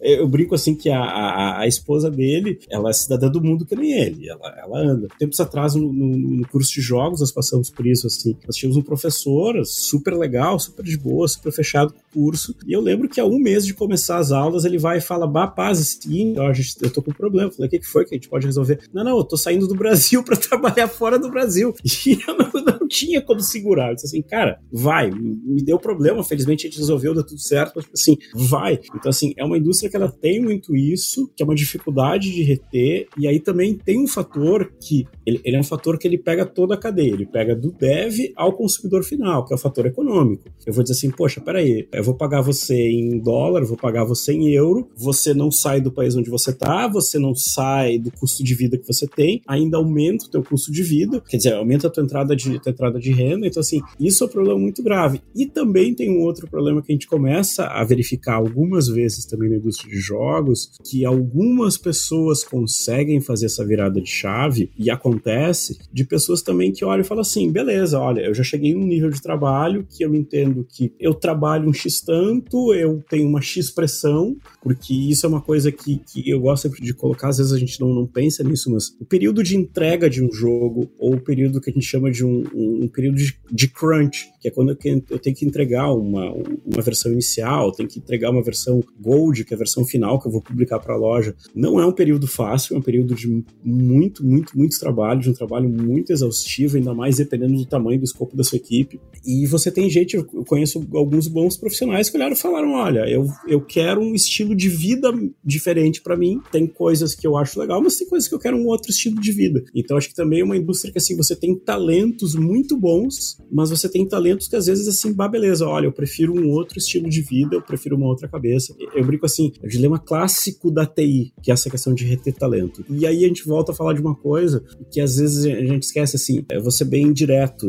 eu 0.00 0.26
brinco 0.26 0.54
assim 0.54 0.74
que 0.74 0.88
a, 0.88 0.98
a, 0.98 1.60
a, 1.60 1.66
esposa 1.66 2.10
dele, 2.10 2.58
ela 2.70 2.90
é 2.90 2.92
cidadã 2.92 3.28
do 3.28 3.42
mundo 3.42 3.66
que 3.66 3.76
nem 3.76 3.92
ele, 3.92 4.28
ela, 4.28 4.54
ela 4.58 4.78
anda. 4.78 5.08
Tempos 5.18 5.38
atrás, 5.38 5.74
no, 5.74 5.92
no, 5.92 6.16
no 6.16 6.48
curso 6.48 6.72
de 6.72 6.80
jogos, 6.80 7.20
nós 7.20 7.30
passamos 7.30 7.70
por 7.70 7.86
isso, 7.86 8.06
assim. 8.06 8.34
Nós 8.46 8.56
tínhamos 8.56 8.76
um 8.76 8.82
professor 8.82 9.54
super 9.64 10.14
legal, 10.14 10.58
super 10.58 10.84
de 10.84 10.96
boa, 10.96 11.28
super 11.28 11.52
fechado 11.52 11.93
curso. 12.12 12.54
E 12.66 12.72
eu 12.72 12.80
lembro 12.80 13.08
que 13.08 13.20
há 13.20 13.24
um 13.24 13.38
mês 13.38 13.66
de 13.66 13.74
começar 13.74 14.18
as 14.18 14.32
aulas, 14.32 14.64
ele 14.64 14.78
vai 14.78 14.98
e 14.98 15.00
fala: 15.00 15.26
Bah, 15.26 15.46
paz, 15.46 15.78
seguinte, 15.78 16.38
ó, 16.38 16.52
eu 16.82 16.90
tô 16.90 17.02
com 17.02 17.10
um 17.10 17.14
problema. 17.14 17.48
Eu 17.48 17.52
falei: 17.52 17.68
O 17.68 17.70
que, 17.70 17.80
que 17.80 17.86
foi 17.86 18.04
que 18.04 18.14
a 18.14 18.18
gente 18.18 18.28
pode 18.28 18.46
resolver? 18.46 18.80
Não, 18.92 19.04
não, 19.04 19.18
eu 19.18 19.24
tô 19.24 19.36
saindo 19.36 19.66
do 19.66 19.74
Brasil 19.74 20.22
para 20.24 20.36
trabalhar 20.36 20.88
fora 20.88 21.18
do 21.18 21.30
Brasil. 21.30 21.74
E 22.06 22.18
eu 22.28 22.36
não, 22.36 22.50
não 22.80 22.86
tinha 22.86 23.22
como 23.22 23.40
segurar. 23.40 23.88
Eu 23.88 23.94
disse 23.94 24.06
assim, 24.06 24.22
cara, 24.22 24.60
vai. 24.70 25.10
Me 25.10 25.62
deu 25.62 25.78
problema, 25.78 26.22
felizmente 26.22 26.66
a 26.66 26.70
gente 26.70 26.78
resolveu, 26.78 27.14
deu 27.14 27.24
tudo 27.24 27.40
certo, 27.40 27.72
mas 27.76 27.86
assim, 27.92 28.18
vai. 28.34 28.78
Então, 28.94 29.08
assim, 29.08 29.32
é 29.36 29.44
uma 29.44 29.56
indústria 29.56 29.90
que 29.90 29.96
ela 29.96 30.10
tem 30.10 30.40
muito 30.40 30.76
isso, 30.76 31.30
que 31.34 31.42
é 31.42 31.46
uma 31.46 31.54
dificuldade 31.54 32.30
de 32.30 32.42
reter, 32.42 33.08
e 33.18 33.26
aí 33.26 33.40
também 33.40 33.74
tem 33.74 33.98
um 33.98 34.06
fator 34.06 34.72
que 34.80 35.06
ele, 35.26 35.40
ele 35.44 35.56
é 35.56 35.60
um 35.60 35.64
fator 35.64 35.98
que 35.98 36.06
ele 36.06 36.18
pega 36.18 36.44
toda 36.44 36.74
a 36.74 36.78
cadeia, 36.78 37.12
ele 37.12 37.26
pega 37.26 37.56
do 37.56 37.72
dev 37.72 38.32
ao 38.36 38.52
consumidor 38.52 39.02
final, 39.02 39.44
que 39.44 39.52
é 39.52 39.56
o 39.56 39.58
fator 39.58 39.86
econômico. 39.86 40.44
Eu 40.66 40.72
vou 40.72 40.82
dizer 40.82 40.94
assim, 40.94 41.10
poxa, 41.10 41.40
peraí, 41.40 41.83
eu 41.92 42.02
vou 42.02 42.14
pagar 42.14 42.40
você 42.40 42.74
em 42.74 43.18
dólar, 43.18 43.64
vou 43.64 43.76
pagar 43.76 44.04
você 44.04 44.32
em 44.32 44.50
euro, 44.50 44.88
você 44.96 45.34
não 45.34 45.50
sai 45.50 45.80
do 45.80 45.92
país 45.92 46.16
onde 46.16 46.30
você 46.30 46.52
tá, 46.52 46.88
você 46.88 47.18
não 47.18 47.34
sai 47.34 47.98
do 47.98 48.10
custo 48.10 48.42
de 48.42 48.54
vida 48.54 48.78
que 48.78 48.86
você 48.86 49.06
tem, 49.06 49.42
ainda 49.46 49.76
aumenta 49.76 50.26
o 50.26 50.28
teu 50.28 50.42
custo 50.42 50.72
de 50.72 50.82
vida, 50.82 51.22
quer 51.28 51.36
dizer, 51.36 51.54
aumenta 51.54 51.86
a 51.86 51.90
tua 51.90 52.02
entrada 52.02 52.34
de, 52.34 52.58
tua 52.60 52.70
entrada 52.70 52.98
de 52.98 53.12
renda, 53.12 53.46
então 53.46 53.60
assim, 53.60 53.80
isso 53.98 54.24
é 54.24 54.26
um 54.26 54.30
problema 54.30 54.58
muito 54.58 54.82
grave. 54.82 55.20
E 55.34 55.46
também 55.46 55.94
tem 55.94 56.10
um 56.10 56.22
outro 56.22 56.48
problema 56.48 56.82
que 56.82 56.92
a 56.92 56.94
gente 56.94 57.06
começa 57.06 57.66
a 57.66 57.84
verificar 57.84 58.34
algumas 58.34 58.88
vezes 58.88 59.24
também 59.24 59.50
na 59.50 59.56
indústria 59.56 59.90
de 59.90 59.98
jogos, 59.98 60.70
que 60.84 61.04
algumas 61.04 61.76
pessoas 61.76 62.44
conseguem 62.44 63.20
fazer 63.20 63.46
essa 63.46 63.64
virada 63.64 64.00
de 64.00 64.10
chave, 64.10 64.70
e 64.78 64.90
acontece, 64.90 65.78
de 65.92 66.04
pessoas 66.04 66.42
também 66.42 66.72
que 66.72 66.84
olham 66.84 67.02
e 67.02 67.06
falam 67.06 67.22
assim, 67.22 67.50
beleza, 67.50 67.98
olha, 67.98 68.20
eu 68.20 68.34
já 68.34 68.42
cheguei 68.42 68.74
num 68.74 68.86
nível 68.86 69.10
de 69.10 69.20
trabalho 69.20 69.86
que 69.88 70.04
eu 70.04 70.14
entendo 70.14 70.66
que 70.68 70.92
eu 70.98 71.14
trabalho 71.14 71.73
X 71.74 72.00
tanto, 72.00 72.72
eu 72.74 73.02
tenho 73.08 73.28
uma 73.28 73.40
X 73.40 73.70
pressão, 73.70 74.36
porque 74.62 74.94
isso 74.94 75.26
é 75.26 75.28
uma 75.28 75.40
coisa 75.40 75.70
que, 75.70 75.98
que 75.98 76.28
eu 76.28 76.40
gosto 76.40 76.64
sempre 76.64 76.82
de 76.82 76.94
colocar, 76.94 77.28
às 77.28 77.38
vezes 77.38 77.52
a 77.52 77.58
gente 77.58 77.80
não, 77.80 77.88
não 77.88 78.06
pensa 78.06 78.42
nisso, 78.42 78.70
mas 78.70 78.94
o 79.00 79.04
período 79.04 79.42
de 79.42 79.56
entrega 79.56 80.08
de 80.08 80.22
um 80.22 80.32
jogo, 80.32 80.90
ou 80.98 81.14
o 81.14 81.20
período 81.20 81.60
que 81.60 81.70
a 81.70 81.72
gente 81.72 81.86
chama 81.86 82.10
de 82.10 82.24
um, 82.24 82.44
um, 82.54 82.84
um 82.84 82.88
período 82.88 83.16
de, 83.16 83.36
de, 83.50 83.68
crunch, 83.68 84.30
que 84.40 84.48
é 84.48 84.50
quando 84.50 84.70
eu, 84.70 85.02
eu 85.10 85.18
tenho 85.18 85.36
que 85.36 85.44
entregar 85.44 85.92
uma, 85.92 86.32
uma 86.32 86.82
versão 86.82 87.12
inicial, 87.12 87.72
tenho 87.72 87.88
que 87.88 87.98
entregar 87.98 88.30
uma 88.30 88.42
versão 88.42 88.82
gold, 89.00 89.44
que 89.44 89.52
é 89.52 89.56
a 89.56 89.58
versão 89.58 89.84
final 89.84 90.20
que 90.20 90.28
eu 90.28 90.32
vou 90.32 90.40
publicar 90.40 90.78
para 90.78 90.94
a 90.94 90.98
loja, 90.98 91.34
não 91.54 91.80
é 91.80 91.86
um 91.86 91.92
período 91.92 92.26
fácil, 92.26 92.76
é 92.76 92.78
um 92.78 92.82
período 92.82 93.14
de 93.14 93.44
muito, 93.62 94.24
muito, 94.24 94.56
muito 94.56 94.78
trabalho, 94.78 95.20
de 95.20 95.30
um 95.30 95.34
trabalho 95.34 95.68
muito 95.68 96.12
exaustivo, 96.12 96.76
ainda 96.76 96.94
mais 96.94 97.16
dependendo 97.16 97.56
do 97.56 97.66
tamanho 97.66 97.98
do 97.98 98.04
escopo 98.04 98.36
da 98.36 98.44
sua 98.44 98.56
equipe. 98.56 99.00
E 99.24 99.46
você 99.46 99.70
tem 99.70 99.88
gente, 99.88 100.14
eu 100.16 100.24
conheço 100.44 100.86
alguns 100.94 101.28
bons 101.28 101.56
profissionais 101.64 102.10
que 102.10 102.16
olharam 102.18 102.34
e 102.34 102.38
falaram: 102.38 102.72
olha, 102.72 103.08
eu, 103.08 103.26
eu 103.48 103.60
quero 103.60 104.00
um 104.00 104.14
estilo 104.14 104.54
de 104.54 104.68
vida 104.68 105.10
diferente 105.42 106.02
para 106.02 106.16
mim. 106.16 106.40
Tem 106.52 106.66
coisas 106.66 107.14
que 107.14 107.26
eu 107.26 107.36
acho 107.38 107.58
legal, 107.58 107.82
mas 107.82 107.96
tem 107.96 108.06
coisas 108.06 108.28
que 108.28 108.34
eu 108.34 108.38
quero 108.38 108.56
um 108.56 108.66
outro 108.66 108.90
estilo 108.90 109.18
de 109.18 109.32
vida. 109.32 109.64
Então 109.74 109.96
acho 109.96 110.08
que 110.10 110.14
também 110.14 110.40
é 110.40 110.44
uma 110.44 110.56
indústria 110.56 110.92
que 110.92 110.98
assim, 110.98 111.16
você 111.16 111.34
tem 111.34 111.58
talentos 111.58 112.34
muito 112.34 112.76
bons, 112.76 113.38
mas 113.50 113.70
você 113.70 113.88
tem 113.88 114.06
talentos 114.06 114.46
que 114.46 114.56
às 114.56 114.66
vezes 114.66 114.86
assim, 114.86 115.12
bah, 115.12 115.28
beleza, 115.28 115.66
olha, 115.66 115.86
eu 115.86 115.92
prefiro 115.92 116.34
um 116.34 116.50
outro 116.50 116.78
estilo 116.78 117.08
de 117.08 117.22
vida, 117.22 117.56
eu 117.56 117.62
prefiro 117.62 117.96
uma 117.96 118.06
outra 118.06 118.28
cabeça. 118.28 118.74
Eu 118.94 119.04
brinco 119.04 119.24
assim, 119.24 119.52
é 119.62 119.66
o 119.66 119.70
dilema 119.70 119.98
clássico 119.98 120.70
da 120.70 120.84
TI, 120.84 121.32
que 121.42 121.50
é 121.50 121.54
essa 121.54 121.70
questão 121.70 121.94
de 121.94 122.04
reter 122.04 122.34
talento. 122.34 122.84
E 122.90 123.06
aí 123.06 123.24
a 123.24 123.28
gente 123.28 123.46
volta 123.46 123.72
a 123.72 123.74
falar 123.74 123.94
de 123.94 124.00
uma 124.00 124.14
coisa 124.14 124.62
que 124.90 125.00
às 125.00 125.16
vezes 125.16 125.46
a 125.46 125.64
gente 125.64 125.84
esquece 125.84 126.16
assim, 126.16 126.44
é 126.50 126.60
você 126.60 126.84
bem 126.84 127.12
direto, 127.12 127.66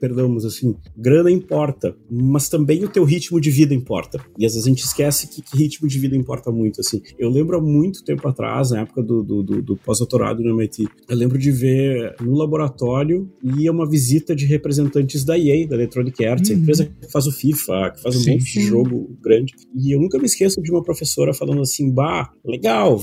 perdamos 0.00 0.44
assim, 0.44 0.74
grana 0.96 1.30
importa, 1.30 1.96
mas 2.10 2.48
também 2.48 2.84
o 2.84 2.88
teu 2.88 3.04
ritmo 3.04 3.25
de 3.40 3.50
vida 3.50 3.74
importa. 3.74 4.18
E 4.38 4.46
às 4.46 4.52
vezes 4.52 4.66
a 4.66 4.68
gente 4.68 4.84
esquece 4.84 5.28
que, 5.28 5.42
que 5.42 5.56
ritmo 5.56 5.88
de 5.88 5.98
vida 5.98 6.16
importa 6.16 6.50
muito, 6.50 6.80
assim. 6.80 7.02
Eu 7.18 7.28
lembro 7.28 7.56
há 7.56 7.60
muito 7.60 8.04
tempo 8.04 8.26
atrás, 8.28 8.70
na 8.70 8.80
época 8.80 9.02
do, 9.02 9.22
do, 9.22 9.42
do, 9.42 9.62
do 9.62 9.76
pós-doutorado 9.76 10.42
no 10.42 10.50
MIT, 10.50 10.86
eu 11.08 11.16
lembro 11.16 11.38
de 11.38 11.50
ver 11.50 12.14
no 12.20 12.34
laboratório 12.36 13.30
ia 13.42 13.70
uma 13.70 13.88
visita 13.88 14.34
de 14.34 14.46
representantes 14.46 15.24
da 15.24 15.38
EA, 15.38 15.66
da 15.66 15.74
Electronic 15.74 16.24
Arts, 16.24 16.50
uhum. 16.50 16.56
a 16.56 16.58
empresa 16.58 16.84
que 16.86 17.10
faz 17.10 17.26
o 17.26 17.32
FIFA, 17.32 17.92
que 17.94 18.02
faz 18.02 18.16
um 18.16 18.20
sim, 18.20 18.32
monte 18.32 18.44
sim. 18.44 18.60
de 18.60 18.66
jogo 18.66 19.16
grande. 19.22 19.54
E 19.74 19.94
eu 19.94 20.00
nunca 20.00 20.18
me 20.18 20.26
esqueço 20.26 20.60
de 20.60 20.70
uma 20.70 20.82
professora 20.82 21.32
falando 21.34 21.60
assim, 21.62 21.90
bah, 21.90 22.30
legal, 22.44 23.00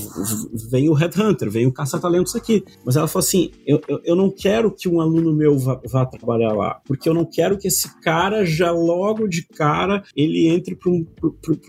vem 0.70 0.88
o 0.88 0.94
Headhunter, 0.94 1.50
vem 1.50 1.66
o 1.66 1.72
caça-talentos 1.72 2.34
aqui. 2.34 2.64
Mas 2.84 2.96
ela 2.96 3.08
falou 3.08 3.24
assim, 3.24 3.50
eu, 3.66 3.80
eu, 3.88 4.00
eu 4.04 4.16
não 4.16 4.30
quero 4.30 4.70
que 4.70 4.88
um 4.88 5.00
aluno 5.00 5.34
meu 5.34 5.58
vá, 5.58 5.80
vá 5.86 6.06
trabalhar 6.06 6.52
lá, 6.52 6.80
porque 6.86 7.08
eu 7.08 7.14
não 7.14 7.24
quero 7.24 7.58
que 7.58 7.68
esse 7.68 8.00
cara 8.00 8.44
já 8.44 8.70
logo 8.70 9.26
de 9.26 9.46
cara 9.46 10.02
ele 10.16 10.48
entre 10.48 10.74
para 10.74 10.90
um, 10.90 11.06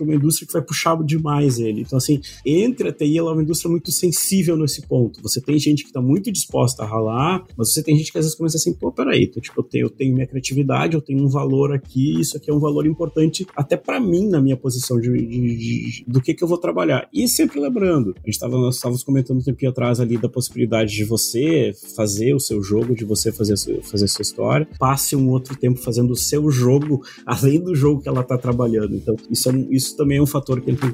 uma 0.00 0.14
indústria 0.14 0.46
que 0.46 0.52
vai 0.52 0.62
puxar 0.62 0.96
demais 1.04 1.58
ele. 1.58 1.82
Então, 1.82 1.98
assim, 1.98 2.20
entre 2.44 2.88
a 2.88 2.92
TI, 2.92 3.18
ela 3.18 3.30
é 3.30 3.32
uma 3.34 3.42
indústria 3.42 3.70
muito 3.70 3.90
sensível 3.92 4.56
nesse 4.56 4.82
ponto. 4.82 5.20
Você 5.22 5.40
tem 5.40 5.58
gente 5.58 5.82
que 5.82 5.90
está 5.90 6.00
muito 6.00 6.30
disposta 6.30 6.82
a 6.82 6.86
ralar, 6.86 7.44
mas 7.56 7.72
você 7.72 7.82
tem 7.82 7.96
gente 7.96 8.12
que 8.12 8.18
às 8.18 8.24
vezes 8.24 8.36
começa 8.36 8.56
assim, 8.56 8.72
pô, 8.72 8.92
peraí, 8.92 9.24
então, 9.24 9.42
tipo, 9.42 9.60
eu 9.60 9.64
tenho, 9.64 9.86
eu 9.86 9.90
tenho 9.90 10.14
minha 10.14 10.26
criatividade, 10.26 10.94
eu 10.94 11.00
tenho 11.00 11.22
um 11.24 11.28
valor 11.28 11.72
aqui, 11.72 12.20
isso 12.20 12.36
aqui 12.36 12.50
é 12.50 12.54
um 12.54 12.58
valor 12.58 12.86
importante 12.86 13.46
até 13.56 13.76
para 13.76 14.00
mim 14.00 14.28
na 14.28 14.40
minha 14.40 14.56
posição 14.56 15.00
de, 15.00 15.10
de, 15.10 15.56
de, 15.56 16.04
do 16.06 16.20
que 16.20 16.34
que 16.34 16.42
eu 16.42 16.48
vou 16.48 16.58
trabalhar. 16.58 17.08
E 17.12 17.28
sempre 17.28 17.60
lembrando, 17.60 18.14
a 18.22 18.26
gente 18.26 18.38
tava, 18.38 18.56
nós 18.56 18.76
estávamos 18.76 19.02
comentando 19.02 19.38
um 19.38 19.42
tempinho 19.42 19.70
atrás 19.70 20.00
ali 20.00 20.16
da 20.16 20.28
possibilidade 20.28 20.92
de 20.92 21.04
você 21.04 21.72
fazer 21.94 22.34
o 22.34 22.40
seu 22.40 22.62
jogo, 22.62 22.94
de 22.94 23.04
você 23.04 23.32
fazer, 23.32 23.56
fazer 23.82 24.04
a 24.04 24.08
sua 24.08 24.22
história, 24.22 24.68
passe 24.78 25.16
um 25.16 25.28
outro 25.30 25.56
tempo 25.56 25.78
fazendo 25.78 26.10
o 26.10 26.16
seu 26.16 26.50
jogo, 26.50 27.02
além 27.26 27.60
do 27.60 27.74
jogo 27.74 28.02
que 28.02 28.08
ela 28.08 28.20
está 28.20 28.35
trabalhando. 28.38 28.94
Então, 28.94 29.16
isso, 29.30 29.50
é, 29.50 29.52
isso 29.70 29.96
também 29.96 30.18
é 30.18 30.22
um 30.22 30.26
fator 30.26 30.60
que 30.60 30.70
ele 30.70 30.78
tem. 30.78 30.92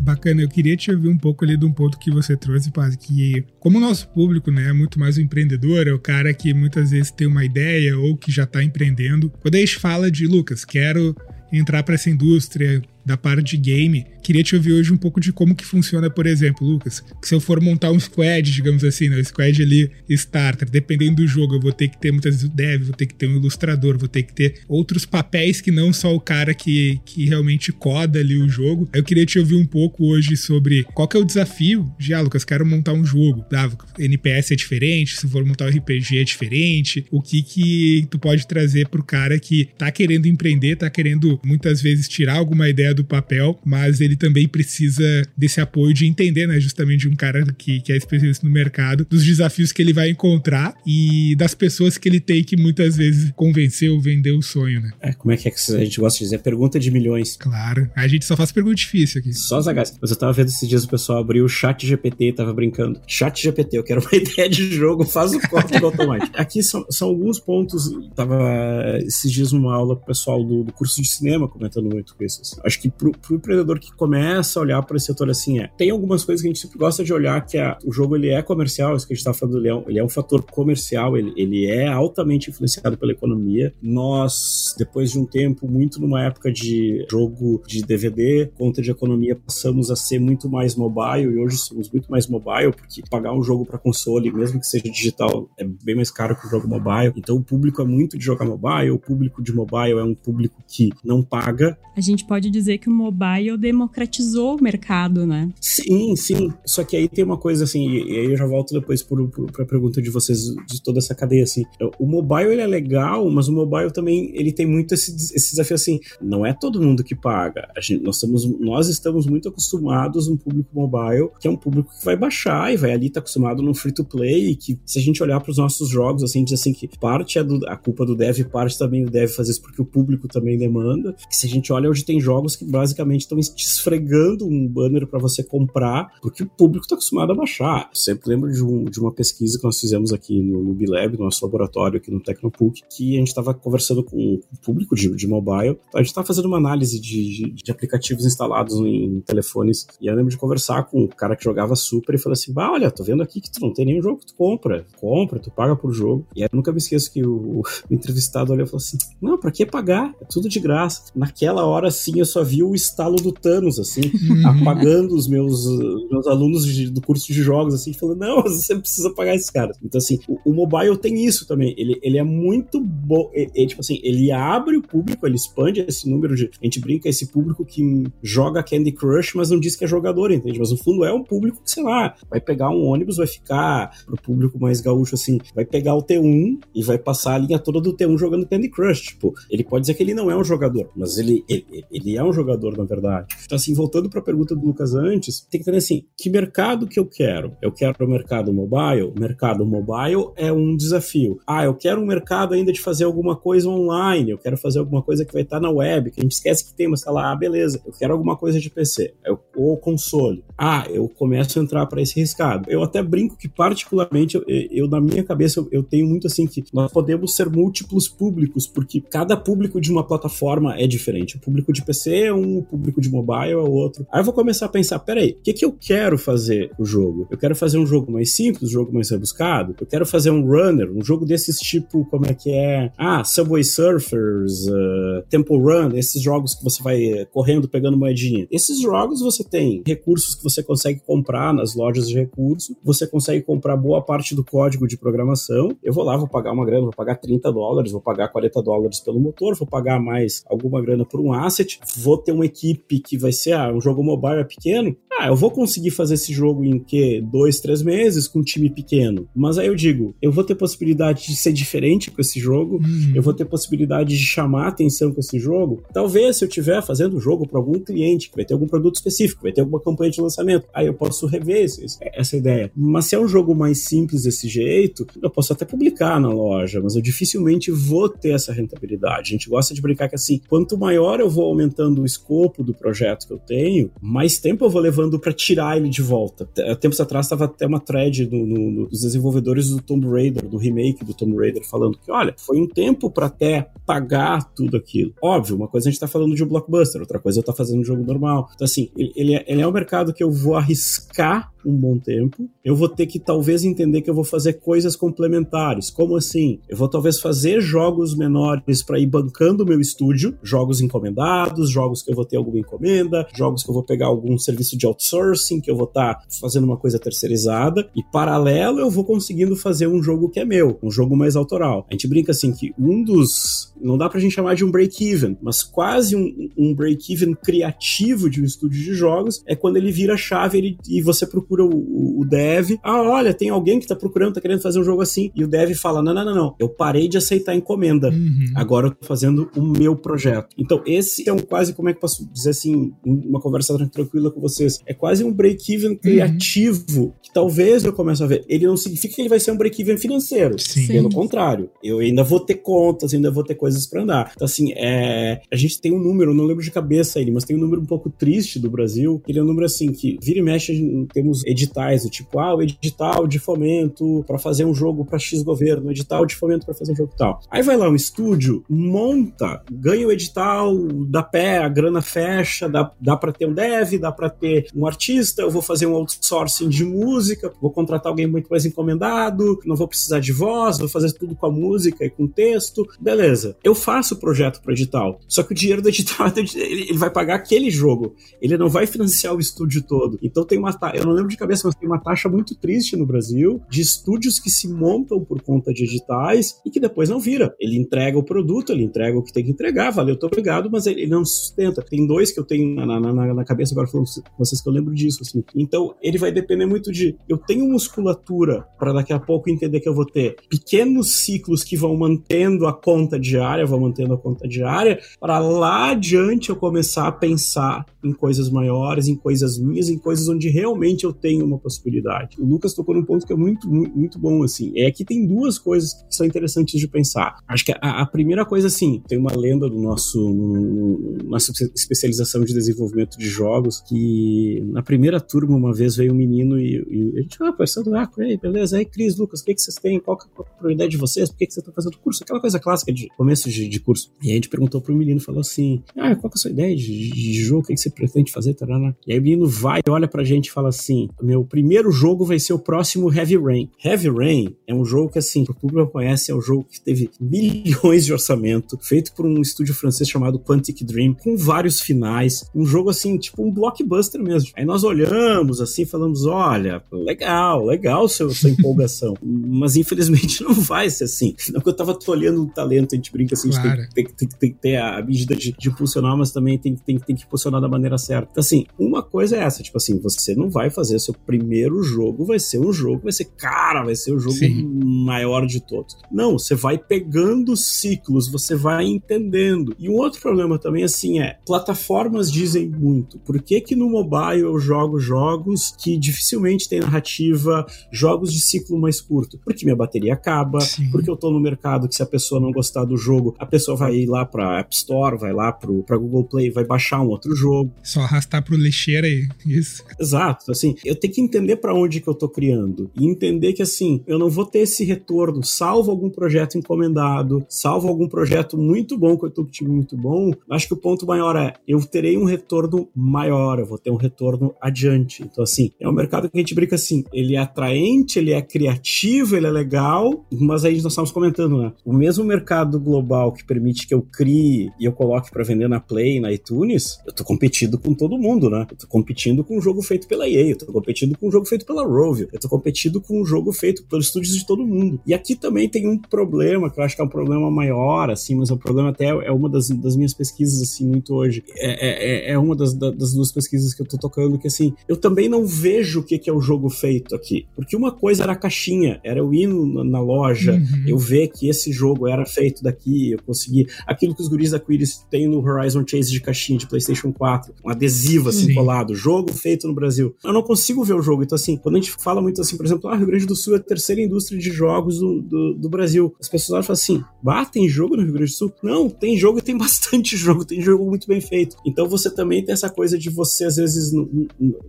Bacana, 0.00 0.40
eu 0.40 0.48
queria 0.48 0.76
te 0.76 0.90
ouvir 0.90 1.08
um 1.08 1.18
pouco 1.18 1.44
ali 1.44 1.56
de 1.56 1.64
um 1.64 1.72
ponto 1.72 1.98
que 1.98 2.12
você 2.12 2.36
trouxe, 2.36 2.70
Paz, 2.70 2.94
que 2.94 3.44
como 3.58 3.78
o 3.78 3.80
nosso 3.80 4.08
público 4.10 4.52
né, 4.52 4.68
é 4.68 4.72
muito 4.72 5.00
mais 5.00 5.16
o 5.16 5.20
empreendedor, 5.20 5.88
é 5.88 5.92
o 5.92 5.98
cara 5.98 6.32
que 6.32 6.54
muitas 6.54 6.92
vezes 6.92 7.10
tem 7.10 7.26
uma 7.26 7.44
ideia 7.44 7.98
ou 7.98 8.16
que 8.16 8.30
já 8.30 8.44
está 8.44 8.62
empreendendo. 8.62 9.32
Quando 9.40 9.56
a 9.56 9.58
gente 9.58 9.78
fala 9.78 10.08
de, 10.10 10.26
Lucas, 10.26 10.64
quero 10.64 11.14
entrar 11.52 11.82
para 11.82 11.96
essa 11.96 12.08
indústria, 12.08 12.80
da 13.06 13.16
parte 13.16 13.56
de 13.56 13.70
game. 13.72 14.04
Queria 14.22 14.42
te 14.42 14.56
ouvir 14.56 14.72
hoje 14.72 14.92
um 14.92 14.96
pouco 14.96 15.20
de 15.20 15.32
como 15.32 15.54
que 15.54 15.64
funciona, 15.64 16.10
por 16.10 16.26
exemplo, 16.26 16.66
Lucas. 16.66 17.04
Se 17.22 17.32
eu 17.32 17.40
for 17.40 17.60
montar 17.60 17.92
um 17.92 18.00
squad, 18.00 18.50
digamos 18.50 18.82
assim, 18.82 19.08
né? 19.08 19.20
Um 19.20 19.24
squad 19.24 19.62
ali 19.62 19.88
starter, 20.08 20.68
dependendo 20.68 21.16
do 21.16 21.26
jogo, 21.28 21.54
eu 21.54 21.60
vou 21.60 21.72
ter 21.72 21.88
que 21.88 21.96
ter 21.96 22.10
muitas 22.10 22.42
dev, 22.48 22.82
vou 22.82 22.94
ter 22.94 23.06
que 23.06 23.14
ter 23.14 23.28
um 23.28 23.36
ilustrador, 23.36 23.96
vou 23.96 24.08
ter 24.08 24.24
que 24.24 24.34
ter 24.34 24.54
outros 24.66 25.06
papéis 25.06 25.60
que 25.60 25.70
não 25.70 25.92
só 25.92 26.12
o 26.12 26.18
cara 26.18 26.52
que, 26.52 27.00
que 27.04 27.26
realmente 27.26 27.70
coda 27.70 28.18
ali 28.18 28.36
o 28.36 28.48
jogo. 28.48 28.88
Eu 28.92 29.04
queria 29.04 29.24
te 29.24 29.38
ouvir 29.38 29.54
um 29.54 29.64
pouco 29.64 30.06
hoje 30.06 30.36
sobre 30.36 30.82
qual 30.82 31.06
que 31.06 31.16
é 31.16 31.20
o 31.20 31.24
desafio 31.24 31.88
de, 31.96 32.12
ah, 32.12 32.20
Lucas, 32.20 32.44
quero 32.44 32.66
montar 32.66 32.92
um 32.92 33.04
jogo. 33.04 33.44
Ah, 33.52 33.70
NPS 33.96 34.50
é 34.50 34.56
diferente, 34.56 35.16
se 35.16 35.28
for 35.28 35.44
montar 35.44 35.66
um 35.66 35.68
RPG 35.68 36.18
é 36.18 36.24
diferente. 36.24 37.06
O 37.12 37.22
que 37.22 37.42
que 37.42 38.08
tu 38.10 38.18
pode 38.18 38.44
trazer 38.48 38.88
pro 38.88 39.04
cara 39.04 39.38
que 39.38 39.68
tá 39.78 39.92
querendo 39.92 40.26
empreender, 40.26 40.74
tá 40.74 40.90
querendo 40.90 41.38
muitas 41.44 41.80
vezes 41.80 42.08
tirar 42.08 42.34
alguma 42.34 42.68
ideia 42.68 42.95
do 42.96 43.04
papel, 43.04 43.58
mas 43.64 44.00
ele 44.00 44.16
também 44.16 44.48
precisa 44.48 45.04
desse 45.36 45.60
apoio 45.60 45.94
de 45.94 46.06
entender, 46.06 46.46
né, 46.46 46.58
justamente 46.58 47.00
de 47.00 47.08
um 47.08 47.16
cara 47.16 47.44
que, 47.52 47.80
que 47.80 47.92
é 47.92 47.96
especialista 47.96 48.46
no 48.46 48.52
mercado, 48.52 49.06
dos 49.08 49.24
desafios 49.24 49.72
que 49.72 49.82
ele 49.82 49.92
vai 49.92 50.10
encontrar 50.10 50.74
e 50.86 51.36
das 51.36 51.54
pessoas 51.54 51.98
que 51.98 52.08
ele 52.08 52.20
tem 52.20 52.42
que 52.42 52.56
muitas 52.56 52.96
vezes 52.96 53.32
convencer 53.36 53.90
ou 53.90 54.00
vender 54.00 54.32
o 54.32 54.42
sonho, 54.42 54.80
né? 54.80 54.92
É, 55.00 55.12
como 55.12 55.32
é 55.32 55.36
que, 55.36 55.48
é 55.48 55.50
que 55.50 55.58
a 55.72 55.84
gente 55.84 56.00
gosta 56.00 56.18
de 56.18 56.24
dizer? 56.24 56.38
Pergunta 56.38 56.78
de 56.78 56.90
milhões. 56.90 57.36
Claro. 57.36 57.90
A 57.94 58.08
gente 58.08 58.24
só 58.24 58.36
faz 58.36 58.52
pergunta 58.52 58.76
difícil 58.76 59.20
aqui. 59.20 59.32
Só 59.32 59.60
zagaz. 59.60 59.96
Mas 60.00 60.10
eu 60.10 60.16
tava 60.16 60.32
vendo 60.32 60.48
esses 60.48 60.68
dias 60.68 60.84
o 60.84 60.88
pessoal 60.88 61.18
abriu 61.18 61.44
o 61.44 61.48
chat 61.48 61.86
GPT 61.86 62.28
e 62.28 62.32
tava 62.32 62.52
brincando. 62.52 63.00
Chat 63.06 63.42
GPT, 63.42 63.78
eu 63.78 63.84
quero 63.84 64.00
uma 64.00 64.10
ideia 64.14 64.48
de 64.48 64.70
jogo, 64.72 65.04
faz 65.04 65.32
o 65.32 65.40
código 65.48 65.86
automático. 65.86 66.32
Aqui 66.36 66.62
são, 66.62 66.86
são 66.90 67.08
alguns 67.08 67.38
pontos. 67.38 67.90
Tava 68.14 68.98
esses 69.04 69.30
dias 69.30 69.52
numa 69.52 69.74
aula 69.74 69.96
pro 69.96 70.06
pessoal 70.06 70.42
do, 70.42 70.64
do 70.64 70.72
curso 70.72 71.00
de 71.00 71.08
cinema 71.08 71.48
comentando 71.48 71.88
muito 71.88 72.14
com 72.14 72.24
isso. 72.24 72.40
Assim. 72.42 72.60
Acho 72.64 72.80
que 72.80 72.85
pro, 72.90 73.12
pro 73.12 73.36
empreendedor 73.36 73.78
que 73.78 73.92
começa 73.94 74.58
a 74.58 74.62
olhar 74.62 74.82
para 74.82 74.96
esse 74.96 75.06
setor 75.06 75.30
assim 75.30 75.60
é. 75.60 75.68
Tem 75.76 75.90
algumas 75.90 76.24
coisas 76.24 76.42
que 76.42 76.48
a 76.48 76.50
gente 76.50 76.60
sempre 76.60 76.78
gosta 76.78 77.04
de 77.04 77.12
olhar, 77.12 77.44
que 77.44 77.58
é 77.58 77.76
o 77.84 77.92
jogo 77.92 78.16
ele 78.16 78.28
é 78.28 78.42
comercial, 78.42 78.96
isso 78.96 79.06
que 79.06 79.12
a 79.12 79.16
gente 79.16 79.24
tá 79.24 79.32
falando, 79.32 79.66
é 79.66 79.74
um, 79.74 79.84
ele 79.86 79.98
é 79.98 80.04
um 80.04 80.08
fator 80.08 80.42
comercial, 80.42 81.16
ele, 81.16 81.32
ele 81.36 81.66
é 81.66 81.88
altamente 81.88 82.50
influenciado 82.50 82.96
pela 82.96 83.12
economia. 83.12 83.72
Nós, 83.82 84.74
depois 84.78 85.10
de 85.12 85.18
um 85.18 85.26
tempo, 85.26 85.68
muito 85.68 86.00
numa 86.00 86.22
época 86.22 86.52
de 86.52 87.06
jogo 87.10 87.62
de 87.66 87.82
DVD, 87.82 88.50
conta 88.56 88.82
de 88.82 88.90
economia, 88.90 89.36
passamos 89.36 89.90
a 89.90 89.96
ser 89.96 90.18
muito 90.18 90.48
mais 90.48 90.74
mobile 90.74 91.32
e 91.32 91.38
hoje 91.38 91.58
somos 91.58 91.90
muito 91.90 92.10
mais 92.10 92.26
mobile, 92.26 92.72
porque 92.72 93.02
pagar 93.10 93.32
um 93.32 93.42
jogo 93.42 93.64
para 93.64 93.78
console, 93.78 94.32
mesmo 94.32 94.60
que 94.60 94.66
seja 94.66 94.84
digital, 94.84 95.48
é 95.58 95.64
bem 95.64 95.94
mais 95.94 96.10
caro 96.10 96.36
que 96.36 96.46
o 96.46 96.50
jogo 96.50 96.68
mobile. 96.68 97.12
Então 97.16 97.36
o 97.36 97.42
público 97.42 97.82
é 97.82 97.84
muito 97.84 98.18
de 98.18 98.24
jogar 98.24 98.44
mobile, 98.44 98.90
o 98.90 98.98
público 98.98 99.42
de 99.42 99.52
mobile 99.52 99.98
é 99.98 100.04
um 100.04 100.14
público 100.14 100.62
que 100.68 100.90
não 101.04 101.22
paga. 101.22 101.78
A 101.96 102.00
gente 102.00 102.26
pode 102.26 102.50
dizer 102.50 102.75
que 102.78 102.88
o 102.88 102.92
mobile 102.92 103.56
democratizou 103.56 104.56
o 104.56 104.62
mercado, 104.62 105.26
né? 105.26 105.50
Sim, 105.60 106.14
sim. 106.16 106.52
Só 106.64 106.84
que 106.84 106.96
aí 106.96 107.08
tem 107.08 107.24
uma 107.24 107.36
coisa 107.36 107.64
assim, 107.64 107.88
e 107.88 108.18
aí 108.18 108.26
eu 108.26 108.36
já 108.36 108.46
volto 108.46 108.72
depois 108.72 109.02
para 109.02 109.62
a 109.62 109.66
pergunta 109.66 110.00
de 110.02 110.10
vocês 110.10 110.54
de 110.66 110.82
toda 110.82 110.98
essa 110.98 111.14
cadeia 111.14 111.44
assim. 111.44 111.64
O 111.98 112.06
mobile 112.06 112.52
ele 112.52 112.62
é 112.62 112.66
legal, 112.66 113.28
mas 113.30 113.48
o 113.48 113.52
mobile 113.52 113.92
também 113.92 114.30
ele 114.34 114.52
tem 114.52 114.66
muito 114.66 114.94
esse, 114.94 115.14
esse 115.34 115.50
desafio 115.50 115.74
assim. 115.74 116.00
Não 116.20 116.44
é 116.44 116.52
todo 116.52 116.80
mundo 116.80 117.04
que 117.04 117.14
paga. 117.14 117.68
Gente, 117.80 118.02
nós, 118.02 118.16
estamos, 118.16 118.60
nós 118.60 118.88
estamos 118.88 119.26
muito 119.26 119.48
acostumados 119.48 120.28
um 120.28 120.36
público 120.36 120.68
mobile 120.72 121.30
que 121.40 121.48
é 121.48 121.50
um 121.50 121.56
público 121.56 121.90
que 121.98 122.04
vai 122.04 122.16
baixar 122.16 122.72
e 122.72 122.76
vai 122.76 122.92
ali 122.92 123.10
tá 123.10 123.20
acostumado 123.20 123.62
no 123.62 123.74
free 123.74 123.92
to 123.92 124.04
play. 124.04 124.50
E 124.50 124.56
que 124.56 124.78
se 124.84 124.98
a 124.98 125.02
gente 125.02 125.22
olhar 125.22 125.40
para 125.40 125.50
os 125.50 125.58
nossos 125.58 125.88
jogos 125.88 126.22
assim, 126.22 126.44
diz 126.44 126.58
assim 126.58 126.72
que 126.72 126.88
parte 126.98 127.38
é 127.38 127.44
do, 127.44 127.60
a 127.66 127.76
culpa 127.76 128.04
do 128.04 128.16
dev, 128.16 128.44
parte 128.50 128.78
também 128.78 129.04
o 129.04 129.10
dev 129.10 129.28
fazer 129.30 129.52
isso 129.52 129.62
porque 129.62 129.80
o 129.80 129.84
público 129.84 130.28
também 130.28 130.58
demanda. 130.58 131.14
Que 131.28 131.36
se 131.36 131.46
a 131.46 131.50
gente 131.50 131.72
olha 131.72 131.88
hoje 131.88 132.04
tem 132.04 132.20
jogos 132.20 132.55
que 132.56 132.64
basicamente 132.64 133.22
estão 133.22 133.38
te 133.38 133.64
esfregando 133.64 134.46
um 134.46 134.66
banner 134.66 135.06
para 135.06 135.18
você 135.18 135.42
comprar, 135.42 136.12
porque 136.20 136.42
o 136.42 136.46
público 136.46 136.84
está 136.84 136.94
acostumado 136.94 137.32
a 137.32 137.34
baixar. 137.34 137.88
Eu 137.90 137.96
sempre 137.96 138.30
lembro 138.30 138.52
de, 138.52 138.62
um, 138.62 138.84
de, 138.84 139.00
uma 139.00 139.12
pesquisa 139.12 139.58
que 139.58 139.64
nós 139.64 139.78
fizemos 139.78 140.12
aqui 140.12 140.40
no, 140.40 140.62
no 140.62 140.74
Bilab, 140.74 141.16
no 141.16 141.24
nosso 141.24 141.44
laboratório 141.44 141.98
aqui 141.98 142.10
no 142.10 142.20
Tecnopuc, 142.20 142.82
que 142.90 143.16
a 143.16 143.18
gente 143.18 143.28
estava 143.28 143.54
conversando 143.54 144.02
com 144.02 144.16
o 144.16 144.40
público 144.62 144.94
de, 144.94 145.14
de 145.14 145.26
mobile. 145.26 145.78
A 145.94 145.98
gente 145.98 146.08
estava 146.08 146.26
fazendo 146.26 146.46
uma 146.46 146.56
análise 146.56 147.00
de, 147.00 147.50
de, 147.50 147.70
aplicativos 147.70 148.24
instalados 148.24 148.74
em, 148.80 149.20
telefones. 149.20 149.86
E 150.00 150.06
eu 150.06 150.14
lembro 150.14 150.30
de 150.30 150.36
conversar 150.36 150.84
com 150.84 151.04
o 151.04 151.08
cara 151.08 151.36
que 151.36 151.44
jogava 151.44 151.74
Super 151.76 152.14
e 152.14 152.18
falou 152.18 152.34
assim: 152.34 152.52
Bah, 152.52 152.72
olha, 152.72 152.90
tô 152.90 153.02
vendo 153.02 153.22
aqui 153.22 153.40
que 153.40 153.50
tu 153.50 153.60
não 153.60 153.72
tem 153.72 153.86
nenhum 153.86 154.02
jogo 154.02 154.18
que 154.18 154.26
tu 154.26 154.34
compra. 154.34 154.86
Compra, 155.00 155.38
tu 155.38 155.50
paga 155.50 155.76
por 155.76 155.92
jogo. 155.92 156.26
E 156.34 156.42
aí 156.42 156.48
eu 156.50 156.56
nunca 156.56 156.72
me 156.72 156.78
esqueço 156.78 157.12
que 157.12 157.24
o, 157.24 157.60
o 157.60 157.62
entrevistado 157.90 158.52
olhou 158.52 158.64
e 158.64 158.68
falou 158.68 158.82
assim: 158.82 158.98
Não, 159.20 159.38
pra 159.38 159.50
que 159.50 159.66
pagar? 159.66 160.14
É 160.20 160.24
tudo 160.24 160.48
de 160.48 160.60
graça. 160.60 161.04
Naquela 161.14 161.64
hora, 161.64 161.90
sim, 161.90 162.18
eu 162.18 162.26
só 162.26 162.42
vi 162.46 162.62
o 162.62 162.74
estalo 162.74 163.16
do 163.16 163.32
Thanos, 163.32 163.78
assim, 163.78 164.00
uhum. 164.02 164.46
apagando 164.46 165.14
os 165.14 165.28
meus, 165.28 165.66
meus 166.10 166.26
alunos 166.26 166.66
de, 166.66 166.90
do 166.90 167.00
curso 167.00 167.26
de 167.26 167.42
jogos, 167.42 167.74
assim, 167.74 167.92
falando: 167.92 168.20
Não, 168.20 168.42
você 168.44 168.76
precisa 168.76 169.12
pagar 169.14 169.34
esses 169.34 169.50
caras. 169.50 169.76
Então, 169.82 169.98
assim, 169.98 170.18
o, 170.28 170.38
o 170.50 170.54
mobile 170.54 170.96
tem 170.96 171.24
isso 171.24 171.46
também. 171.46 171.74
Ele, 171.76 171.98
ele 172.02 172.18
é 172.18 172.22
muito 172.22 172.80
bom. 172.80 173.30
É, 173.34 173.66
tipo 173.66 173.80
assim, 173.80 174.00
ele 174.02 174.30
abre 174.30 174.76
o 174.76 174.82
público, 174.82 175.26
ele 175.26 175.36
expande 175.36 175.84
esse 175.86 176.08
número 176.08 176.34
de. 176.34 176.50
A 176.60 176.64
gente 176.64 176.80
brinca, 176.80 177.08
esse 177.08 177.26
público 177.26 177.64
que 177.64 178.04
joga 178.22 178.62
Candy 178.62 178.92
Crush, 178.92 179.34
mas 179.34 179.50
não 179.50 179.58
diz 179.58 179.76
que 179.76 179.84
é 179.84 179.88
jogador, 179.88 180.30
entende? 180.30 180.58
Mas 180.58 180.70
no 180.70 180.76
fundo 180.76 181.04
é 181.04 181.12
um 181.12 181.22
público 181.22 181.60
que, 181.62 181.70
sei 181.70 181.82
lá, 181.82 182.14
vai 182.30 182.40
pegar 182.40 182.70
um 182.70 182.84
ônibus, 182.84 183.16
vai 183.16 183.26
ficar 183.26 183.90
pro 184.06 184.16
público 184.16 184.58
mais 184.58 184.80
gaúcho, 184.80 185.14
assim, 185.14 185.38
vai 185.54 185.64
pegar 185.64 185.94
o 185.94 186.02
T1 186.02 186.58
e 186.74 186.82
vai 186.82 186.98
passar 186.98 187.34
a 187.34 187.38
linha 187.38 187.58
toda 187.58 187.80
do 187.80 187.94
T1 187.94 188.18
jogando 188.18 188.46
Candy 188.46 188.68
Crush. 188.68 189.02
Tipo, 189.02 189.34
ele 189.50 189.64
pode 189.64 189.82
dizer 189.82 189.94
que 189.94 190.02
ele 190.02 190.14
não 190.14 190.30
é 190.30 190.36
um 190.36 190.44
jogador, 190.44 190.90
mas 190.96 191.18
ele, 191.18 191.44
ele, 191.48 191.84
ele 191.90 192.16
é 192.16 192.22
um 192.22 192.32
jogador, 192.36 192.76
na 192.76 192.84
verdade. 192.84 193.34
Então, 193.44 193.56
assim, 193.56 193.74
voltando 193.74 194.08
pra 194.08 194.20
pergunta 194.20 194.54
do 194.54 194.66
Lucas 194.66 194.94
antes, 194.94 195.40
tem 195.40 195.60
que 195.60 195.64
entender 195.64 195.78
assim, 195.78 196.04
que 196.16 196.30
mercado 196.30 196.86
que 196.86 196.98
eu 196.98 197.06
quero? 197.06 197.52
Eu 197.60 197.72
quero 197.72 197.96
o 198.04 198.08
mercado 198.08 198.52
mobile? 198.52 199.12
Mercado 199.18 199.64
mobile 199.64 200.30
é 200.36 200.52
um 200.52 200.76
desafio. 200.76 201.40
Ah, 201.46 201.64
eu 201.64 201.74
quero 201.74 202.00
um 202.00 202.06
mercado 202.06 202.54
ainda 202.54 202.72
de 202.72 202.80
fazer 202.80 203.04
alguma 203.04 203.36
coisa 203.36 203.68
online, 203.68 204.30
eu 204.30 204.38
quero 204.38 204.56
fazer 204.56 204.78
alguma 204.78 205.02
coisa 205.02 205.24
que 205.24 205.32
vai 205.32 205.42
estar 205.42 205.60
na 205.60 205.70
web, 205.70 206.10
que 206.10 206.20
a 206.20 206.22
gente 206.22 206.32
esquece 206.32 206.64
que 206.64 206.74
tem, 206.74 206.88
mas 206.88 207.02
tá 207.02 207.10
lá, 207.10 207.32
ah, 207.32 207.36
beleza, 207.36 207.80
eu 207.84 207.92
quero 207.92 208.12
alguma 208.12 208.36
coisa 208.36 208.60
de 208.60 208.70
PC, 208.70 209.14
eu, 209.24 209.38
ou 209.56 209.76
console. 209.76 210.44
Ah, 210.58 210.86
eu 210.90 211.08
começo 211.08 211.58
a 211.58 211.62
entrar 211.62 211.86
para 211.86 212.00
esse 212.00 212.18
riscado. 212.18 212.70
Eu 212.70 212.82
até 212.82 213.02
brinco 213.02 213.36
que, 213.36 213.48
particularmente, 213.48 214.36
eu, 214.36 214.44
eu 214.46 214.88
na 214.88 215.00
minha 215.00 215.24
cabeça, 215.24 215.60
eu, 215.60 215.68
eu, 215.70 215.82
tenho 215.82 216.06
muito 216.06 216.26
assim 216.26 216.46
que 216.46 216.64
nós 216.72 216.92
podemos 216.92 217.34
ser 217.34 217.48
múltiplos 217.48 218.08
públicos, 218.08 218.66
porque 218.66 219.00
cada 219.00 219.36
público 219.36 219.80
de 219.80 219.90
uma 219.90 220.04
plataforma 220.04 220.78
é 220.78 220.86
diferente. 220.86 221.36
O 221.36 221.40
público 221.40 221.72
de 221.72 221.84
PC 221.84 222.25
um, 222.32 222.62
público 222.62 223.00
de 223.00 223.10
mobile 223.10 223.52
é 223.52 223.56
outro. 223.56 224.06
Aí 224.12 224.20
eu 224.20 224.24
vou 224.24 224.34
começar 224.34 224.66
a 224.66 224.68
pensar, 224.68 224.98
peraí, 224.98 225.36
o 225.38 225.42
que, 225.42 225.52
que 225.52 225.64
eu 225.64 225.72
quero 225.72 226.18
fazer 226.18 226.70
o 226.78 226.84
jogo? 226.84 227.26
Eu 227.30 227.38
quero 227.38 227.54
fazer 227.54 227.78
um 227.78 227.86
jogo 227.86 228.12
mais 228.12 228.32
simples, 228.32 228.70
um 228.70 228.72
jogo 228.72 228.92
mais 228.92 229.10
rebuscado? 229.10 229.74
Eu 229.80 229.86
quero 229.86 230.06
fazer 230.06 230.30
um 230.30 230.46
runner, 230.46 230.90
um 230.90 231.02
jogo 231.02 231.24
desses 231.24 231.58
tipo, 231.58 232.04
como 232.06 232.26
é 232.26 232.34
que 232.34 232.50
é? 232.50 232.92
Ah, 232.96 233.24
Subway 233.24 233.64
Surfers, 233.64 234.66
uh, 234.68 235.22
Temple 235.28 235.58
Run, 235.58 235.96
esses 235.96 236.22
jogos 236.22 236.54
que 236.54 236.64
você 236.64 236.82
vai 236.82 237.26
correndo 237.32 237.68
pegando 237.68 237.96
moedinha. 237.96 238.46
Esses 238.50 238.80
jogos 238.80 239.20
você 239.20 239.44
tem 239.44 239.82
recursos 239.86 240.34
que 240.34 240.42
você 240.42 240.62
consegue 240.62 241.00
comprar 241.00 241.52
nas 241.52 241.74
lojas 241.74 242.08
de 242.08 242.14
recursos, 242.14 242.74
você 242.82 243.06
consegue 243.06 243.42
comprar 243.42 243.76
boa 243.76 244.02
parte 244.02 244.34
do 244.34 244.44
código 244.44 244.86
de 244.86 244.96
programação. 244.96 245.70
Eu 245.82 245.92
vou 245.92 246.04
lá, 246.04 246.16
vou 246.16 246.28
pagar 246.28 246.52
uma 246.52 246.64
grana, 246.64 246.82
vou 246.82 246.92
pagar 246.92 247.16
30 247.16 247.52
dólares, 247.52 247.92
vou 247.92 248.00
pagar 248.00 248.28
40 248.28 248.62
dólares 248.62 249.00
pelo 249.00 249.20
motor, 249.20 249.54
vou 249.56 249.66
pagar 249.66 250.00
mais 250.00 250.44
alguma 250.48 250.80
grana 250.80 251.04
por 251.04 251.20
um 251.20 251.32
asset, 251.32 251.78
vou 251.96 252.15
ter 252.16 252.32
uma 252.32 252.46
equipe 252.46 253.00
que 253.00 253.16
vai 253.16 253.32
ser, 253.32 253.52
ah, 253.52 253.72
um 253.72 253.80
jogo 253.80 254.02
mobile 254.02 254.40
é 254.40 254.44
pequeno, 254.44 254.96
ah, 255.26 255.30
eu 255.30 255.36
vou 255.36 255.50
conseguir 255.50 255.90
fazer 255.90 256.14
esse 256.14 256.32
jogo 256.32 256.64
em 256.64 256.78
que 256.78 257.20
dois, 257.20 257.58
três 257.58 257.82
meses 257.82 258.28
com 258.28 258.38
um 258.38 258.42
time 258.42 258.70
pequeno. 258.70 259.28
Mas 259.34 259.58
aí 259.58 259.66
eu 259.66 259.74
digo, 259.74 260.14
eu 260.22 260.30
vou 260.30 260.44
ter 260.44 260.54
possibilidade 260.54 261.26
de 261.26 261.34
ser 261.34 261.52
diferente 261.52 262.10
com 262.10 262.20
esse 262.20 262.38
jogo, 262.38 262.76
uhum. 262.76 263.12
eu 263.14 263.22
vou 263.22 263.34
ter 263.34 263.44
possibilidade 263.44 264.16
de 264.16 264.24
chamar 264.24 264.68
atenção 264.68 265.12
com 265.12 265.18
esse 265.18 265.38
jogo. 265.38 265.82
Talvez 265.92 266.36
se 266.36 266.44
eu 266.44 266.48
estiver 266.48 266.80
fazendo 266.82 267.16
o 267.16 267.20
jogo 267.20 267.46
para 267.46 267.58
algum 267.58 267.80
cliente 267.80 268.30
que 268.30 268.36
vai 268.36 268.44
ter 268.44 268.54
algum 268.54 268.68
produto 268.68 268.94
específico, 268.94 269.42
vai 269.42 269.52
ter 269.52 269.62
alguma 269.62 269.80
campanha 269.80 270.10
de 270.10 270.20
lançamento, 270.20 270.68
aí 270.72 270.86
eu 270.86 270.94
posso 270.94 271.26
rever 271.26 271.66
essa 272.12 272.36
ideia. 272.36 272.70
Mas 272.76 273.06
se 273.06 273.16
é 273.16 273.18
um 273.18 273.26
jogo 273.26 273.54
mais 273.54 273.84
simples 273.84 274.22
desse 274.22 274.48
jeito, 274.48 275.06
eu 275.20 275.30
posso 275.30 275.52
até 275.52 275.64
publicar 275.64 276.20
na 276.20 276.28
loja, 276.28 276.80
mas 276.80 276.94
eu 276.94 277.02
dificilmente 277.02 277.70
vou 277.72 278.08
ter 278.08 278.30
essa 278.30 278.52
rentabilidade. 278.52 279.30
A 279.30 279.32
gente 279.32 279.48
gosta 279.48 279.74
de 279.74 279.82
brincar 279.82 280.08
que 280.08 280.14
assim, 280.14 280.40
quanto 280.48 280.78
maior 280.78 281.18
eu 281.18 281.28
vou 281.28 281.46
aumentando 281.46 282.02
o 282.02 282.06
escopo 282.06 282.62
do 282.62 282.72
projeto 282.72 283.26
que 283.26 283.32
eu 283.32 283.38
tenho, 283.38 283.90
mais 284.00 284.38
tempo 284.38 284.64
eu 284.64 284.70
vou 284.70 284.80
levando 284.80 285.15
para 285.18 285.32
tirar 285.32 285.76
ele 285.76 285.88
de 285.88 286.02
volta. 286.02 286.48
Tempos 286.80 287.00
atrás 287.00 287.26
estava 287.26 287.44
até 287.46 287.66
uma 287.66 287.80
thread 287.80 288.28
no, 288.30 288.46
no, 288.46 288.70
no, 288.70 288.86
dos 288.88 289.00
desenvolvedores 289.02 289.70
do 289.70 289.80
Tomb 289.80 290.06
Raider, 290.08 290.46
do 290.48 290.56
remake 290.56 291.04
do 291.04 291.14
Tomb 291.14 291.36
Raider, 291.36 291.64
falando 291.66 291.98
que, 291.98 292.10
olha, 292.10 292.34
foi 292.36 292.60
um 292.60 292.66
tempo 292.66 293.10
para 293.10 293.26
até 293.26 293.70
pagar 293.84 294.44
tudo 294.54 294.76
aquilo. 294.76 295.12
Óbvio, 295.22 295.56
uma 295.56 295.68
coisa 295.68 295.88
a 295.88 295.92
gente 295.92 296.00
tá 296.00 296.08
falando 296.08 296.34
de 296.34 296.42
um 296.42 296.48
blockbuster, 296.48 297.00
outra 297.00 297.18
coisa 297.18 297.40
eu 297.40 297.44
tá 297.44 297.52
fazendo 297.52 297.80
um 297.80 297.84
jogo 297.84 298.02
normal. 298.04 298.50
Então, 298.54 298.64
assim, 298.64 298.90
ele, 298.96 299.12
ele 299.16 299.34
é, 299.34 299.44
ele 299.46 299.62
é 299.62 299.66
um 299.66 299.72
mercado 299.72 300.12
que 300.12 300.22
eu 300.22 300.30
vou 300.30 300.56
arriscar 300.56 301.52
um 301.66 301.76
bom 301.76 301.98
tempo. 301.98 302.48
Eu 302.64 302.76
vou 302.76 302.88
ter 302.88 303.06
que 303.06 303.18
talvez 303.18 303.64
entender 303.64 304.00
que 304.00 304.08
eu 304.08 304.14
vou 304.14 304.24
fazer 304.24 304.54
coisas 304.54 304.94
complementares. 304.94 305.90
Como 305.90 306.16
assim? 306.16 306.60
Eu 306.68 306.76
vou 306.76 306.88
talvez 306.88 307.18
fazer 307.18 307.60
jogos 307.60 308.16
menores 308.16 308.82
para 308.82 308.98
ir 308.98 309.06
bancando 309.06 309.64
o 309.64 309.66
meu 309.66 309.80
estúdio, 309.80 310.38
jogos 310.42 310.80
encomendados, 310.80 311.68
jogos 311.68 312.02
que 312.02 312.10
eu 312.12 312.14
vou 312.14 312.24
ter 312.24 312.36
alguma 312.36 312.58
encomenda, 312.58 313.26
jogos 313.34 313.64
que 313.64 313.70
eu 313.70 313.74
vou 313.74 313.82
pegar 313.82 314.06
algum 314.06 314.38
serviço 314.38 314.78
de 314.78 314.86
outsourcing, 314.96 315.60
que 315.60 315.70
eu 315.70 315.76
vou 315.76 315.86
estar 315.86 316.14
tá 316.14 316.26
fazendo 316.40 316.64
uma 316.64 316.76
coisa 316.76 316.98
terceirizada, 316.98 317.88
e 317.96 318.02
paralelo 318.02 318.80
eu 318.80 318.90
vou 318.90 319.04
conseguindo 319.04 319.56
fazer 319.56 319.86
um 319.86 320.02
jogo 320.02 320.28
que 320.28 320.40
é 320.40 320.44
meu, 320.44 320.78
um 320.82 320.90
jogo 320.90 321.16
mais 321.16 321.36
autoral. 321.36 321.86
A 321.90 321.94
gente 321.94 322.06
brinca 322.06 322.32
assim 322.32 322.52
que 322.52 322.72
um 322.78 323.02
dos. 323.02 323.74
Não 323.80 323.98
dá 323.98 324.08
pra 324.08 324.20
gente 324.20 324.34
chamar 324.34 324.54
de 324.54 324.64
um 324.64 324.70
break-even, 324.70 325.36
mas 325.42 325.62
quase 325.62 326.16
um, 326.16 326.48
um 326.56 326.74
break-even 326.74 327.34
criativo 327.34 328.28
de 328.30 328.40
um 328.40 328.44
estúdio 328.44 328.82
de 328.82 328.94
jogos 328.94 329.42
é 329.46 329.54
quando 329.54 329.76
ele 329.76 329.92
vira 329.92 330.14
a 330.14 330.16
chave 330.16 330.78
e 330.88 331.02
você 331.02 331.26
procura 331.26 331.46
procura 331.46 331.64
o, 331.64 332.20
o, 332.20 332.24
dev. 332.24 332.76
Ah, 332.82 333.00
olha, 333.02 333.32
tem 333.32 333.48
alguém 333.48 333.78
que 333.78 333.86
tá 333.86 333.94
procurando, 333.94 334.34
tá 334.34 334.40
querendo 334.40 334.60
fazer 334.60 334.80
um 334.80 334.84
jogo 334.84 335.00
assim. 335.00 335.30
E 335.34 335.44
o 335.44 335.48
dev 335.48 335.74
fala: 335.74 336.02
não, 336.02 336.12
não, 336.12 336.24
não, 336.24 336.34
não. 336.34 336.56
Eu 336.58 336.68
parei 336.68 337.08
de 337.08 337.16
aceitar 337.16 337.54
encomenda. 337.54 338.10
Uhum. 338.10 338.52
Agora 338.54 338.88
eu 338.88 338.94
tô 338.94 339.06
fazendo 339.06 339.50
o 339.56 339.62
meu 339.62 339.96
projeto. 339.96 340.48
Então, 340.58 340.82
esse 340.84 341.28
é 341.28 341.32
um 341.32 341.38
quase, 341.38 341.72
como 341.72 341.88
é 341.88 341.94
que 341.94 342.00
posso 342.00 342.26
dizer 342.32 342.50
assim, 342.50 342.92
uma 343.04 343.40
conversa 343.40 343.76
tranquila 343.88 344.30
com 344.30 344.40
vocês. 344.40 344.80
É 344.86 344.94
quase 344.94 345.24
um 345.24 345.32
break-even 345.32 345.90
uhum. 345.90 345.96
criativo 345.96 347.02
uhum. 347.02 347.12
que 347.22 347.32
talvez 347.32 347.84
eu 347.84 347.92
comece 347.92 348.22
a 348.22 348.26
ver. 348.26 348.44
Ele 348.48 348.66
não 348.66 348.76
significa 348.76 349.14
que 349.14 349.20
ele 349.20 349.28
vai 349.28 349.40
ser 349.40 349.50
um 349.50 349.56
break-even 349.56 349.98
financeiro. 349.98 350.58
Sim. 350.58 350.86
Pelo 350.86 351.10
contrário. 351.10 351.70
Eu 351.82 351.98
ainda 351.98 352.22
vou 352.22 352.40
ter 352.40 352.56
contas, 352.56 353.12
ainda 353.12 353.30
vou 353.30 353.44
ter 353.44 353.54
coisas 353.54 353.86
para 353.86 354.02
andar. 354.02 354.32
Então, 354.34 354.44
assim, 354.44 354.72
é... 354.74 355.40
a 355.50 355.56
gente 355.56 355.80
tem 355.80 355.92
um 355.92 355.98
número, 355.98 356.34
não 356.34 356.44
lembro 356.44 356.62
de 356.62 356.70
cabeça 356.70 357.20
ele, 357.20 357.30
mas 357.30 357.44
tem 357.44 357.56
um 357.56 357.60
número 357.60 357.80
um 357.80 357.86
pouco 357.86 358.10
triste 358.10 358.58
do 358.58 358.70
Brasil. 358.70 359.22
Ele 359.26 359.38
é 359.38 359.42
um 359.42 359.46
número 359.46 359.66
assim 359.66 359.92
que 359.92 360.18
vira 360.22 360.38
e 360.38 360.42
mexe, 360.42 361.06
temos 361.12 361.44
editais, 361.44 362.04
do 362.04 362.10
tipo, 362.10 362.38
ah, 362.38 362.54
o 362.54 362.62
edital 362.62 363.26
de 363.26 363.38
fomento 363.38 364.24
para 364.26 364.38
fazer 364.38 364.64
um 364.64 364.74
jogo 364.74 365.04
para 365.04 365.18
X 365.18 365.42
governo, 365.42 365.90
edital 365.90 366.26
de 366.26 366.34
fomento 366.34 366.66
para 366.66 366.74
fazer 366.74 366.92
um 366.92 366.96
jogo 366.96 367.12
tal. 367.16 367.40
Aí 367.50 367.62
vai 367.62 367.76
lá 367.76 367.88
um 367.88 367.94
estúdio, 367.94 368.64
monta, 368.68 369.62
ganha 369.70 370.06
o 370.06 370.12
edital, 370.12 370.74
dá 371.08 371.22
pé, 371.22 371.58
a 371.58 371.68
grana 371.68 372.02
fecha, 372.02 372.68
dá, 372.68 372.90
dá 373.00 373.16
para 373.16 373.32
ter 373.32 373.46
um 373.46 373.54
dev, 373.54 373.98
dá 373.98 374.12
para 374.12 374.30
ter 374.30 374.66
um 374.76 374.86
artista, 374.86 375.42
eu 375.42 375.50
vou 375.50 375.62
fazer 375.62 375.86
um 375.86 375.94
outsourcing 375.94 376.68
de 376.68 376.84
música, 376.84 377.52
vou 377.60 377.70
contratar 377.70 378.10
alguém 378.10 378.26
muito 378.26 378.48
mais 378.48 378.66
encomendado, 378.66 379.58
não 379.64 379.74
vou 379.74 379.88
precisar 379.88 380.20
de 380.20 380.32
voz, 380.32 380.78
vou 380.78 380.88
fazer 380.88 381.12
tudo 381.12 381.34
com 381.34 381.46
a 381.46 381.50
música 381.50 382.04
e 382.04 382.10
com 382.10 382.26
texto, 382.26 382.86
beleza. 383.00 383.56
Eu 383.64 383.74
faço 383.74 384.14
o 384.14 384.18
projeto 384.18 384.60
para 384.60 384.72
edital, 384.72 385.18
só 385.26 385.42
que 385.42 385.52
o 385.52 385.54
dinheiro 385.54 385.80
do 385.80 385.88
edital 385.88 386.30
ele, 386.36 386.92
vai 386.92 387.10
pagar 387.10 387.36
aquele 387.36 387.70
jogo, 387.70 388.14
ele 388.40 388.58
não 388.58 388.68
vai 388.68 388.86
financiar 388.86 389.34
o 389.34 389.40
estúdio 389.40 389.82
todo. 389.82 390.18
Então 390.22 390.44
tem 390.44 390.58
uma, 390.58 390.78
eu 390.94 391.04
não 391.04 391.12
lembro 391.12 391.30
de 391.30 391.36
cabeça, 391.36 391.62
mas 391.66 391.74
tem 391.74 391.88
uma 391.88 392.00
taxa 392.00 392.28
muito 392.28 392.54
triste 392.54 392.96
no 392.96 393.06
Brasil 393.06 393.62
de 393.70 393.80
estúdios 393.80 394.38
que 394.38 394.50
se 394.50 394.68
montam 394.68 395.24
por 395.24 395.40
conta 395.40 395.72
de 395.72 395.84
editais 395.84 396.60
e 396.66 396.70
que 396.70 396.78
depois 396.78 397.08
não 397.08 397.18
vira. 397.18 397.54
Ele 397.58 397.78
entrega 397.78 398.18
o 398.18 398.22
produto, 398.22 398.72
ele 398.72 398.84
entrega 398.84 399.16
o 399.16 399.22
que 399.22 399.32
tem 399.32 399.44
que 399.44 399.50
entregar, 399.50 399.90
valeu, 399.90 400.18
tô 400.18 400.26
obrigado, 400.26 400.70
mas 400.70 400.86
ele 400.86 401.06
não 401.06 401.24
sustenta. 401.24 401.82
Tem 401.82 402.06
dois 402.06 402.30
que 402.30 402.38
eu 402.38 402.44
tenho 402.44 402.74
na, 402.74 403.00
na, 403.00 403.34
na 403.34 403.44
cabeça 403.44 403.72
agora 403.72 403.86
falando 403.86 404.06
com 404.06 404.44
vocês 404.44 404.60
eu 404.68 404.72
lembro 404.72 404.94
disso, 404.94 405.18
assim. 405.22 405.42
Então, 405.54 405.94
ele 406.02 406.18
vai 406.18 406.32
depender 406.32 406.66
muito 406.66 406.92
de. 406.92 407.16
Eu 407.28 407.38
tenho 407.38 407.68
musculatura 407.68 408.66
para 408.78 408.92
daqui 408.92 409.12
a 409.12 409.18
pouco 409.18 409.50
entender 409.50 409.80
que 409.80 409.88
eu 409.88 409.94
vou 409.94 410.06
ter 410.06 410.36
pequenos 410.48 411.16
ciclos 411.16 411.62
que 411.62 411.76
vão 411.76 411.96
mantendo 411.96 412.66
a 412.66 412.72
conta 412.72 413.18
diária, 413.18 413.66
vão 413.66 413.80
mantendo 413.80 414.14
a 414.14 414.18
conta 414.18 414.46
diária, 414.46 414.98
para 415.20 415.38
lá 415.38 415.90
adiante 415.90 416.50
eu 416.50 416.56
começar 416.56 417.06
a 417.06 417.12
pensar 417.12 417.84
em 418.04 418.12
coisas 418.12 418.50
maiores, 418.50 419.08
em 419.08 419.16
coisas 419.16 419.58
minhas, 419.58 419.88
em 419.88 419.98
coisas 419.98 420.28
onde 420.28 420.48
realmente 420.48 421.04
eu 421.04 421.12
tenho 421.12 421.44
uma 421.44 421.58
possibilidade. 421.58 422.36
O 422.40 422.44
Lucas 422.44 422.74
tocou 422.74 422.94
num 422.94 423.04
ponto 423.04 423.26
que 423.26 423.32
é 423.32 423.36
muito, 423.36 423.68
muito, 423.68 423.96
muito 423.96 424.18
bom, 424.18 424.42
assim. 424.42 424.72
É 424.76 424.90
que 424.90 425.04
tem 425.04 425.26
duas 425.26 425.58
coisas 425.58 425.94
que 425.94 426.14
são 426.14 426.26
interessantes 426.26 426.78
de 426.78 426.88
pensar. 426.88 427.36
Acho 427.48 427.64
que 427.64 427.72
a, 427.72 428.02
a 428.02 428.06
primeira 428.06 428.44
coisa, 428.44 428.68
assim, 428.68 429.02
tem 429.06 429.18
uma 429.18 429.34
lenda 429.36 429.68
do 429.68 429.78
nosso, 429.78 430.20
no, 430.32 431.18
nossa 431.24 431.52
especialização 431.74 432.44
de 432.44 432.54
desenvolvimento 432.54 433.18
de 433.18 433.28
jogos, 433.28 433.80
que 433.80 434.55
na 434.60 434.82
primeira 434.82 435.20
turma, 435.20 435.56
uma 435.56 435.72
vez 435.72 435.96
veio 435.96 436.12
um 436.12 436.16
menino 436.16 436.58
e, 436.58 436.76
e 436.88 437.18
a 437.18 437.22
gente, 437.22 437.36
ah, 437.42 437.52
conversando, 437.52 437.94
ah, 437.94 438.10
aí, 438.18 438.36
beleza, 438.36 438.78
aí, 438.78 438.84
Cris, 438.84 439.16
Lucas, 439.16 439.40
o 439.40 439.44
que, 439.44 439.54
que 439.54 439.60
vocês 439.60 439.76
têm? 439.76 440.00
Qual, 440.00 440.18
é 440.18 440.40
a 440.40 440.58
prioridade 440.58 440.90
de 440.90 440.96
vocês? 440.96 441.30
Por 441.30 441.38
que, 441.38 441.46
que 441.46 441.54
você 441.54 441.62
tá 441.62 441.72
fazendo 441.72 441.98
curso? 441.98 442.22
Aquela 442.22 442.40
coisa 442.40 442.58
clássica 442.58 442.92
de 442.92 443.08
começo 443.16 443.50
de, 443.50 443.68
de 443.68 443.80
curso. 443.80 444.10
E 444.22 444.30
a 444.30 444.34
gente 444.34 444.48
perguntou 444.48 444.80
pro 444.80 444.94
menino, 444.94 445.20
falou 445.20 445.40
assim, 445.40 445.82
ah, 445.96 446.14
qual 446.16 446.30
que 446.30 446.36
é 446.36 446.38
a 446.38 446.42
sua 446.42 446.50
ideia 446.50 446.74
de, 446.76 447.10
de 447.10 447.34
jogo? 447.42 447.62
O 447.62 447.64
que, 447.64 447.74
que 447.74 447.80
você 447.80 447.90
pretende 447.90 448.32
fazer? 448.32 448.54
Tarana. 448.54 448.96
E 449.06 449.12
aí 449.12 449.18
o 449.18 449.22
menino 449.22 449.48
vai, 449.48 449.80
olha 449.88 450.08
pra 450.08 450.24
gente 450.24 450.46
e 450.46 450.50
fala 450.50 450.68
assim, 450.68 451.08
meu 451.20 451.44
primeiro 451.44 451.90
jogo 451.90 452.24
vai 452.24 452.38
ser 452.38 452.52
o 452.52 452.58
próximo 452.58 453.12
Heavy 453.12 453.36
Rain. 453.36 453.70
Heavy 453.84 454.08
Rain 454.08 454.56
é 454.66 454.74
um 454.74 454.84
jogo 454.84 455.10
que, 455.10 455.18
assim, 455.18 455.44
o 455.48 455.54
público 455.54 455.92
conhece, 455.92 456.30
é 456.30 456.34
um 456.34 456.40
jogo 456.40 456.66
que 456.70 456.80
teve 456.80 457.10
milhões 457.20 458.04
de 458.04 458.12
orçamento, 458.12 458.78
feito 458.80 459.12
por 459.12 459.26
um 459.26 459.40
estúdio 459.40 459.74
francês 459.74 460.08
chamado 460.08 460.38
Quantic 460.38 460.84
Dream, 460.84 461.14
com 461.14 461.36
vários 461.36 461.80
finais, 461.80 462.48
um 462.54 462.64
jogo 462.64 462.90
assim, 462.90 463.16
tipo 463.18 463.42
um 463.42 463.52
blockbuster 463.52 464.20
mesmo. 464.20 464.45
Aí 464.56 464.64
nós 464.64 464.84
olhamos 464.84 465.60
assim, 465.60 465.84
falamos, 465.84 466.26
olha, 466.26 466.82
legal, 466.92 467.64
legal 467.64 468.08
seu, 468.08 468.30
sua 468.30 468.50
empolgação, 468.50 469.14
mas 469.22 469.76
infelizmente 469.76 470.42
não 470.44 470.54
vai 470.54 470.90
ser 470.90 471.04
assim. 471.04 471.34
Não 471.52 471.60
que 471.60 471.68
eu 471.68 471.76
tava 471.76 471.96
olhando 472.08 472.42
o 472.42 472.46
talento, 472.46 472.94
a 472.94 472.96
gente 472.96 473.12
brinca 473.12 473.34
assim, 473.34 473.50
claro. 473.50 473.68
a 473.68 473.76
gente 473.76 473.94
tem, 473.94 474.04
tem, 474.04 474.14
tem, 474.14 474.28
tem, 474.28 474.52
que 474.52 474.58
ter 474.58 474.76
a 474.76 475.02
medida 475.02 475.34
de, 475.34 475.52
de 475.52 475.68
impulsionar, 475.68 476.16
mas 476.16 476.30
também 476.30 476.58
tem, 476.58 476.74
tem, 476.76 476.98
tem 476.98 477.16
que 477.16 477.24
impulsionar 477.24 477.60
da 477.60 477.68
maneira 477.68 477.98
certa. 477.98 478.28
Então 478.30 478.40
assim, 478.40 478.66
uma 478.78 479.02
coisa 479.02 479.36
é 479.36 479.40
essa, 479.40 479.62
tipo 479.62 479.76
assim, 479.76 479.98
você 479.98 480.34
não 480.34 480.50
vai 480.50 480.70
fazer 480.70 480.98
seu 480.98 481.14
primeiro 481.14 481.82
jogo, 481.82 482.24
vai 482.24 482.38
ser 482.38 482.58
um 482.58 482.72
jogo, 482.72 483.02
vai 483.04 483.12
ser 483.12 483.26
cara, 483.36 483.84
vai 483.84 483.94
ser 483.94 484.12
o 484.12 484.18
jogo 484.18 484.36
Sim. 484.36 484.64
maior 484.84 485.46
de 485.46 485.60
todos. 485.60 485.96
Não, 486.10 486.38
você 486.38 486.54
vai 486.54 486.78
pegando 486.78 487.56
ciclos, 487.56 488.28
você 488.28 488.54
vai 488.54 488.84
entendendo. 488.84 489.74
E 489.78 489.88
um 489.88 489.94
outro 489.94 490.20
problema 490.20 490.58
também, 490.58 490.84
assim, 490.84 491.20
é 491.20 491.38
plataformas 491.46 492.30
dizem 492.30 492.68
muito. 492.68 493.18
Por 493.20 493.40
que 493.42 493.60
que 493.60 493.76
no 493.76 493.88
mobile 493.88 494.35
eu 494.40 494.58
jogo 494.58 494.98
jogos 494.98 495.74
que 495.78 495.96
dificilmente 495.96 496.68
tem 496.68 496.80
narrativa, 496.80 497.66
jogos 497.90 498.32
de 498.32 498.40
ciclo 498.40 498.78
mais 498.78 499.00
curto? 499.00 499.38
Porque 499.44 499.64
minha 499.64 499.76
bateria 499.76 500.14
acaba, 500.14 500.60
Sim. 500.60 500.90
porque 500.90 501.10
eu 501.10 501.16
tô 501.16 501.30
no 501.30 501.40
mercado 501.40 501.88
que 501.88 501.94
se 501.94 502.02
a 502.02 502.06
pessoa 502.06 502.40
não 502.40 502.52
gostar 502.52 502.84
do 502.84 502.96
jogo, 502.96 503.34
a 503.38 503.46
pessoa 503.46 503.76
vai 503.76 503.94
ir 503.94 504.06
lá 504.06 504.24
pra 504.24 504.58
App 504.58 504.74
Store, 504.74 505.18
vai 505.18 505.32
lá 505.32 505.52
pro, 505.52 505.82
pra 505.82 505.96
Google 505.96 506.24
Play, 506.24 506.50
vai 506.50 506.64
baixar 506.64 507.00
um 507.00 507.08
outro 507.08 507.34
jogo. 507.34 507.72
Só 507.82 508.00
arrastar 508.00 508.42
pro 508.44 508.56
lixeira 508.56 509.08
e 509.08 509.28
isso. 509.46 509.84
Exato, 509.98 510.50
assim, 510.50 510.76
eu 510.84 510.94
tenho 510.94 511.12
que 511.12 511.20
entender 511.20 511.56
para 511.56 511.74
onde 511.74 512.00
que 512.00 512.08
eu 512.08 512.14
tô 512.14 512.28
criando 512.28 512.90
e 512.98 513.06
entender 513.06 513.52
que 513.52 513.62
assim, 513.62 514.02
eu 514.06 514.18
não 514.18 514.28
vou 514.28 514.44
ter 514.44 514.60
esse 514.60 514.84
retorno, 514.84 515.42
salvo 515.42 515.90
algum 515.90 516.10
projeto 516.10 516.58
encomendado, 516.58 517.44
salvo 517.48 517.88
algum 517.88 518.08
projeto 518.08 518.58
muito 518.58 518.98
bom 518.98 519.16
que 519.16 519.26
eu 519.26 519.30
tô 519.30 519.44
com 519.44 519.50
time 519.50 519.70
muito 519.70 519.96
bom. 519.96 520.32
Acho 520.50 520.68
que 520.68 520.74
o 520.74 520.76
ponto 520.76 521.06
maior 521.06 521.36
é, 521.36 521.54
eu 521.66 521.80
terei 521.84 522.16
um 522.16 522.24
retorno 522.24 522.88
maior, 522.94 523.58
eu 523.58 523.66
vou 523.66 523.78
ter 523.78 523.90
um 523.90 523.96
retorno 523.96 524.25
adiante. 524.60 525.22
Então 525.22 525.42
assim, 525.42 525.70
é 525.80 525.88
um 525.88 525.92
mercado 525.92 526.28
que 526.28 526.36
a 526.36 526.40
gente 526.40 526.54
brinca 526.54 526.74
assim, 526.76 527.04
ele 527.12 527.36
é 527.36 527.38
atraente, 527.38 528.18
ele 528.18 528.32
é 528.32 528.42
criativo, 528.42 529.36
ele 529.36 529.46
é 529.46 529.50
legal, 529.50 530.26
mas 530.30 530.64
aí 530.64 530.80
nós 530.82 530.92
estamos 530.92 531.10
comentando, 531.10 531.58
né? 531.58 531.72
O 531.84 531.92
mesmo 531.92 532.24
mercado 532.24 532.78
global 532.78 533.32
que 533.32 533.44
permite 533.44 533.86
que 533.86 533.94
eu 533.94 534.02
crie 534.02 534.70
e 534.78 534.84
eu 534.84 534.92
coloque 534.92 535.30
para 535.30 535.44
vender 535.44 535.68
na 535.68 535.80
Play, 535.80 536.20
na 536.20 536.32
iTunes, 536.32 536.98
eu 537.06 537.12
tô 537.12 537.24
competindo 537.24 537.78
com 537.78 537.94
todo 537.94 538.18
mundo, 538.18 538.50
né? 538.50 538.66
Eu 538.70 538.76
tô 538.76 538.86
competindo 538.86 539.44
com 539.44 539.58
um 539.58 539.60
jogo 539.60 539.82
feito 539.82 540.06
pela 540.06 540.28
EA, 540.28 540.50
eu 540.50 540.58
tô 540.58 540.66
competindo 540.66 541.16
com 541.16 541.28
um 541.28 541.30
jogo 541.30 541.46
feito 541.46 541.64
pela 541.64 541.84
Rovio, 541.84 542.28
eu 542.32 542.40
tô 542.40 542.48
competindo 542.48 543.00
com 543.00 543.20
um 543.20 543.24
jogo 543.24 543.52
feito 543.52 543.84
pelos 543.84 544.06
estúdios 544.06 544.36
de 544.36 544.46
todo 544.46 544.66
mundo. 544.66 545.00
E 545.06 545.14
aqui 545.14 545.34
também 545.34 545.68
tem 545.68 545.88
um 545.88 545.98
problema, 545.98 546.70
que 546.70 546.78
eu 546.78 546.84
acho 546.84 546.96
que 546.96 547.02
é 547.02 547.04
um 547.04 547.08
problema 547.08 547.50
maior, 547.50 548.10
assim, 548.10 548.34
mas 548.34 548.50
é 548.50 548.56
problema 548.66 548.90
até 548.90 549.06
é 549.06 549.30
uma 549.30 549.48
das, 549.48 549.68
das 549.68 549.96
minhas 549.96 550.12
pesquisas, 550.12 550.60
assim, 550.60 550.86
muito 550.86 551.14
hoje. 551.14 551.44
É, 551.56 552.28
é, 552.28 552.32
é 552.32 552.38
uma 552.38 552.56
das, 552.56 552.74
das 552.74 553.14
duas 553.14 553.32
pesquisas 553.32 553.72
que 553.72 553.82
eu 553.82 553.86
tô 553.86 553.96
tocando, 554.06 554.38
que 554.38 554.46
assim, 554.46 554.74
eu 554.88 554.96
também 554.96 555.28
não 555.28 555.44
vejo 555.44 556.00
o 556.00 556.02
que, 556.02 556.18
que 556.18 556.30
é 556.30 556.32
o 556.32 556.40
jogo 556.40 556.68
feito 556.68 557.14
aqui. 557.14 557.46
Porque 557.54 557.76
uma 557.76 557.92
coisa 557.92 558.22
era 558.22 558.32
a 558.32 558.36
caixinha, 558.36 559.00
era 559.04 559.18
eu 559.18 559.32
ir 559.32 559.48
na 559.48 560.00
loja, 560.00 560.54
uhum. 560.54 560.84
eu 560.86 560.98
ver 560.98 561.28
que 561.28 561.48
esse 561.48 561.72
jogo 561.72 562.06
era 562.06 562.24
feito 562.24 562.62
daqui, 562.62 563.12
eu 563.12 563.18
consegui. 563.24 563.66
Aquilo 563.86 564.14
que 564.14 564.22
os 564.22 564.28
guris 564.28 564.50
da 564.50 564.60
Quiris 564.60 565.04
têm 565.10 565.28
no 565.28 565.44
Horizon 565.44 565.84
Chase 565.86 566.10
de 566.10 566.20
caixinha 566.20 566.58
de 566.58 566.66
PlayStation 566.66 567.12
4, 567.12 567.54
um 567.64 567.70
adesivo 567.70 568.28
assim 568.28 568.46
Sim. 568.46 568.54
colado, 568.54 568.94
jogo 568.94 569.32
feito 569.32 569.66
no 569.66 569.74
Brasil. 569.74 570.14
Eu 570.24 570.32
não 570.32 570.42
consigo 570.42 570.84
ver 570.84 570.94
o 570.94 571.02
jogo. 571.02 571.22
Então, 571.22 571.36
assim, 571.36 571.56
quando 571.56 571.76
a 571.76 571.80
gente 571.80 571.92
fala 572.02 572.20
muito 572.20 572.40
assim, 572.40 572.56
por 572.56 572.66
exemplo, 572.66 572.88
ah, 572.90 572.96
Rio 572.96 573.06
Grande 573.06 573.26
do 573.26 573.36
Sul 573.36 573.54
é 573.54 573.58
a 573.58 573.62
terceira 573.62 574.00
indústria 574.00 574.38
de 574.38 574.50
jogos 574.50 574.98
do, 574.98 575.20
do, 575.20 575.54
do 575.54 575.68
Brasil. 575.68 576.14
As 576.20 576.28
pessoas 576.28 576.66
falam 576.66 576.74
assim: 576.74 577.02
bah, 577.22 577.44
tem 577.44 577.68
jogo 577.68 577.96
no 577.96 578.02
Rio 578.02 578.12
Grande 578.12 578.30
do 578.30 578.36
Sul? 578.36 578.52
Não, 578.62 578.88
tem 578.88 579.16
jogo 579.16 579.38
e 579.38 579.42
tem 579.42 579.56
bastante 579.58 580.16
jogo, 580.16 580.44
tem 580.44 580.60
jogo 580.60 580.84
muito 580.86 581.06
bem 581.06 581.20
feito. 581.20 581.56
Então 581.66 581.88
você 581.88 582.10
também 582.10 582.44
tem 582.44 582.52
essa 582.52 582.70
coisa 582.70 582.98
de 582.98 583.10
você, 583.10 583.44
às 583.44 583.56
vezes, 583.56 583.92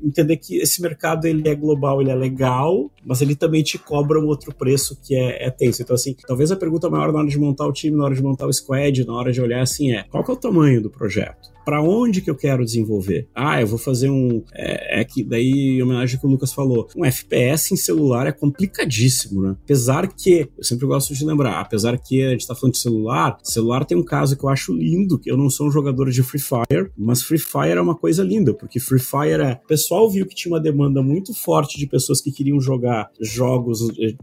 entender 0.04 0.38
que 0.38 0.58
esse 0.58 0.82
mercado 0.82 1.26
ele 1.26 1.48
é 1.48 1.56
global, 1.56 2.02
ele 2.02 2.12
é 2.12 2.16
legal, 2.16 2.92
mas 3.06 3.22
ele 3.22 3.36
também 3.36 3.64
te 3.64 3.78
cobra 3.78 4.20
um 4.20 4.26
outro 4.26 4.54
preço 4.54 4.98
que 5.02 5.16
é, 5.16 5.48
é 5.48 5.50
tenso. 5.50 5.82
Então, 5.82 5.96
assim, 5.96 6.16
talvez 6.28 6.52
a 6.52 6.56
pergunta 6.56 6.90
maior 6.90 7.12
na 7.12 7.20
hora 7.20 7.28
de 7.28 7.40
montar 7.40 7.68
o 7.68 7.74
time, 7.74 7.98
na 7.98 8.06
hora 8.06 8.16
de 8.16 8.22
montar 8.22 8.48
o 8.48 8.54
squad, 8.54 9.06
na 9.06 9.14
hora 9.14 9.32
de 9.32 9.42
olhar 9.42 9.62
assim 9.62 9.92
é: 9.92 10.04
qual 10.04 10.24
que 10.24 10.32
é 10.32 10.34
o 10.34 10.38
tamanho 10.38 10.82
do 10.82 10.90
projeto? 10.90 11.57
Para 11.68 11.82
onde 11.82 12.22
que 12.22 12.30
eu 12.30 12.36
quero 12.36 12.64
desenvolver? 12.64 13.28
Ah, 13.36 13.60
eu 13.60 13.68
vou 13.68 13.78
fazer 13.78 14.10
um. 14.10 14.42
É, 14.54 15.02
é 15.02 15.04
que 15.04 15.22
daí, 15.22 15.76
em 15.76 15.84
homenagem 15.84 16.16
ao 16.16 16.22
que 16.22 16.26
o 16.26 16.30
Lucas 16.30 16.54
falou, 16.54 16.88
um 16.96 17.04
FPS 17.04 17.74
em 17.74 17.76
celular 17.76 18.26
é 18.26 18.32
complicadíssimo, 18.32 19.42
né? 19.42 19.58
Apesar 19.66 20.08
que, 20.08 20.48
eu 20.58 20.64
sempre 20.64 20.88
gosto 20.88 21.14
de 21.14 21.26
lembrar, 21.26 21.60
apesar 21.60 22.00
que 22.00 22.24
a 22.24 22.30
gente 22.30 22.48
tá 22.48 22.56
falando 22.56 22.76
de 22.76 22.80
celular, 22.80 23.38
celular 23.44 23.84
tem 23.84 23.98
um 23.98 24.04
caso 24.04 24.38
que 24.38 24.46
eu 24.46 24.50
acho 24.50 24.72
lindo, 24.72 25.20
que 25.20 25.30
eu 25.30 25.36
não 25.36 25.50
sou 25.50 25.68
um 25.68 25.72
jogador 25.72 26.10
de 26.10 26.24
Free 26.24 26.40
Fire, 26.40 26.90
mas 26.98 27.22
Free 27.22 27.38
Fire 27.38 27.78
é 27.78 27.82
uma 27.82 27.96
coisa 27.96 28.24
linda, 28.24 28.54
porque 28.54 28.80
Free 28.80 29.02
Fire 29.02 29.42
é. 29.42 29.60
O 29.62 29.68
pessoal 29.68 30.10
viu 30.10 30.26
que 30.26 30.36
tinha 30.36 30.54
uma 30.54 30.62
demanda 30.62 31.04
muito 31.04 31.34
forte 31.34 31.78
de 31.78 31.86
pessoas 31.86 32.22
que 32.22 32.32
queriam 32.32 32.62
jogar 32.62 33.10
jogos 33.20 33.82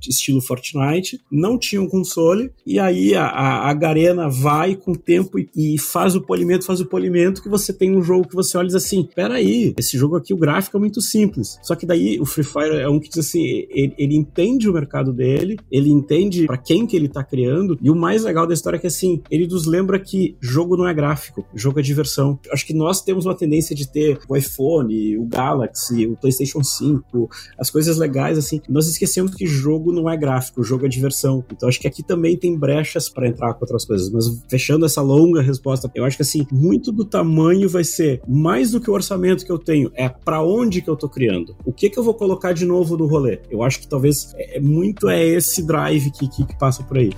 estilo 0.09 0.41
Fortnite, 0.41 1.21
não 1.31 1.59
tinham 1.59 1.87
console, 1.87 2.51
e 2.65 2.79
aí 2.79 3.15
a, 3.15 3.27
a, 3.27 3.69
a 3.69 3.75
Garena 3.75 4.31
vai 4.31 4.75
com 4.75 4.93
o 4.93 4.97
tempo 4.97 5.39
e, 5.39 5.51
e 5.55 5.79
faz 5.79 6.17
o 6.17 6.23
polimento, 6.23 6.65
faz 6.65 6.81
o 6.81 6.87
polimento 6.87 7.34
momento 7.35 7.43
que 7.43 7.49
você 7.49 7.73
tem 7.73 7.97
um 7.97 8.03
jogo 8.03 8.29
que 8.29 8.35
você 8.35 8.57
olha 8.57 8.67
e 8.67 8.69
diz 8.69 8.77
assim: 8.77 9.09
peraí, 9.15 9.75
esse 9.77 9.99
jogo 9.99 10.17
aqui, 10.17 10.33
o 10.33 10.37
gráfico 10.37 10.77
é 10.77 10.81
muito 10.81 11.01
simples. 11.01 11.59
Só 11.63 11.75
que 11.75 11.85
daí 11.85 12.21
o 12.21 12.25
Free 12.25 12.45
Fire 12.45 12.77
é 12.77 12.89
um 12.89 13.01
que 13.01 13.09
diz 13.09 13.19
assim: 13.19 13.43
ele, 13.71 13.95
ele 13.99 14.17
entende 14.17 14.69
o 14.69 14.73
mercado 14.73 15.13
dele, 15.13 15.59
ele 15.71 15.91
entende 15.91 16.47
para 16.47 16.59
quem 16.59 16.87
que 16.87 16.97
ele 16.97 17.09
tá 17.09 17.25
criando, 17.25 17.79
e 17.83 17.91
o 17.91 17.97
mais 17.97 18.23
legal 18.23 18.47
da 18.47 18.55
história 18.55 18.77
é 18.77 18.81
que 18.81 18.87
assim, 18.87 19.23
ele 19.31 19.47
nos 19.47 19.67
lembra 19.67 19.99
que 19.99 20.37
jogo 20.41 20.77
não 20.77 20.87
é 20.87 20.95
gráfico, 20.95 21.45
jogo 21.55 21.81
é 21.81 21.83
diversão. 21.83 22.39
Acho 22.53 22.67
que 22.67 22.75
nós 22.75 23.03
temos 23.03 23.27
uma 23.27 23.35
tendência 23.35 23.75
de 23.75 23.91
ter 23.91 24.19
o 24.29 24.37
iPhone, 24.37 25.17
o 25.17 25.27
Galaxy, 25.27 26.07
o 26.07 26.17
PlayStation 26.17 26.63
5, 26.63 27.29
as 27.59 27.71
coisas 27.71 27.99
legais 27.99 28.39
assim. 28.39 28.61
Nós 28.69 28.89
esquecemos 28.89 29.35
que 29.35 29.47
jogo 29.47 29.93
não 29.93 30.09
é 30.09 30.17
gráfico, 30.17 30.63
jogo 30.63 30.87
é 30.87 30.89
diversão. 30.89 31.45
Então 31.51 31.69
acho 31.69 31.81
que 31.81 31.89
aqui 31.89 32.03
também 32.03 32.37
tem 32.37 32.57
brechas 32.57 33.09
para 33.09 33.29
entrar 33.29 33.55
com 33.55 33.65
outras 33.65 33.85
coisas. 33.85 34.11
Mas 34.11 34.25
fechando 34.49 34.87
essa 34.87 35.01
longa 35.01 35.41
resposta, 35.41 35.91
eu 35.95 36.05
acho 36.05 36.17
que 36.17 36.23
assim, 36.23 36.47
muito 36.53 36.93
do 36.93 37.05
tamanho 37.05 37.24
tamanho 37.25 37.71
vai 37.71 37.83
ser 37.83 38.21
mais 38.29 38.71
do 38.71 38.81
que 38.81 38.91
o 38.91 38.93
orçamento 38.93 39.47
que 39.47 39.51
eu 39.51 39.59
tenho, 39.59 39.91
é 39.95 40.11
para 40.11 40.43
onde 40.43 40.83
que 40.83 40.91
eu 40.91 40.95
tô 40.95 41.09
criando. 41.09 41.57
O 41.65 41.73
que 41.73 41.89
que 41.89 41.99
eu 41.99 42.05
vou 42.05 42.13
colocar 42.13 42.53
de 42.53 42.67
novo 42.67 42.99
no 42.99 43.07
rolê? 43.07 43.41
Eu 43.51 43.63
acho 43.63 43.81
que 43.81 43.89
talvez 43.89 44.35
é, 44.37 44.61
muito 44.61 45.09
é 45.09 45.25
esse 45.25 45.67
drive 45.67 46.11
que, 46.11 46.29
que, 46.29 46.45
que 46.45 46.59
passa 46.59 46.83
por 46.83 46.99
aí. 46.99 47.11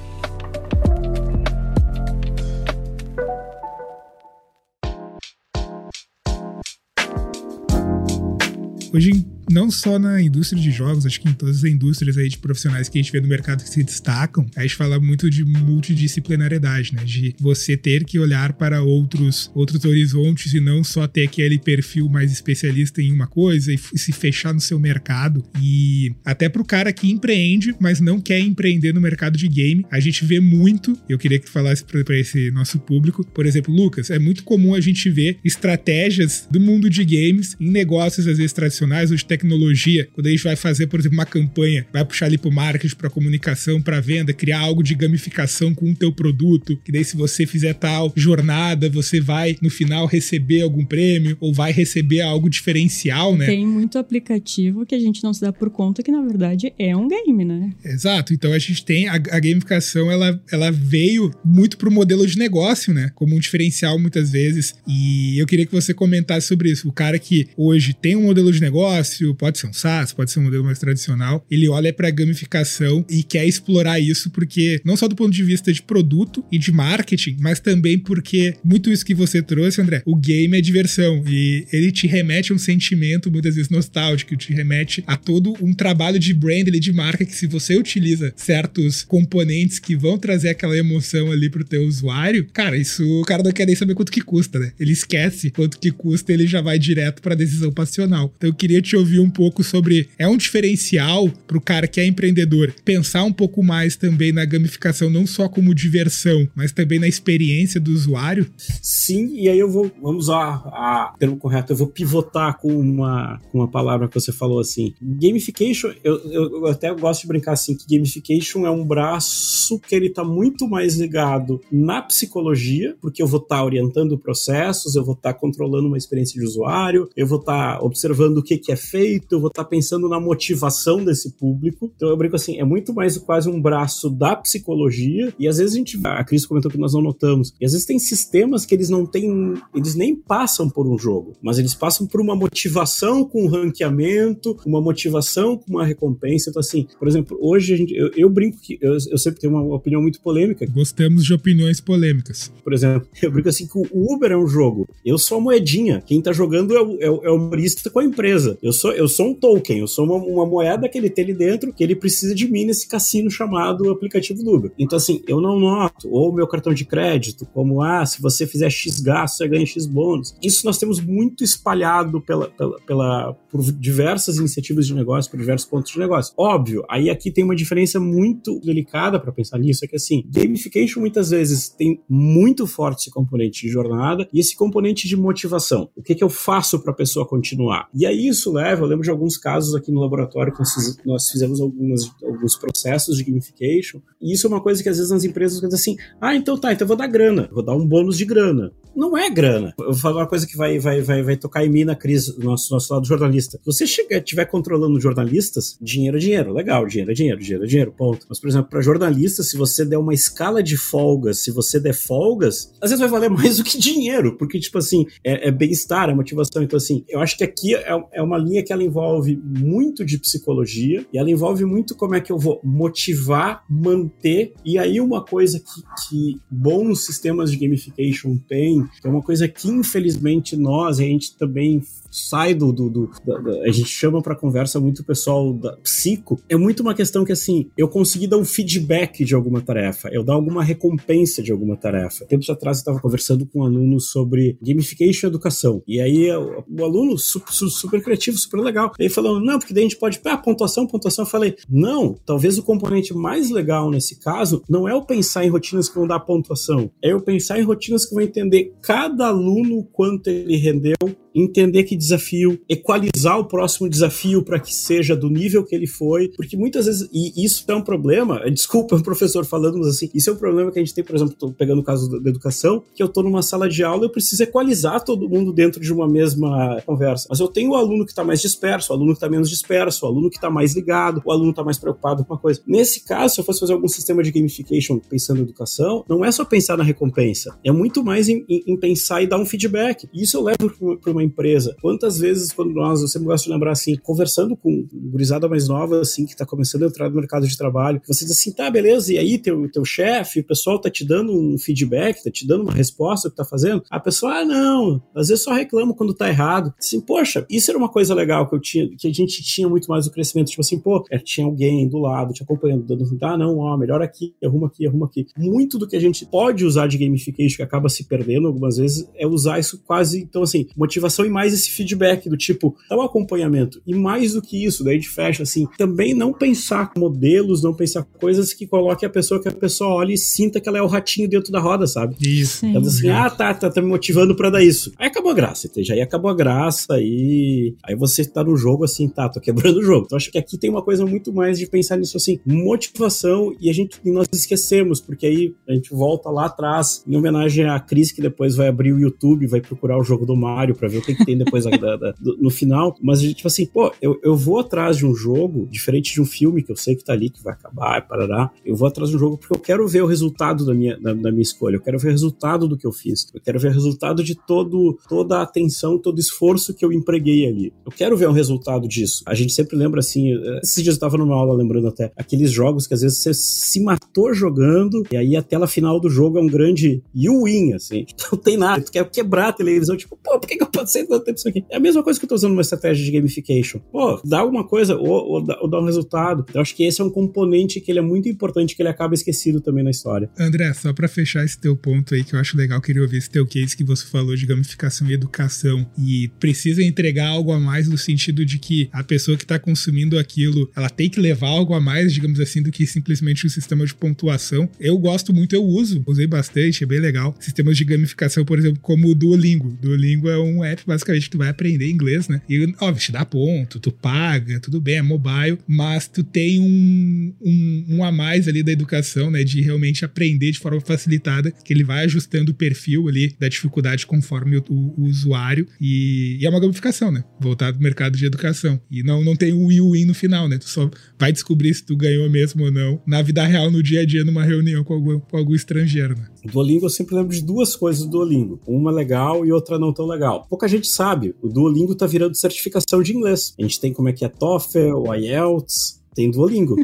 Hoje 8.95 9.36
não 9.51 9.71
só 9.71 9.99
na 9.99 10.21
indústria 10.21 10.61
de 10.61 10.71
jogos, 10.71 11.07
acho 11.07 11.21
que 11.21 11.29
em 11.29 11.33
todas 11.33 11.59
as 11.59 11.65
indústrias 11.65 12.19
aí 12.19 12.29
de 12.29 12.39
profissionais 12.39 12.89
que 12.89 12.99
a 12.99 13.03
gente 13.03 13.13
vê 13.13 13.21
no 13.21 13.29
mercado 13.29 13.63
que 13.63 13.71
se 13.71 13.83
destacam, 13.83 14.47
a 14.57 14.63
gente 14.63 14.75
fala 14.75 14.99
muito 14.99 15.31
de 15.31 15.45
multidisciplinariedade, 15.45 16.95
né? 16.95 17.05
De 17.05 17.35
você 17.41 17.77
ter 17.77 18.05
que 18.05 18.19
olhar 18.19 18.53
para 18.55 18.83
outros, 18.83 19.51
outros 19.55 19.85
horizontes 19.85 20.53
e 20.53 20.61
não 20.61 20.83
só 20.83 21.07
ter 21.07 21.25
aquele 21.25 21.59
perfil 21.59 22.09
mais 22.09 22.33
especialista 22.33 23.01
em 23.01 23.13
uma 23.13 23.27
coisa 23.27 23.73
e 23.73 23.79
se 23.99 24.13
fechar 24.13 24.53
no 24.53 24.61
seu 24.61 24.79
mercado. 24.79 25.45
E 25.61 26.13
até 26.25 26.49
pro 26.49 26.65
cara 26.65 26.93
que 26.93 27.11
empreende, 27.11 27.75
mas 27.81 28.01
não 28.01 28.21
quer 28.21 28.41
empreender 28.41 28.93
no 28.93 29.01
mercado 29.01 29.37
de 29.37 29.49
game, 29.49 29.85
a 29.91 30.01
gente 30.01 30.25
vê 30.25 30.41
muito, 30.41 30.99
eu 31.09 31.19
queria 31.19 31.39
que 31.39 31.49
falasse 31.49 31.85
para 31.85 32.19
esse 32.19 32.51
nosso 32.51 32.79
público, 32.79 33.25
por 33.25 33.47
exemplo, 33.47 33.75
Lucas, 33.75 34.11
é 34.11 34.19
muito 34.19 34.45
comum 34.45 34.75
a 34.75 34.81
gente 34.81 35.09
ver 35.11 35.39
estratégias 35.45 36.47
do 36.51 36.61
mundo 36.61 36.89
de 36.91 37.05
games 37.05 37.57
em 37.61 37.71
negócios 37.71 38.27
às 38.27 38.39
vezes 38.39 38.53
tradicionais 38.53 39.11
ou 39.11 39.17
de 39.17 39.25
tecnologia, 39.37 40.09
quando 40.13 40.27
a 40.27 40.31
gente 40.31 40.43
vai 40.43 40.57
fazer, 40.57 40.87
por 40.87 40.99
exemplo, 40.99 41.19
uma 41.19 41.27
campanha, 41.27 41.87
vai 41.93 42.05
puxar 42.05 42.27
ali 42.27 42.39
pro 42.39 42.51
marketing, 42.51 42.97
para 42.97 43.11
comunicação, 43.11 43.81
para 43.81 44.01
venda, 44.01 44.33
criar 44.33 44.61
algo 44.61 44.83
de 44.83 44.95
gamificação 44.95 45.75
com 45.75 45.91
o 45.91 45.95
teu 45.95 46.13
produto, 46.13 46.77
que 46.85 46.91
daí 46.91 47.05
se 47.05 47.17
você 47.17 47.47
fizer 47.47 47.75
tal 47.75 48.13
jornada, 48.17 48.89
você 48.89 49.21
vai 49.21 49.57
no 49.61 49.71
final 49.71 50.07
receber 50.07 50.63
algum 50.63 50.85
prêmio 50.85 51.37
ou 51.41 51.53
vai 51.53 51.73
receber 51.73 52.21
algo 52.21 52.49
diferencial, 52.49 53.37
né? 53.37 53.47
Tem 53.47 53.67
muito 53.67 53.99
aplicativo 53.99 54.87
que 54.87 54.95
a 54.95 54.99
gente 54.99 55.23
não 55.23 55.33
se 55.33 55.41
dá 55.41 55.53
por 55.53 55.71
conta 55.71 56.03
que 56.03 56.11
na 56.11 56.23
verdade 56.23 56.73
é 56.79 56.97
um 56.97 57.09
game, 57.09 57.45
né? 57.45 57.73
Exato. 57.85 58.33
Então 58.33 58.53
a 58.53 58.59
gente 58.59 58.85
tem 58.85 59.09
a, 59.09 59.15
a 59.15 59.41
gamificação, 59.41 60.11
ela, 60.11 60.41
ela 60.51 60.71
veio 60.71 61.31
muito 61.45 61.77
pro 61.77 61.91
modelo 61.91 62.27
de 62.27 62.39
negócio, 62.39 62.93
né? 62.93 63.11
Como 63.15 63.35
um 63.35 63.41
diferencial 63.41 63.99
muitas 63.99 64.31
vezes. 64.31 64.75
E 64.87 65.39
eu 65.39 65.47
queria 65.47 65.67
que 65.67 65.73
você 65.73 65.93
comentasse 65.93 66.47
sobre 66.47 66.71
isso. 66.71 66.89
O 66.89 66.93
cara 66.93 67.19
que 67.19 67.49
hoje 67.57 67.95
tem 67.95 68.17
um 68.17 68.23
modelo 68.23 68.53
de 68.53 68.61
negócio, 68.61 69.26
pode 69.35 69.59
ser 69.59 69.67
um 69.67 69.73
SaaS, 69.73 70.13
pode 70.13 70.31
ser 70.31 70.41
um 70.41 70.45
modelo 70.45 70.65
mais 70.65 70.79
tradicional, 70.79 71.45
ele 71.51 71.69
olha 71.69 71.93
para 71.93 72.11
gamificação 72.11 73.05
e 73.09 73.23
quer 73.23 73.47
explorar 73.47 74.01
isso 74.01 74.31
porque 74.31 74.81
não 74.85 74.97
só 74.97 75.09
do 75.09 75.17
ponto 75.17 75.33
de 75.33 75.43
vista 75.43 75.73
de 75.73 75.83
produto 75.83 76.45
e 76.51 76.59
de 76.59 76.73
marketing, 76.73 77.37
mas 77.41 77.61
também 77.61 77.99
porque 77.99 78.55
muito 78.65 78.91
isso 78.91 79.05
que 79.05 79.15
você 79.15 79.43
trouxe, 79.43 79.81
André, 79.81 80.03
o 80.05 80.17
game 80.17 80.57
é 80.57 80.61
diversão 80.61 81.23
e 81.27 81.67
ele 81.73 81.93
te 81.93 82.07
remete 82.07 82.53
a 82.53 82.55
um 82.55 82.59
sentimento 82.59 83.31
muitas 83.31 83.55
vezes 83.55 83.71
nostálgico, 83.71 84.37
te 84.37 84.53
remete 84.53 85.03
a 85.07 85.17
todo 85.17 85.55
um 85.61 85.73
trabalho 85.73 86.19
de 86.19 86.33
brand 86.33 86.69
ali, 86.69 86.81
de 86.81 86.93
marca 86.93 87.25
que 87.25 87.35
se 87.35 87.47
você 87.47 87.77
utiliza 87.77 88.33
certos 88.37 89.03
componentes 89.03 89.79
que 89.79 89.97
vão 89.97 90.19
trazer 90.19 90.51
aquela 90.51 90.77
emoção 90.77 91.31
ali 91.31 91.51
pro 91.51 91.65
teu 91.65 91.83
usuário, 91.83 92.47
cara, 92.53 92.77
isso 92.77 93.05
o 93.21 93.25
cara 93.25 93.43
não 93.43 93.53
quer 93.53 93.67
nem 93.67 93.77
saber 93.77 93.95
quanto 93.95 94.13
que 94.13 94.21
custa, 94.21 94.59
né? 94.59 94.73
Ele 94.79 94.93
esquece 94.93 95.51
quanto 95.51 95.79
que 95.79 95.91
custa, 95.91 96.33
ele 96.33 96.47
já 96.47 96.61
vai 96.61 96.79
direto 96.79 97.23
para 97.23 97.35
decisão 97.35 97.73
passional. 97.73 98.33
Então 98.37 98.51
eu 98.51 98.55
queria 98.55 98.81
te 98.81 98.97
ouvir 98.97 99.16
um 99.19 99.31
pouco 99.31 99.63
sobre 99.63 100.09
é 100.19 100.27
um 100.27 100.37
diferencial 100.37 101.29
pro 101.47 101.61
cara 101.61 101.87
que 101.87 102.01
é 102.01 102.07
empreendedor 102.07 102.73
pensar 102.85 103.25
um 103.25 103.33
pouco 103.33 103.63
mais 103.63 103.97
também 103.97 104.33
na 104.33 104.45
gamificação, 104.45 105.11
não 105.11 105.27
só 105.27 105.49
como 105.49 105.75
diversão, 105.75 106.49
mas 106.55 106.73
também 106.73 106.99
na 106.99 107.09
experiência 107.09 107.81
do 107.81 107.93
usuário? 107.93 108.47
Sim, 108.83 109.35
e 109.37 109.49
aí 109.49 109.59
eu 109.59 109.71
vou, 109.71 109.91
vamos 110.03 110.27
usar 110.27 110.63
a 110.67 111.15
termo 111.19 111.37
correto, 111.37 111.73
eu 111.73 111.77
vou 111.77 111.87
pivotar 111.87 112.59
com 112.59 112.73
uma, 112.73 113.41
com 113.51 113.59
uma 113.59 113.69
palavra 113.69 114.09
que 114.09 114.15
você 114.15 114.33
falou 114.33 114.61
assim. 114.61 114.95
Gamification, 115.01 115.93
eu, 116.03 116.17
eu, 116.31 116.67
até 116.67 116.93
gosto 116.95 117.23
de 117.23 117.29
brincar 117.29 117.53
assim, 117.53 117.77
que 117.77 117.87
gamification 117.97 118.67
é 118.67 118.71
um 118.71 118.85
braço 118.85 119.79
que 119.81 119.95
ele 119.95 120.11
tá 120.11 120.25
muito 120.25 120.69
mais 120.69 120.97
ligado 120.97 121.61
na 121.71 122.03
psicologia, 122.03 122.97
porque 123.01 123.23
eu 123.23 123.27
vou 123.27 123.41
estar 123.41 123.57
tá 123.57 123.65
orientando 123.65 124.19
processos, 124.19 124.97
eu 124.97 125.05
vou 125.05 125.15
estar 125.15 125.33
tá 125.33 125.39
controlando 125.39 125.89
uma 125.89 125.99
experiência 125.99 126.41
de 126.41 126.47
usuário, 126.47 127.09
eu 127.17 127.27
vou 127.27 127.39
estar 127.39 127.79
tá 127.79 127.85
observando 127.85 128.39
o 128.39 128.43
que, 128.43 128.59
que 128.59 128.73
é 128.73 128.77
feito, 128.77 129.06
eu 129.31 129.41
vou 129.41 129.49
estar 129.49 129.65
tá 129.65 129.69
pensando 129.69 130.09
na 130.09 130.21
motivação 130.21 131.05
desse 131.05 131.33
público. 131.33 131.93
Então 131.97 132.09
eu 132.09 132.17
brinco 132.17 132.37
assim, 132.37 132.59
é 132.59 132.65
muito 132.65 132.93
mais 132.93 133.17
quase 133.19 133.49
um 133.49 133.61
braço 133.61 134.11
da 134.11 134.37
psicologia, 134.37 135.33
e 135.39 135.49
às 135.49 135.59
vezes 135.59 135.75
a 135.75 135.79
gente, 135.79 136.01
a 136.05 136.25
Cris 136.25 136.47
comentou 136.47 136.71
que 136.71 136.79
nós 136.79 136.95
não 136.95 137.03
notamos, 137.03 137.55
e 137.61 137.65
às 137.65 137.73
vezes 137.73 137.87
tem 137.87 137.99
sistemas 137.99 138.65
que 138.65 138.75
eles 138.75 138.89
não 138.89 139.07
têm, 139.07 139.55
eles 139.75 139.95
nem 139.95 140.15
passam 140.15 140.69
por 140.69 140.87
um 140.87 140.99
jogo, 140.99 141.35
mas 141.43 141.59
eles 141.59 141.75
passam 141.75 142.07
por 142.07 142.21
uma 142.21 142.35
motivação 142.35 143.25
com 143.25 143.45
um 143.45 143.49
ranqueamento, 143.49 144.57
uma 144.67 144.81
motivação 144.81 145.57
com 145.57 145.73
uma 145.73 145.85
recompensa. 145.85 146.51
Então, 146.51 146.61
assim, 146.61 146.87
por 146.99 147.09
exemplo, 147.09 147.39
hoje 147.41 147.75
a 147.75 147.77
gente, 147.77 147.95
eu, 147.95 148.11
eu 148.17 148.31
brinco 148.31 148.59
que 148.61 148.79
eu, 148.81 148.93
eu 149.11 149.19
sempre 149.19 149.41
tenho 149.41 149.55
uma 149.55 149.75
opinião 149.75 150.03
muito 150.03 150.21
polêmica. 150.21 150.67
Gostamos 150.67 151.25
de 151.25 151.35
opiniões 151.35 151.81
polêmicas. 151.81 152.53
Por 152.63 152.73
exemplo, 152.73 153.09
eu 153.23 153.31
brinco 153.31 153.49
assim 153.49 153.67
que 153.67 153.79
o 153.79 154.15
Uber 154.15 154.31
é 154.31 154.37
um 154.37 154.47
jogo. 154.47 154.89
Eu 155.05 155.19
sou 155.19 155.39
a 155.39 155.41
moedinha. 155.41 156.03
Quem 156.05 156.21
tá 156.21 156.33
jogando 156.33 156.77
é 156.77 156.81
o, 156.81 156.99
é 157.01 157.11
o, 157.11 157.25
é 157.25 157.31
o 157.31 157.37
humorista 157.37 157.91
com 157.91 158.01
a 158.01 158.05
empresa. 158.05 158.59
Eu 158.63 158.73
sou, 158.73 158.93
eu 158.97 159.09
sou 159.09 159.29
um 159.29 159.35
token, 159.35 159.79
eu 159.79 159.87
sou 159.87 160.05
uma, 160.05 160.17
uma 160.17 160.47
moeda 160.47 160.89
que 160.89 160.99
ele 160.99 161.11
tem 161.11 161.25
ali 161.25 161.35
dentro 161.35 161.73
que 161.73 161.83
ele 161.83 161.97
precisa 161.97 162.35
de 162.35 162.51
mim 162.51 162.65
nesse 162.65 162.89
cassino 162.89 163.31
chamado 163.31 163.91
aplicativo 163.91 164.43
do 164.43 164.55
Uber. 164.55 164.73
Então, 164.79 164.97
assim, 164.97 165.23
eu 165.27 165.41
não 165.41 165.59
noto, 165.59 166.09
ou 166.11 166.33
meu 166.33 166.47
cartão 166.47 166.73
de 166.73 166.85
crédito, 166.85 167.47
como, 167.47 167.83
ah, 167.83 168.05
se 168.05 168.21
você 168.21 168.47
fizer 168.47 168.71
X 168.71 169.01
gasto, 169.01 169.37
você 169.37 169.49
ganha 169.49 169.67
X 169.67 169.87
bônus. 169.87 170.35
Isso 170.43 170.65
nós 170.67 170.79
temos 170.79 171.01
muito 171.01 171.43
espalhado 171.43 172.21
pela, 172.21 172.49
pela, 172.49 172.81
pela, 172.81 173.33
por 173.51 173.63
diversas 173.73 174.37
iniciativas 174.37 174.87
de 174.87 174.95
negócio, 174.95 175.31
por 175.31 175.39
diversos 175.39 175.69
pontos 175.69 175.93
de 175.93 175.99
negócio. 175.99 176.33
Óbvio, 176.37 176.85
aí 176.89 177.11
aqui 177.11 177.31
tem 177.31 177.45
uma 177.45 177.57
diferença 177.57 177.99
muito 177.99 178.61
delicada 178.61 179.19
para 179.19 179.33
pensar 179.33 179.59
nisso, 179.59 179.85
é 179.85 179.89
que 179.89 179.97
assim, 179.97 180.25
gamification 180.29 181.01
muitas 181.01 181.31
vezes 181.31 181.69
tem 181.69 182.01
muito 182.09 182.67
forte 182.67 183.03
esse 183.03 183.11
componente 183.11 183.63
de 183.63 183.69
jornada 183.69 184.29
e 184.33 184.41
esse 184.41 184.57
componente 184.57 185.09
de 185.09 185.17
motivação. 185.17 185.91
O 185.97 186.03
que, 186.03 186.15
que 186.15 186.25
eu 186.25 186.29
faço 186.31 186.79
para 186.81 186.93
a 186.93 186.95
pessoa 186.95 187.27
continuar? 187.27 187.89
E 187.95 188.07
aí 188.07 188.27
isso 188.29 188.53
leva, 188.53 188.76
eu 188.83 188.87
lembro 188.87 189.05
de 189.05 189.11
alguns 189.11 189.37
casos 189.37 189.75
aqui 189.75 189.91
no 189.91 190.01
laboratório 190.01 190.53
que 190.53 190.59
nós, 190.59 190.99
nós 191.05 191.31
fizemos 191.31 191.61
algumas, 191.61 192.11
alguns 192.23 192.57
processos 192.57 193.17
de 193.17 193.25
gamification, 193.25 194.01
e 194.21 194.33
isso 194.33 194.47
é 194.47 194.51
uma 194.51 194.61
coisa 194.61 194.83
que 194.83 194.89
às 194.89 194.97
vezes 194.97 195.11
nas 195.11 195.25
empresas 195.25 195.61
dizem 195.61 195.75
assim, 195.75 195.97
ah, 196.21 196.35
então 196.35 196.59
tá, 196.59 196.73
então 196.73 196.85
eu 196.85 196.89
vou 196.89 196.97
dar 196.97 197.07
grana, 197.07 197.49
vou 197.53 197.63
dar 197.63 197.75
um 197.75 197.87
bônus 197.87 198.17
de 198.17 198.25
grana. 198.25 198.73
Não 198.97 199.17
é 199.17 199.29
grana. 199.29 199.75
Eu 199.79 199.93
vou 199.93 199.95
falar 199.95 200.23
uma 200.23 200.27
coisa 200.27 200.47
que 200.47 200.57
vai, 200.57 200.79
vai, 200.79 201.03
vai, 201.03 201.23
vai 201.23 201.37
tocar 201.37 201.63
em 201.63 201.69
mim 201.69 201.85
na 201.85 201.95
crise, 201.95 202.35
do 202.35 202.43
nosso, 202.43 202.73
nosso 202.73 202.95
lado 202.95 203.07
jornalista. 203.07 203.61
Você 203.67 203.85
estiver 203.85 204.47
controlando 204.47 204.99
jornalistas, 204.99 205.77
dinheiro 205.79 206.17
é 206.17 206.21
dinheiro, 206.21 206.53
legal, 206.53 206.87
dinheiro 206.87 207.11
é 207.11 207.15
dinheiro, 207.15 207.39
dinheiro 207.39 207.65
é 207.65 207.67
dinheiro, 207.67 207.93
ponto. 207.93 208.25
Mas, 208.27 208.41
por 208.41 208.49
exemplo, 208.49 208.71
para 208.71 208.81
jornalistas, 208.81 209.51
se 209.51 209.57
você 209.59 209.85
der 209.85 209.99
uma 209.99 210.15
escala 210.15 210.63
de 210.63 210.79
folgas, 210.79 211.41
se 211.41 211.51
você 211.51 211.79
der 211.79 211.93
folgas, 211.93 212.73
às 212.81 212.89
vezes 212.89 212.99
vai 212.99 213.09
valer 213.09 213.29
mais 213.31 213.59
do 213.59 213.65
que 213.65 213.79
dinheiro, 213.79 214.39
porque, 214.39 214.59
tipo 214.59 214.79
assim, 214.79 215.05
é, 215.23 215.49
é 215.49 215.51
bem-estar, 215.51 216.09
é 216.09 216.15
motivação. 216.15 216.63
Então, 216.63 216.79
assim, 216.79 217.05
eu 217.07 217.21
acho 217.21 217.37
que 217.37 217.45
aqui 217.45 217.75
é, 217.75 218.03
é 218.15 218.23
uma 218.23 218.39
linha 218.39 218.65
que 218.65 218.73
ela 218.73 218.83
envolve 218.83 219.39
muito 219.45 220.07
de 220.07 220.19
psicologia 220.19 221.05
e 221.13 221.19
ela 221.19 221.31
envolve 221.31 221.67
muito 221.67 221.95
como 221.95 222.15
é 222.15 222.21
que 222.21 222.33
eu 222.33 222.39
vou 222.39 222.63
motivar, 222.65 223.63
manter. 223.69 224.55
E 224.65 224.79
aí, 224.79 225.03
uma 225.03 225.23
coisa 225.23 225.61
que, 225.61 226.09
que 226.09 226.41
bons 226.51 227.05
sistemas 227.05 227.51
de 227.51 227.59
gamification 227.59 228.39
têm, 228.49 228.86
é 229.05 229.09
uma 229.09 229.23
coisa 229.23 229.49
que, 229.49 229.69
infelizmente, 229.69 230.57
nós, 230.57 230.99
a 230.99 231.03
gente 231.03 231.37
também 231.37 231.83
sai 232.17 232.55
do. 232.55 232.73
do, 232.73 232.89
do 232.89 233.11
da, 233.25 233.39
da, 233.39 233.63
a 233.63 233.71
gente 233.71 233.89
chama 233.89 234.23
para 234.23 234.35
conversa 234.35 234.81
muito 234.81 235.01
o 235.01 235.05
pessoal 235.05 235.53
da 235.53 235.77
psico. 235.77 236.41
É 236.49 236.57
muito 236.57 236.81
uma 236.81 236.95
questão 236.95 237.25
que, 237.25 237.33
assim, 237.33 237.71
eu 237.77 237.89
consegui 237.89 238.27
dar 238.27 238.39
um 238.39 238.45
feedback 238.45 239.25
de 239.25 239.35
alguma 239.35 239.61
tarefa, 239.61 240.09
eu 240.13 240.25
dar 240.25 240.35
alguma 240.35 240.63
recompensa 240.63 241.43
de 241.43 241.53
alguma 241.53 241.77
tarefa. 241.77 242.25
Tempos 242.25 242.49
atrás 242.49 242.79
eu 242.79 242.81
estava 242.81 243.01
conversando 243.01 243.47
com 243.47 243.61
um 243.61 243.65
aluno 243.65 244.01
sobre 244.01 244.57
gamification 244.63 245.27
e 245.27 245.31
educação. 245.31 245.83
E 245.87 246.01
aí 246.01 246.31
o, 246.31 246.85
aluno, 246.85 247.19
super, 247.19 247.53
super, 247.53 248.03
criativo, 248.03 248.39
super 248.39 248.61
legal, 248.61 248.93
ele 248.99 249.09
falando, 249.09 249.45
não, 249.45 249.59
porque 249.59 249.75
daí 249.75 249.85
a 249.85 249.89
gente 249.89 249.99
pode, 249.99 250.21
ah, 250.25 250.37
pontuação, 250.37 250.87
pontuação. 250.87 251.25
Eu 251.25 251.31
falei, 251.31 251.57
não, 251.69 252.15
talvez 252.25 252.59
o 252.59 252.63
componente 252.63 253.15
mais 253.15 253.51
legal 253.51 253.91
nesse 253.91 254.19
caso 254.19 254.63
não 254.69 254.89
é 254.89 254.95
o 254.95 255.03
pensar 255.03 255.45
em 255.45 255.49
rotinas 255.49 255.89
que 255.89 255.95
vão 255.95 256.07
dar 256.07 256.21
pontuação, 256.21 256.91
é 257.03 257.13
eu 257.13 257.21
pensar 257.21 257.59
em 257.59 257.63
rotinas 257.63 258.07
que 258.07 258.15
vão 258.15 258.23
entender 258.23 258.73
cada 258.81 259.27
aluno 259.29 259.85
quanto 259.93 260.29
ele 260.29 260.57
rendeu 260.57 260.97
entender 261.37 261.85
que 261.85 261.97
desafio, 261.97 262.59
equalizar 262.69 263.39
o 263.39 263.45
próximo 263.45 263.89
desafio 263.89 264.43
para 264.43 264.59
que 264.59 264.75
seja 264.75 265.15
do 265.15 265.29
nível 265.29 265.65
que 265.65 265.75
ele 265.75 265.87
foi, 265.87 266.29
porque 266.29 266.57
muitas 266.57 266.87
vezes, 266.87 267.09
e 267.13 267.45
isso 267.45 267.65
é 267.69 267.75
um 267.75 267.83
problema, 267.83 268.41
desculpa 268.51 268.97
o 268.97 269.03
professor 269.03 269.45
falando, 269.45 269.79
mas 269.79 269.89
assim, 269.89 270.11
isso 270.15 270.31
é 270.31 270.33
um 270.33 270.37
problema 270.37 270.73
que 270.73 270.79
a 270.79 270.83
gente 270.83 270.95
tem, 270.95 271.05
por 271.05 271.15
exemplo, 271.15 271.35
tô 271.35 271.53
pegando 271.53 271.81
o 271.81 271.85
caso 271.85 272.09
da 272.21 272.31
educação, 272.31 272.83
que 272.95 273.03
eu 273.03 273.07
estou 273.07 273.23
numa 273.23 273.43
sala 273.43 273.69
de 273.69 273.85
aula, 273.85 274.05
eu 274.05 274.11
preciso 274.11 274.43
equalizar 274.43 275.05
todo 275.05 275.29
mundo 275.29 275.53
dentro 275.53 275.81
de 275.81 275.93
uma 275.93 276.09
mesma 276.09 276.81
conversa. 276.87 277.27
Mas 277.29 277.41
eu 277.41 277.49
tenho 277.49 277.73
o 277.73 277.75
aluno 277.75 278.05
que 278.05 278.13
está 278.13 278.25
mais 278.25 278.41
disperso, 278.41 278.93
o 278.93 278.97
aluno 278.97 279.13
que 279.13 279.19
está 279.19 279.29
menos 279.29 279.51
disperso, 279.51 280.07
o 280.07 280.09
aluno 280.09 280.31
que 280.31 280.37
está 280.37 280.49
mais 280.49 280.75
ligado, 280.75 281.21
o 281.25 281.31
aluno 281.31 281.51
está 281.51 281.63
mais 281.63 281.79
preocupado 281.79 282.25
com 282.25 282.33
uma 282.33 282.41
coisa. 282.41 282.63
Nesse 282.67 283.05
caso, 283.05 283.35
se 283.35 283.41
eu 283.41 283.45
fosse 283.45 283.61
fazer 283.61 283.75
algum 283.75 283.89
sistema 283.89 284.23
de 284.23 284.31
gamification 284.31 284.99
pensando 284.99 285.41
em 285.41 285.43
educação, 285.43 286.05
não 286.09 286.25
é 286.25 286.33
só 286.33 286.45
pensar 286.45 286.77
na 286.77 286.85
recompensa, 286.85 287.59
é 287.65 287.71
muito 287.71 288.03
mais 288.03 288.29
em, 288.29 288.45
em, 288.49 288.65
em 288.67 288.77
pensar 288.77 289.23
e 289.23 289.27
dar 289.27 289.39
um 289.39 289.47
feedback. 289.47 290.09
Isso 290.15 290.37
eu 290.37 290.43
levo 290.43 290.97
para 291.01 291.13
uma 291.13 291.26
empresa. 291.27 291.77
Quantas 291.81 292.19
vezes, 292.19 292.53
quando 292.53 292.73
nós, 292.73 293.01
eu 293.01 293.09
sempre 293.09 293.29
gosto 293.29 293.45
de 293.45 293.51
lembrar 293.51 293.73
assim, 293.73 293.97
conversando 293.97 294.57
com 294.57 294.87
gurizada 294.93 295.49
mais 295.49 295.69
nova, 295.69 296.01
assim, 296.01 296.25
que 296.27 296.37
tá 296.37 296.47
começando 296.47 296.85
a 296.85 296.87
entrar 296.87 297.09
no 297.09 297.17
mercado 297.17 297.47
de 297.47 297.57
trabalho, 297.57 298.01
você 298.07 298.25
diz 298.25 298.37
assim, 298.37 298.53
tá, 298.53 298.71
beleza, 298.71 299.13
e 299.13 299.19
aí 299.19 299.39
teu, 299.39 299.71
teu 299.71 299.85
chefe, 299.85 300.41
o 300.41 300.45
pessoal 300.45 300.81
tá 300.81 300.91
te 300.91 301.05
dando 301.05 301.33
um 301.33 301.59
feedback, 301.59 302.23
tá 302.23 302.31
te 302.31 302.47
dando 302.47 302.63
uma 302.63 302.73
resposta 302.73 303.31
que 303.31 303.37
tá 303.37 303.45
fazendo? 303.45 303.83
A 303.91 304.01
pessoa, 304.01 304.41
ah, 304.41 304.45
não, 304.45 305.03
às 305.15 305.29
vezes 305.29 305.45
só 305.45 305.53
reclama 305.53 305.95
quando 305.95 306.15
tá 306.15 306.29
errado. 306.29 306.73
Assim, 306.79 307.01
poxa, 307.01 307.47
isso 307.51 307.71
era 307.71 307.79
uma 307.79 307.89
coisa 307.89 308.15
legal 308.15 308.49
que 308.49 308.55
eu 308.55 308.61
tinha, 308.61 308.89
que 308.97 309.09
a 309.09 309.13
gente 309.13 309.43
tinha 309.43 309.69
muito 309.69 309.89
mais 309.89 310.07
o 310.07 310.13
crescimento, 310.13 310.49
tipo 310.49 310.61
assim, 310.61 310.79
pô, 310.79 311.05
é, 311.11 311.19
tinha 311.19 311.47
alguém 311.47 311.89
do 311.89 311.99
lado, 311.99 312.33
te 312.33 312.43
acompanhando, 312.43 312.85
dando, 312.85 313.07
ah, 313.23 313.37
não, 313.37 313.59
ó, 313.59 313.77
melhor 313.77 314.03
aqui, 314.03 314.35
arruma 314.45 314.67
aqui, 314.67 314.87
arruma 314.87 315.07
aqui. 315.07 315.27
Muito 315.37 315.79
do 315.79 315.87
que 315.87 315.97
a 315.97 316.01
gente 316.01 316.27
pode 316.27 316.65
usar 316.65 316.87
de 316.87 316.99
gamification, 316.99 317.57
que 317.57 317.63
acaba 317.63 317.89
se 317.89 318.05
perdendo 318.05 318.47
algumas 318.47 318.77
vezes, 318.77 319.09
é 319.17 319.27
usar 319.27 319.59
isso 319.59 319.83
quase, 319.85 320.23
então 320.23 320.43
assim, 320.43 320.67
motivação 320.77 321.16
e 321.25 321.31
mais 321.31 321.53
esse 321.53 321.71
feedback 321.71 322.29
do 322.29 322.37
tipo, 322.37 322.77
dá 322.89 322.97
um 322.97 323.03
acompanhamento. 323.03 323.81
E 323.87 323.95
mais 323.95 324.35
do 324.35 324.43
que 324.43 324.65
isso, 324.65 324.85
daí 324.85 324.95
a 324.95 324.97
gente 324.99 325.09
fecha 325.09 325.43
assim, 325.43 325.67
também 325.79 326.15
não 326.15 326.33
pensar 326.33 326.93
modelos, 326.97 327.63
não 327.63 327.75
pensar 327.75 328.03
coisas 328.03 328.53
que 328.53 328.67
coloquem 328.67 329.07
a 329.07 329.11
pessoa, 329.11 329.41
que 329.41 329.49
a 329.49 329.53
pessoa 329.53 329.95
olhe 329.95 330.15
e 330.15 330.19
sinta 330.19 330.61
que 330.61 330.69
ela 330.69 330.79
é 330.79 330.83
o 330.83 330.87
ratinho 330.87 331.29
dentro 331.29 331.53
da 331.53 331.61
roda, 331.61 331.87
sabe? 331.87 332.17
Isso. 332.21 332.67
Ela 332.67 332.81
diz 332.81 332.97
assim, 332.97 333.09
ah, 333.09 333.31
tá, 333.31 333.55
tá, 333.55 333.71
tá 333.71 333.81
me 333.81 333.89
motivando 333.89 334.35
pra 334.35 334.51
dar 334.51 334.63
isso. 334.63 334.93
Aí 334.99 335.09
acabou 335.09 335.31
a 335.31 335.35
graça, 335.35 335.71
já 335.79 335.95
aí 335.95 336.01
acabou 336.01 336.31
a 336.31 336.35
graça 336.35 336.99
e 337.01 337.75
aí 337.83 337.95
você 337.95 338.25
tá 338.25 338.43
no 338.43 338.57
jogo 338.57 338.85
assim, 338.85 339.09
tá, 339.09 339.29
tô 339.29 339.41
quebrando 339.41 339.79
o 339.79 339.83
jogo. 339.83 340.05
Então 340.07 340.17
acho 340.17 340.31
que 340.31 340.39
aqui 340.39 340.59
tem 340.59 340.71
uma 340.71 340.83
coisa 340.83 341.07
muito 341.07 341.33
mais 341.33 341.59
de 341.59 341.67
pensar 341.67 341.97
nisso 341.97 342.17
assim, 342.17 342.41
motivação 342.45 343.55
e 343.61 343.71
a 343.71 343.73
gente 343.73 344.01
e 344.05 344.11
nós 344.11 344.29
esquecemos, 344.33 345.01
porque 345.01 345.27
aí 345.27 345.55
a 345.69 345.73
gente 345.73 345.91
volta 345.91 346.31
lá 346.31 346.47
atrás, 346.47 347.03
em 347.07 347.17
homenagem 347.17 347.67
à 347.67 347.79
Cris, 347.79 348.13
que 348.13 348.21
depois 348.21 348.57
vai 348.57 348.69
abrir 348.69 348.93
o 348.93 348.99
YouTube, 348.99 349.47
vai 349.47 349.61
procurar 349.61 349.99
o 349.99 350.05
jogo 350.05 350.27
do 350.27 350.37
Mario 350.37 350.75
para 350.75 350.89
ver 350.89 350.99
o 351.13 351.17
que, 351.17 351.25
tem 351.25 351.37
depois 351.37 351.65
da, 351.65 351.97
da, 351.97 352.13
do, 352.13 352.37
no 352.39 352.51
final. 352.51 352.97
Mas 353.03 353.21
tipo 353.21 353.49
assim, 353.49 353.67
pô, 353.67 353.93
eu, 354.01 354.19
eu 354.23 354.37
vou 354.37 354.59
atrás 354.59 354.97
de 354.97 355.07
um 355.07 355.15
jogo, 355.15 355.67
diferente 355.71 356.13
de 356.13 356.21
um 356.21 356.27
filme 356.27 356.63
que 356.63 356.73
eu 356.73 356.77
sei 356.77 356.95
que 356.95 357.05
tá 357.05 357.13
ali, 357.13 357.31
que 357.31 357.43
vai 357.43 357.53
acabar, 357.53 358.07
parará. 358.07 358.51
Eu 358.65 358.77
vou 358.77 358.89
atrás 358.89 359.11
de 359.11 359.17
um 359.17 359.19
jogo 359.19 359.39
porque 359.39 359.55
eu 359.55 359.59
quero 359.59 359.87
ver 359.89 360.03
o 360.03 360.07
resultado 360.07 360.65
da 360.65 360.75
minha, 360.75 360.99
da, 360.99 361.13
da 361.13 361.31
minha 361.31 361.43
escolha, 361.43 361.77
eu 361.77 361.81
quero 361.81 361.99
ver 361.99 362.09
o 362.09 362.11
resultado 362.11 362.69
do 362.69 362.77
que 362.77 362.87
eu 362.87 362.93
fiz, 362.93 363.27
eu 363.35 363.41
quero 363.41 363.59
ver 363.59 363.69
o 363.69 363.73
resultado 363.73 364.23
de 364.23 364.35
todo, 364.35 364.99
toda 365.09 365.39
a 365.39 365.43
atenção, 365.43 365.99
todo 365.99 366.19
esforço 366.19 366.75
que 366.75 366.85
eu 366.85 366.93
empreguei 366.93 367.47
ali. 367.47 367.73
Eu 367.85 367.93
quero 367.93 368.17
ver 368.17 368.29
o 368.29 368.33
resultado 368.33 368.89
disso. 368.89 369.23
A 369.27 369.35
gente 369.35 369.53
sempre 369.53 369.77
lembra 369.77 370.01
assim, 370.01 370.33
esses 370.63 370.83
dias 370.83 370.97
eu 370.97 371.01
tava 371.01 371.17
numa 371.17 371.35
aula 371.35 371.55
lembrando 371.55 371.89
até, 371.89 372.13
aqueles 372.17 372.51
jogos 372.51 372.87
que 372.87 372.95
às 372.95 373.01
vezes 373.01 373.19
você 373.19 373.35
se 373.35 373.81
matou 373.83 374.33
jogando 374.35 375.03
e 375.11 375.17
aí 375.17 375.37
a 375.37 375.43
tela 375.43 375.67
final 375.67 376.01
do 376.01 376.09
jogo 376.09 376.39
é 376.39 376.43
um 376.43 376.47
grande 376.47 377.03
you 377.15 377.45
win, 377.45 377.75
assim. 377.75 378.07
Não 378.31 378.39
tem 378.39 378.57
nada, 378.57 378.83
tu 378.83 378.93
quer 378.93 379.09
quebrar 379.11 379.49
a 379.49 379.53
televisão, 379.53 379.97
tipo, 379.97 380.19
pô, 380.23 380.39
por 380.39 380.49
que, 380.49 380.57
que 380.57 380.63
eu 380.63 380.71
passei 380.87 381.05
tanto 381.05 381.25
tempo 381.25 381.39
isso 381.39 381.49
aqui? 381.49 381.65
É 381.69 381.77
a 381.77 381.81
mesma 381.81 382.03
coisa 382.03 382.19
que 382.19 382.25
eu 382.25 382.29
tô 382.29 382.35
usando 382.37 382.53
uma 382.53 382.63
estratégia 382.63 383.05
de 383.05 383.11
gamification. 383.11 383.81
Pô, 383.93 384.21
dá 384.25 384.39
alguma 384.39 384.67
coisa 384.67 384.97
ou, 384.97 385.09
ou, 385.09 385.45
dá, 385.45 385.59
ou 385.61 385.69
dá 385.69 385.81
um 385.81 385.85
resultado. 385.85 386.47
Eu 386.55 386.61
acho 386.61 386.75
que 386.75 386.85
esse 386.85 387.01
é 387.01 387.05
um 387.05 387.11
componente 387.11 387.81
que 387.81 387.91
ele 387.91 387.99
é 387.99 388.03
muito 388.03 388.29
importante, 388.29 388.75
que 388.75 388.83
ele 388.83 388.89
acaba 388.89 389.15
esquecido 389.15 389.61
também 389.61 389.83
na 389.83 389.91
história. 389.91 390.31
André, 390.39 390.73
só 390.75 390.93
para 390.93 391.09
fechar 391.09 391.45
esse 391.45 391.59
teu 391.59 391.77
ponto 391.77 392.15
aí, 392.15 392.23
que 392.23 392.35
eu 392.35 392.39
acho 392.39 392.57
legal, 392.57 392.81
queria 392.81 393.03
ouvir 393.03 393.19
esse 393.19 393.31
teu 393.31 393.47
case 393.47 393.77
que 393.77 393.85
você 393.85 394.07
falou 394.07 394.35
de 394.37 394.47
gamificação 394.47 395.09
e 395.09 395.13
educação. 395.13 395.87
E 395.99 396.29
precisa 396.41 396.83
entregar 396.83 397.29
algo 397.29 397.53
a 397.53 397.59
mais 397.59 397.89
no 397.89 397.99
sentido 397.99 398.45
de 398.45 398.59
que 398.59 398.89
a 398.93 399.03
pessoa 399.03 399.37
que 399.37 399.45
está 399.45 399.59
consumindo 399.59 400.19
aquilo, 400.19 400.71
ela 400.77 400.89
tem 400.89 401.11
que 401.11 401.21
levar 401.21 401.49
algo 401.49 401.75
a 401.75 401.81
mais, 401.81 402.13
digamos 402.13 402.39
assim, 402.41 402.63
do 402.63 402.71
que 402.71 402.87
simplesmente 402.87 403.47
um 403.47 403.51
sistema 403.51 403.85
de 403.85 403.95
pontuação. 403.95 404.69
Eu 404.79 404.97
gosto 404.99 405.33
muito, 405.33 405.55
eu 405.55 405.65
uso, 405.65 406.03
usei 406.07 406.27
bastante, 406.27 406.85
é 406.85 406.87
bem 406.87 407.01
legal. 407.01 407.35
Sistemas 407.41 407.77
de 407.77 407.85
gamificação, 407.85 408.45
por 408.45 408.59
exemplo, 408.59 408.81
como 408.81 409.09
o 409.09 409.15
Duolingo. 409.15 409.77
Duolingo 409.81 410.29
é 410.29 410.39
um 410.39 410.63
app, 410.65 410.76
basicamente, 410.87 411.25
que 411.25 411.31
tu 411.31 411.39
vai 411.39 411.49
aprender 411.49 411.91
inglês, 411.91 412.29
né? 412.29 412.41
E, 412.49 412.75
óbvio, 412.81 413.03
te 413.03 413.13
dá 413.13 413.25
ponto, 413.25 413.79
tu 413.79 413.93
paga, 413.93 414.61
tudo 414.61 414.81
bem, 414.81 414.97
é 414.97 415.03
mobile, 415.03 415.59
mas 415.67 416.09
tu 416.09 416.25
tem 416.25 416.59
um, 416.59 417.35
um, 417.41 417.87
um 417.89 418.05
a 418.05 418.11
mais 418.11 418.49
ali 418.49 418.63
da 418.63 418.73
educação, 418.73 419.31
né? 419.31 419.45
De 419.45 419.61
realmente 419.61 420.05
aprender 420.05 420.51
de 420.51 420.59
forma 420.59 420.81
facilitada, 420.81 421.51
que 421.51 421.73
ele 421.73 421.85
vai 421.85 422.05
ajustando 422.05 422.53
o 422.53 422.55
perfil 422.55 423.09
ali 423.09 423.35
da 423.39 423.49
dificuldade 423.49 424.07
conforme 424.07 424.59
o, 424.59 424.65
o, 424.69 425.03
o 425.03 425.05
usuário. 425.05 425.67
E, 425.81 426.39
e, 426.41 426.47
é 426.47 426.51
uma 426.51 426.61
gamificação, 426.61 427.11
né? 427.11 427.25
Voltado 427.41 427.75
pro 427.75 427.85
mercado 427.85 428.17
de 428.17 428.27
educação. 428.27 428.81
E 428.91 429.03
não, 429.03 429.25
não 429.25 429.37
tem 429.37 429.53
o 429.53 429.69
win-win 429.69 430.05
no 430.05 430.15
final, 430.15 430.49
né? 430.49 430.59
Tu 430.59 430.69
só 430.69 430.91
vai 431.19 431.33
descobrir 431.33 431.73
se 431.75 431.85
tu 431.85 431.97
ganhou 431.97 432.29
mesmo 432.31 432.65
ou 432.65 432.71
não 432.71 433.01
na 433.07 433.23
vida 433.23 433.45
real, 433.45 433.71
no 433.71 433.83
dia 433.83 434.01
a 434.01 434.07
dia, 434.07 434.25
numa 434.25 434.45
reunião 434.45 434.83
com 434.85 434.95
algum, 434.95 435.21
com 435.21 435.37
algum 435.37 435.55
estrangeiro, 435.55 436.17
né? 436.17 436.27
Duolingo, 436.45 436.87
eu 436.87 436.91
sempre 436.91 437.15
lembro 437.15 437.35
de 437.35 437.45
duas 437.45 437.75
coisas 437.75 438.05
do 438.05 438.11
Duolingo. 438.11 438.61
Uma 438.67 438.91
legal 438.91 439.45
e 439.45 439.53
outra 439.53 439.79
não 439.79 439.93
tão 439.93 440.07
legal. 440.07 440.47
Pouca 440.49 440.66
gente 440.67 440.89
sabe, 440.89 441.35
o 441.43 441.49
Duolingo 441.49 441.95
tá 441.95 442.07
virando 442.07 442.37
certificação 442.37 443.03
de 443.03 443.15
inglês. 443.15 443.55
A 443.59 443.63
gente 443.63 443.81
tem 443.81 443.93
como 443.93 444.09
é 444.09 444.13
que 444.13 444.25
é 444.25 444.29
TOEFL, 444.29 445.15
IELTS, 445.15 446.03
tem 446.17 446.31
Duolingo. 446.31 446.77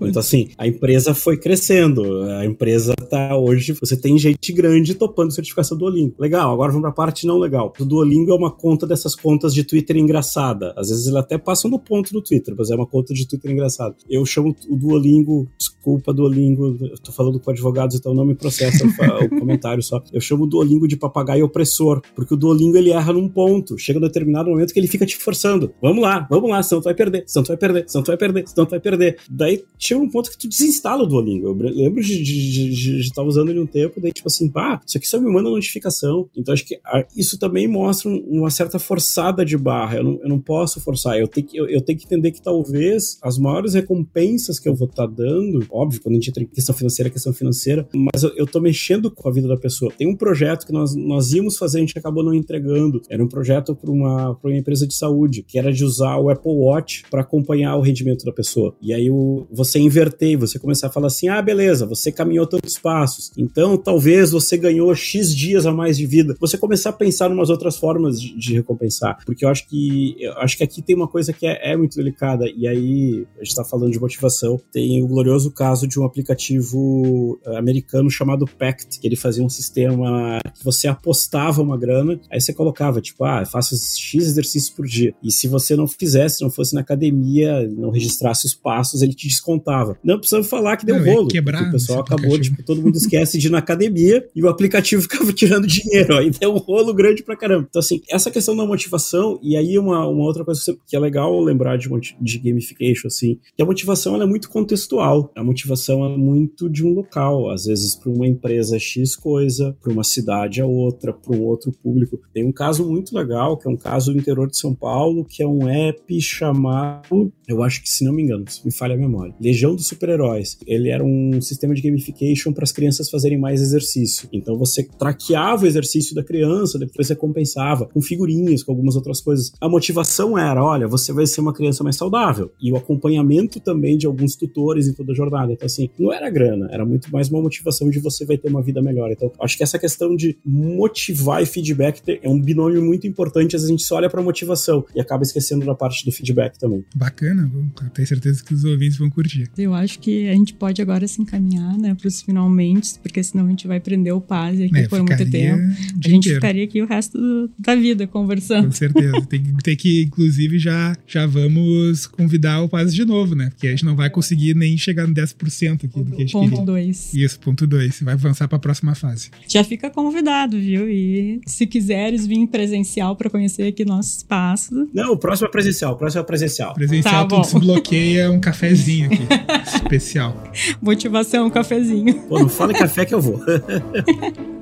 Então, 0.00 0.20
assim, 0.20 0.50
a 0.56 0.66
empresa 0.66 1.12
foi 1.12 1.36
crescendo. 1.36 2.22
A 2.22 2.46
empresa 2.46 2.94
tá 3.10 3.36
hoje, 3.36 3.72
você 3.72 3.96
tem 3.96 4.16
gente 4.16 4.52
grande 4.52 4.94
topando 4.94 5.32
certificação 5.32 5.76
Duolingo. 5.76 6.14
Legal, 6.18 6.52
agora 6.52 6.70
vamos 6.70 6.82
pra 6.82 6.92
parte 6.92 7.26
não 7.26 7.38
legal. 7.38 7.72
O 7.78 7.84
Duolingo 7.84 8.30
é 8.30 8.34
uma 8.34 8.50
conta 8.50 8.86
dessas 8.86 9.16
contas 9.16 9.52
de 9.52 9.64
Twitter 9.64 9.96
engraçada. 9.96 10.72
Às 10.76 10.88
vezes 10.88 11.06
ele 11.08 11.18
até 11.18 11.36
passa 11.36 11.68
no 11.68 11.78
ponto 11.80 12.12
do 12.12 12.22
Twitter, 12.22 12.54
mas 12.56 12.70
é 12.70 12.76
uma 12.76 12.86
conta 12.86 13.12
de 13.12 13.26
Twitter 13.26 13.50
engraçada. 13.50 13.96
Eu 14.08 14.24
chamo 14.24 14.54
o 14.68 14.76
Duolingo, 14.76 15.48
desculpa, 15.58 16.12
Duolingo, 16.12 16.78
eu 16.80 16.98
tô 16.98 17.10
falando 17.10 17.40
com 17.40 17.50
advogados, 17.50 17.96
então 17.96 18.14
não 18.14 18.24
me 18.24 18.36
processa 18.36 18.86
o 18.86 19.28
comentário 19.40 19.82
só. 19.82 20.02
Eu 20.12 20.20
chamo 20.20 20.44
o 20.44 20.46
Duolingo 20.46 20.86
de 20.86 20.96
papagaio 20.96 21.44
opressor, 21.44 22.00
porque 22.14 22.34
o 22.34 22.36
Duolingo 22.36 22.76
ele 22.76 22.90
erra 22.90 23.12
num 23.12 23.28
ponto. 23.28 23.76
Chega 23.78 23.98
um 23.98 24.02
determinado 24.02 24.48
momento 24.48 24.72
que 24.72 24.78
ele 24.78 24.86
fica 24.86 25.04
te 25.04 25.16
forçando. 25.16 25.72
Vamos 25.82 26.02
lá, 26.02 26.26
vamos 26.30 26.48
lá, 26.48 26.62
senão 26.62 26.80
tu 26.80 26.84
vai 26.84 26.94
perder, 26.94 27.24
senão 27.26 27.42
tu 27.42 27.48
vai 27.48 27.56
perder, 27.56 27.84
senão 27.88 28.04
tu 28.04 28.08
vai 28.08 28.16
perder, 28.16 28.48
senão 28.48 28.66
tu 28.66 28.70
vai 28.70 28.75
perder. 28.80 29.18
Daí 29.28 29.64
chega 29.78 30.00
um 30.00 30.08
ponto 30.08 30.30
que 30.30 30.38
tu 30.38 30.48
desinstala 30.48 31.02
o 31.02 31.06
Duolingo. 31.06 31.48
Eu 31.48 31.54
lembro 31.54 32.02
de 32.02 33.00
estar 33.00 33.22
usando 33.22 33.50
ele 33.50 33.60
um 33.60 33.66
tempo, 33.66 34.00
daí 34.00 34.12
tipo 34.12 34.28
assim, 34.28 34.48
pá, 34.48 34.80
isso 34.86 34.96
aqui 34.96 35.06
só 35.06 35.20
me 35.20 35.30
manda 35.30 35.50
notificação. 35.50 36.28
Então 36.36 36.52
acho 36.52 36.64
que 36.64 36.78
isso 37.16 37.38
também 37.38 37.68
mostra 37.68 38.10
uma 38.10 38.50
certa 38.50 38.78
forçada 38.78 39.44
de 39.44 39.56
barra. 39.56 39.96
Eu 39.96 40.04
não, 40.04 40.20
eu 40.22 40.28
não 40.28 40.40
posso 40.40 40.80
forçar. 40.80 41.18
Eu 41.18 41.28
tenho, 41.28 41.46
que, 41.46 41.56
eu, 41.56 41.68
eu 41.68 41.80
tenho 41.80 41.98
que 41.98 42.04
entender 42.04 42.32
que 42.32 42.42
talvez 42.42 43.18
as 43.22 43.38
maiores 43.38 43.74
recompensas 43.74 44.58
que 44.58 44.68
eu 44.68 44.74
vou 44.74 44.88
estar 44.88 45.06
tá 45.06 45.12
dando, 45.12 45.66
óbvio, 45.70 46.00
quando 46.00 46.14
a 46.14 46.16
gente 46.16 46.30
entra 46.30 46.42
em 46.42 46.46
questão 46.46 46.74
financeira, 46.74 47.10
questão 47.10 47.32
financeira, 47.32 47.88
mas 47.94 48.22
eu, 48.22 48.32
eu 48.36 48.46
tô 48.46 48.60
mexendo 48.60 49.10
com 49.10 49.28
a 49.28 49.32
vida 49.32 49.48
da 49.48 49.56
pessoa. 49.56 49.92
Tem 49.96 50.06
um 50.06 50.16
projeto 50.16 50.66
que 50.66 50.72
nós, 50.72 50.94
nós 50.94 51.32
íamos 51.32 51.56
fazer, 51.56 51.78
a 51.78 51.80
gente 51.80 51.98
acabou 51.98 52.22
não 52.22 52.34
entregando. 52.34 53.02
Era 53.08 53.22
um 53.22 53.28
projeto 53.28 53.74
para 53.74 53.90
uma, 53.90 54.38
uma 54.42 54.56
empresa 54.56 54.86
de 54.86 54.94
saúde, 54.94 55.42
que 55.42 55.58
era 55.58 55.72
de 55.72 55.84
usar 55.84 56.16
o 56.18 56.30
Apple 56.30 56.52
Watch 56.52 57.04
para 57.10 57.22
acompanhar 57.22 57.76
o 57.76 57.80
rendimento 57.80 58.24
da 58.24 58.32
pessoa. 58.32 58.65
E 58.80 58.92
aí 58.92 59.10
o, 59.10 59.46
você 59.50 59.78
inverter 59.78 60.30
e 60.30 60.36
você 60.36 60.58
começar 60.58 60.88
a 60.88 60.90
falar 60.90 61.08
assim: 61.08 61.28
ah, 61.28 61.40
beleza, 61.42 61.86
você 61.86 62.10
caminhou 62.10 62.46
tantos 62.46 62.78
passos, 62.78 63.32
então 63.36 63.76
talvez 63.76 64.30
você 64.30 64.56
ganhou 64.56 64.94
X 64.94 65.34
dias 65.34 65.66
a 65.66 65.72
mais 65.72 65.96
de 65.96 66.06
vida. 66.06 66.36
Você 66.40 66.58
começar 66.58 66.90
a 66.90 66.92
pensar 66.92 67.30
em 67.30 67.34
umas 67.34 67.50
outras 67.50 67.76
formas 67.76 68.20
de, 68.20 68.36
de 68.36 68.54
recompensar. 68.54 69.18
Porque 69.24 69.44
eu 69.44 69.48
acho 69.48 69.68
que 69.68 70.16
eu 70.18 70.32
acho 70.38 70.56
que 70.56 70.64
aqui 70.64 70.82
tem 70.82 70.96
uma 70.96 71.08
coisa 71.08 71.32
que 71.32 71.46
é, 71.46 71.72
é 71.72 71.76
muito 71.76 71.96
delicada. 71.96 72.46
E 72.48 72.66
aí, 72.66 73.26
a 73.36 73.38
gente 73.38 73.48
está 73.48 73.64
falando 73.64 73.92
de 73.92 74.00
motivação. 74.00 74.60
Tem 74.72 75.02
o 75.02 75.06
glorioso 75.06 75.50
caso 75.50 75.86
de 75.86 75.98
um 75.98 76.04
aplicativo 76.04 77.38
eh, 77.44 77.56
americano 77.56 78.10
chamado 78.10 78.46
Pact, 78.46 79.00
que 79.00 79.06
ele 79.06 79.16
fazia 79.16 79.44
um 79.44 79.48
sistema 79.48 80.38
que 80.54 80.64
você 80.64 80.88
apostava 80.88 81.62
uma 81.62 81.76
grana, 81.76 82.20
aí 82.30 82.40
você 82.40 82.52
colocava, 82.52 83.00
tipo, 83.00 83.24
ah, 83.24 83.44
faço 83.44 83.74
X 83.76 84.26
exercícios 84.26 84.70
por 84.70 84.86
dia. 84.86 85.14
E 85.22 85.30
se 85.30 85.48
você 85.48 85.76
não 85.76 85.86
fizesse, 85.86 86.42
não 86.42 86.50
fosse 86.50 86.74
na 86.74 86.80
academia, 86.80 87.68
não 87.68 87.90
registrasse 87.90 88.46
os 88.46 88.54
passos, 88.56 89.02
ele 89.02 89.14
te 89.14 89.28
descontava. 89.28 89.98
Não 90.02 90.18
precisamos 90.18 90.48
falar 90.48 90.76
que 90.76 90.86
deu 90.86 90.98
não, 90.98 91.04
rolo. 91.04 91.28
Quebrar 91.28 91.68
o 91.68 91.70
pessoal 91.70 92.00
acabou, 92.00 92.38
tipo, 92.40 92.62
todo 92.62 92.82
mundo 92.82 92.96
esquece 92.96 93.38
de 93.38 93.46
ir 93.46 93.50
na 93.50 93.58
academia 93.58 94.26
e 94.34 94.42
o 94.42 94.48
aplicativo 94.48 95.02
ficava 95.02 95.32
tirando 95.32 95.66
dinheiro. 95.66 96.16
Aí 96.16 96.30
deu 96.30 96.54
um 96.54 96.58
rolo 96.58 96.92
grande 96.94 97.22
pra 97.22 97.36
caramba. 97.36 97.66
Então, 97.68 97.80
assim, 97.80 98.00
essa 98.10 98.30
questão 98.30 98.56
da 98.56 98.64
motivação, 98.64 99.38
e 99.42 99.56
aí 99.56 99.78
uma, 99.78 100.06
uma 100.06 100.24
outra 100.24 100.44
coisa 100.44 100.76
que 100.86 100.96
é 100.96 100.98
legal 100.98 101.38
lembrar 101.40 101.76
de, 101.76 101.88
de 102.20 102.38
gamification, 102.38 103.08
assim, 103.08 103.38
que 103.54 103.62
a 103.62 103.66
motivação 103.66 104.14
ela 104.14 104.24
é 104.24 104.26
muito 104.26 104.48
contextual. 104.48 105.30
A 105.36 105.44
motivação 105.44 106.04
é 106.04 106.16
muito 106.16 106.68
de 106.68 106.84
um 106.84 106.92
local. 106.92 107.50
Às 107.50 107.66
vezes, 107.66 107.94
para 107.94 108.10
uma 108.10 108.26
empresa 108.26 108.78
X 108.78 109.14
coisa, 109.14 109.76
para 109.82 109.92
uma 109.92 110.04
cidade 110.04 110.60
a 110.60 110.66
outra, 110.66 111.12
para 111.12 111.36
um 111.36 111.42
outro 111.42 111.72
público. 111.72 112.20
Tem 112.32 112.44
um 112.44 112.52
caso 112.52 112.84
muito 112.88 113.14
legal, 113.14 113.56
que 113.56 113.68
é 113.68 113.70
um 113.70 113.76
caso 113.76 114.12
do 114.12 114.18
interior 114.18 114.48
de 114.48 114.56
São 114.56 114.74
Paulo, 114.74 115.24
que 115.24 115.42
é 115.42 115.46
um 115.46 115.68
app 115.68 116.20
chamado, 116.20 117.32
eu 117.46 117.62
acho 117.62 117.82
que 117.82 117.90
se 117.90 118.04
não 118.04 118.12
me 118.12 118.22
engano, 118.22 118.35
me 118.64 118.72
falha 118.72 118.94
a 118.94 118.98
memória. 118.98 119.34
Legião 119.40 119.74
dos 119.74 119.86
Super-Heróis. 119.86 120.58
Ele 120.66 120.88
era 120.88 121.04
um 121.04 121.40
sistema 121.40 121.74
de 121.74 121.82
gamification 121.82 122.52
para 122.52 122.64
as 122.64 122.72
crianças 122.72 123.10
fazerem 123.10 123.38
mais 123.38 123.60
exercício. 123.60 124.28
Então 124.32 124.56
você 124.56 124.82
traqueava 124.98 125.64
o 125.64 125.66
exercício 125.66 126.14
da 126.14 126.22
criança, 126.22 126.78
depois 126.78 127.06
você 127.06 127.14
compensava 127.14 127.86
com 127.86 128.00
figurinhas, 128.00 128.62
com 128.62 128.72
algumas 128.72 128.96
outras 128.96 129.20
coisas. 129.20 129.52
A 129.60 129.68
motivação 129.68 130.38
era, 130.38 130.62
olha, 130.62 130.88
você 130.88 131.12
vai 131.12 131.26
ser 131.26 131.40
uma 131.40 131.52
criança 131.52 131.82
mais 131.82 131.96
saudável. 131.96 132.50
E 132.60 132.72
o 132.72 132.76
acompanhamento 132.76 133.60
também 133.60 133.96
de 133.96 134.06
alguns 134.06 134.36
tutores 134.36 134.88
em 134.88 134.92
toda 134.92 135.12
a 135.12 135.14
jornada. 135.14 135.52
Então 135.52 135.66
assim, 135.66 135.90
não 135.98 136.12
era 136.12 136.28
grana, 136.30 136.68
era 136.70 136.84
muito 136.84 137.10
mais 137.12 137.28
uma 137.28 137.40
motivação 137.40 137.90
de 137.90 137.98
você 137.98 138.24
vai 138.24 138.36
ter 138.36 138.48
uma 138.48 138.62
vida 138.62 138.80
melhor. 138.82 139.10
Então, 139.10 139.30
acho 139.40 139.56
que 139.56 139.62
essa 139.62 139.78
questão 139.78 140.14
de 140.14 140.36
motivar 140.44 141.42
e 141.42 141.46
feedback 141.46 142.02
é 142.22 142.28
um 142.28 142.40
binômio 142.40 142.82
muito 142.82 143.06
importante. 143.06 143.56
Às 143.56 143.62
vezes 143.62 143.68
a 143.68 143.70
gente 143.70 143.84
só 143.84 143.96
olha 143.96 144.10
para 144.10 144.22
motivação 144.22 144.84
e 144.94 145.00
acaba 145.00 145.22
esquecendo 145.22 145.64
da 145.64 145.74
parte 145.74 146.04
do 146.04 146.12
feedback 146.12 146.58
também. 146.58 146.84
Bacana, 146.94 147.50
tenho 147.94 148.06
certeza 148.06 148.25
que 148.32 148.54
os 148.54 148.64
ouvintes 148.64 148.96
vão 148.96 149.10
curtir. 149.10 149.48
Eu 149.56 149.74
acho 149.74 149.98
que 149.98 150.28
a 150.28 150.32
gente 150.32 150.54
pode 150.54 150.80
agora 150.82 151.06
se 151.06 151.20
encaminhar, 151.20 151.76
né, 151.78 151.94
para 151.94 152.08
os 152.08 152.22
finalmente, 152.22 152.98
porque 153.02 153.22
senão 153.22 153.46
a 153.46 153.50
gente 153.50 153.66
vai 153.66 153.80
prender 153.80 154.12
o 154.12 154.20
Paz 154.20 154.60
aqui 154.60 154.76
é, 154.76 154.88
por 154.88 155.02
muito 155.02 155.30
tempo. 155.30 155.62
A 155.62 156.08
gente 156.08 156.28
inteiro. 156.28 156.34
ficaria 156.36 156.64
aqui 156.64 156.82
o 156.82 156.86
resto 156.86 157.18
do, 157.18 157.50
da 157.58 157.74
vida 157.74 158.06
conversando. 158.06 158.66
Com 158.66 158.72
certeza. 158.72 159.20
tem, 159.28 159.42
tem 159.62 159.76
que, 159.76 160.04
inclusive, 160.04 160.58
já, 160.58 160.96
já 161.06 161.26
vamos 161.26 162.06
convidar 162.06 162.62
o 162.62 162.68
Paz 162.68 162.94
de 162.94 163.04
novo, 163.04 163.34
né? 163.34 163.50
Porque 163.50 163.66
a 163.66 163.70
gente 163.70 163.84
não 163.84 163.96
vai 163.96 164.10
conseguir 164.10 164.54
nem 164.54 164.76
chegar 164.76 165.06
no 165.06 165.14
10% 165.14 165.84
aqui 165.84 166.02
do 166.02 166.10
que 166.10 166.16
a 166.16 166.26
gente 166.26 166.32
ponto 166.32 166.64
2. 166.64 167.14
Isso, 167.14 167.40
ponto 167.40 167.66
2. 167.66 168.02
Vai 168.02 168.14
avançar 168.14 168.48
para 168.48 168.56
a 168.56 168.60
próxima 168.60 168.94
fase. 168.94 169.30
Já 169.48 169.62
fica 169.62 169.90
convidado, 169.90 170.58
viu? 170.58 170.88
E 170.88 171.40
se 171.46 171.66
quiseres 171.66 172.26
vir 172.26 172.46
presencial 172.46 173.16
para 173.16 173.30
conhecer 173.30 173.68
aqui 173.68 173.84
nosso 173.84 174.18
espaço. 174.18 174.88
Não, 174.92 175.12
o 175.12 175.16
próximo 175.16 175.48
é 175.48 175.50
presencial, 175.50 175.92
o 175.92 175.96
próximo 175.96 176.22
é 176.22 176.24
presencial. 176.24 176.74
Presencial, 176.74 177.28
tá 177.28 177.36
tudo 177.36 177.46
se 177.46 177.58
bloqueia, 177.58 178.15
um 178.24 178.40
cafezinho 178.40 179.06
aqui. 179.06 179.26
especial. 179.76 180.50
Motivação, 180.80 181.46
um 181.46 181.50
cafezinho. 181.50 182.14
Pô, 182.22 182.38
não 182.38 182.48
fala 182.48 182.72
café 182.72 183.04
que 183.04 183.14
eu 183.14 183.20
vou. 183.20 183.40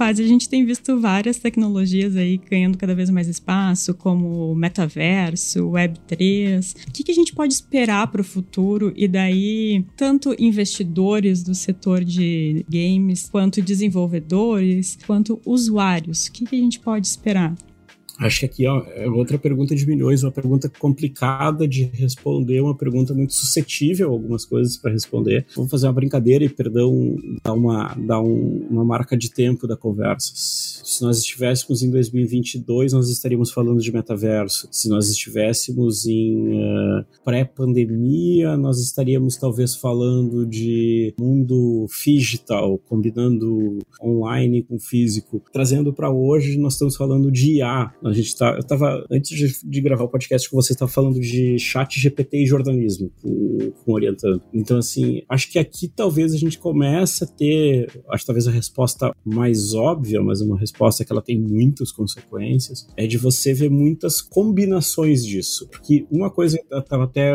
Paz, 0.00 0.18
a 0.18 0.26
gente 0.26 0.48
tem 0.48 0.64
visto 0.64 0.98
várias 0.98 1.36
tecnologias 1.36 2.16
aí 2.16 2.38
ganhando 2.38 2.78
cada 2.78 2.94
vez 2.94 3.10
mais 3.10 3.28
espaço, 3.28 3.92
como 3.92 4.54
metaverso, 4.54 5.68
Web3. 5.68 6.88
O 6.88 6.90
que, 6.90 7.04
que 7.04 7.12
a 7.12 7.14
gente 7.14 7.34
pode 7.34 7.52
esperar 7.52 8.06
para 8.06 8.22
o 8.22 8.24
futuro? 8.24 8.94
E 8.96 9.06
daí, 9.06 9.84
tanto 9.98 10.34
investidores 10.38 11.42
do 11.42 11.54
setor 11.54 12.02
de 12.02 12.64
games, 12.66 13.28
quanto 13.28 13.60
desenvolvedores, 13.60 14.96
quanto 15.06 15.38
usuários, 15.44 16.28
o 16.28 16.32
que, 16.32 16.46
que 16.46 16.56
a 16.56 16.60
gente 16.60 16.80
pode 16.80 17.06
esperar? 17.06 17.54
Acho 18.20 18.40
que 18.40 18.46
aqui 18.46 18.66
é 18.66 19.08
outra 19.08 19.38
pergunta 19.38 19.74
de 19.74 19.86
milhões, 19.86 20.22
uma 20.22 20.30
pergunta 20.30 20.68
complicada 20.68 21.66
de 21.66 21.84
responder, 21.84 22.60
uma 22.60 22.76
pergunta 22.76 23.14
muito 23.14 23.32
suscetível 23.32 24.08
a 24.08 24.12
algumas 24.12 24.44
coisas 24.44 24.76
para 24.76 24.92
responder. 24.92 25.46
Vamos 25.56 25.70
fazer 25.70 25.86
uma 25.86 25.92
brincadeira 25.94 26.44
e, 26.44 26.48
perdão, 26.48 27.16
dar 27.42 27.54
uma, 27.54 27.94
dar 27.94 28.20
um, 28.20 28.66
uma 28.70 28.84
marca 28.84 29.16
de 29.16 29.30
tempo 29.30 29.66
da 29.66 29.76
conversa. 29.76 30.32
Se 30.34 31.02
nós 31.02 31.18
estivéssemos 31.18 31.82
em 31.82 31.90
2022, 31.90 32.92
nós 32.92 33.08
estaríamos 33.08 33.50
falando 33.50 33.80
de 33.80 33.90
metaverso. 33.90 34.68
Se 34.70 34.88
nós 34.88 35.08
estivéssemos 35.08 36.06
em 36.06 36.58
uh, 36.58 37.04
pré-pandemia, 37.24 38.56
nós 38.56 38.80
estaríamos 38.80 39.36
talvez 39.36 39.74
falando 39.74 40.44
de 40.44 41.14
mundo 41.18 41.86
digital, 42.04 42.78
combinando 42.78 43.78
online 44.02 44.62
com 44.62 44.78
físico. 44.78 45.42
Trazendo 45.52 45.92
para 45.92 46.10
hoje, 46.10 46.58
nós 46.58 46.74
estamos 46.74 46.96
falando 46.96 47.30
de 47.30 47.56
IA 47.56 47.92
a 48.10 48.14
gente 48.14 48.36
tá. 48.36 48.54
Eu 48.56 48.64
tava. 48.64 49.04
Antes 49.10 49.36
de, 49.36 49.68
de 49.68 49.80
gravar 49.80 50.04
o 50.04 50.08
podcast 50.08 50.48
com 50.48 50.56
você, 50.56 50.72
estava 50.72 50.90
falando 50.90 51.20
de 51.20 51.58
chat 51.58 51.98
GPT 51.98 52.42
e 52.42 52.46
jornalismo 52.46 53.10
com, 53.22 53.72
com 53.84 53.92
orientando. 53.92 54.42
Então, 54.52 54.78
assim, 54.78 55.22
acho 55.28 55.50
que 55.50 55.58
aqui 55.58 55.88
talvez 55.88 56.32
a 56.32 56.36
gente 56.36 56.58
comece 56.58 57.24
a 57.24 57.26
ter. 57.26 58.02
Acho 58.10 58.22
que 58.22 58.26
talvez 58.26 58.46
a 58.46 58.50
resposta 58.50 59.14
mais 59.24 59.74
óbvia, 59.74 60.22
mas 60.22 60.40
uma 60.40 60.58
resposta 60.58 61.04
que 61.04 61.12
ela 61.12 61.22
tem 61.22 61.38
muitas 61.38 61.92
consequências, 61.92 62.86
é 62.96 63.06
de 63.06 63.18
você 63.18 63.52
ver 63.54 63.70
muitas 63.70 64.20
combinações 64.20 65.24
disso. 65.24 65.68
Porque 65.68 66.06
uma 66.10 66.30
coisa, 66.30 66.58
eu 66.70 66.82
tava 66.82 67.04
até 67.04 67.32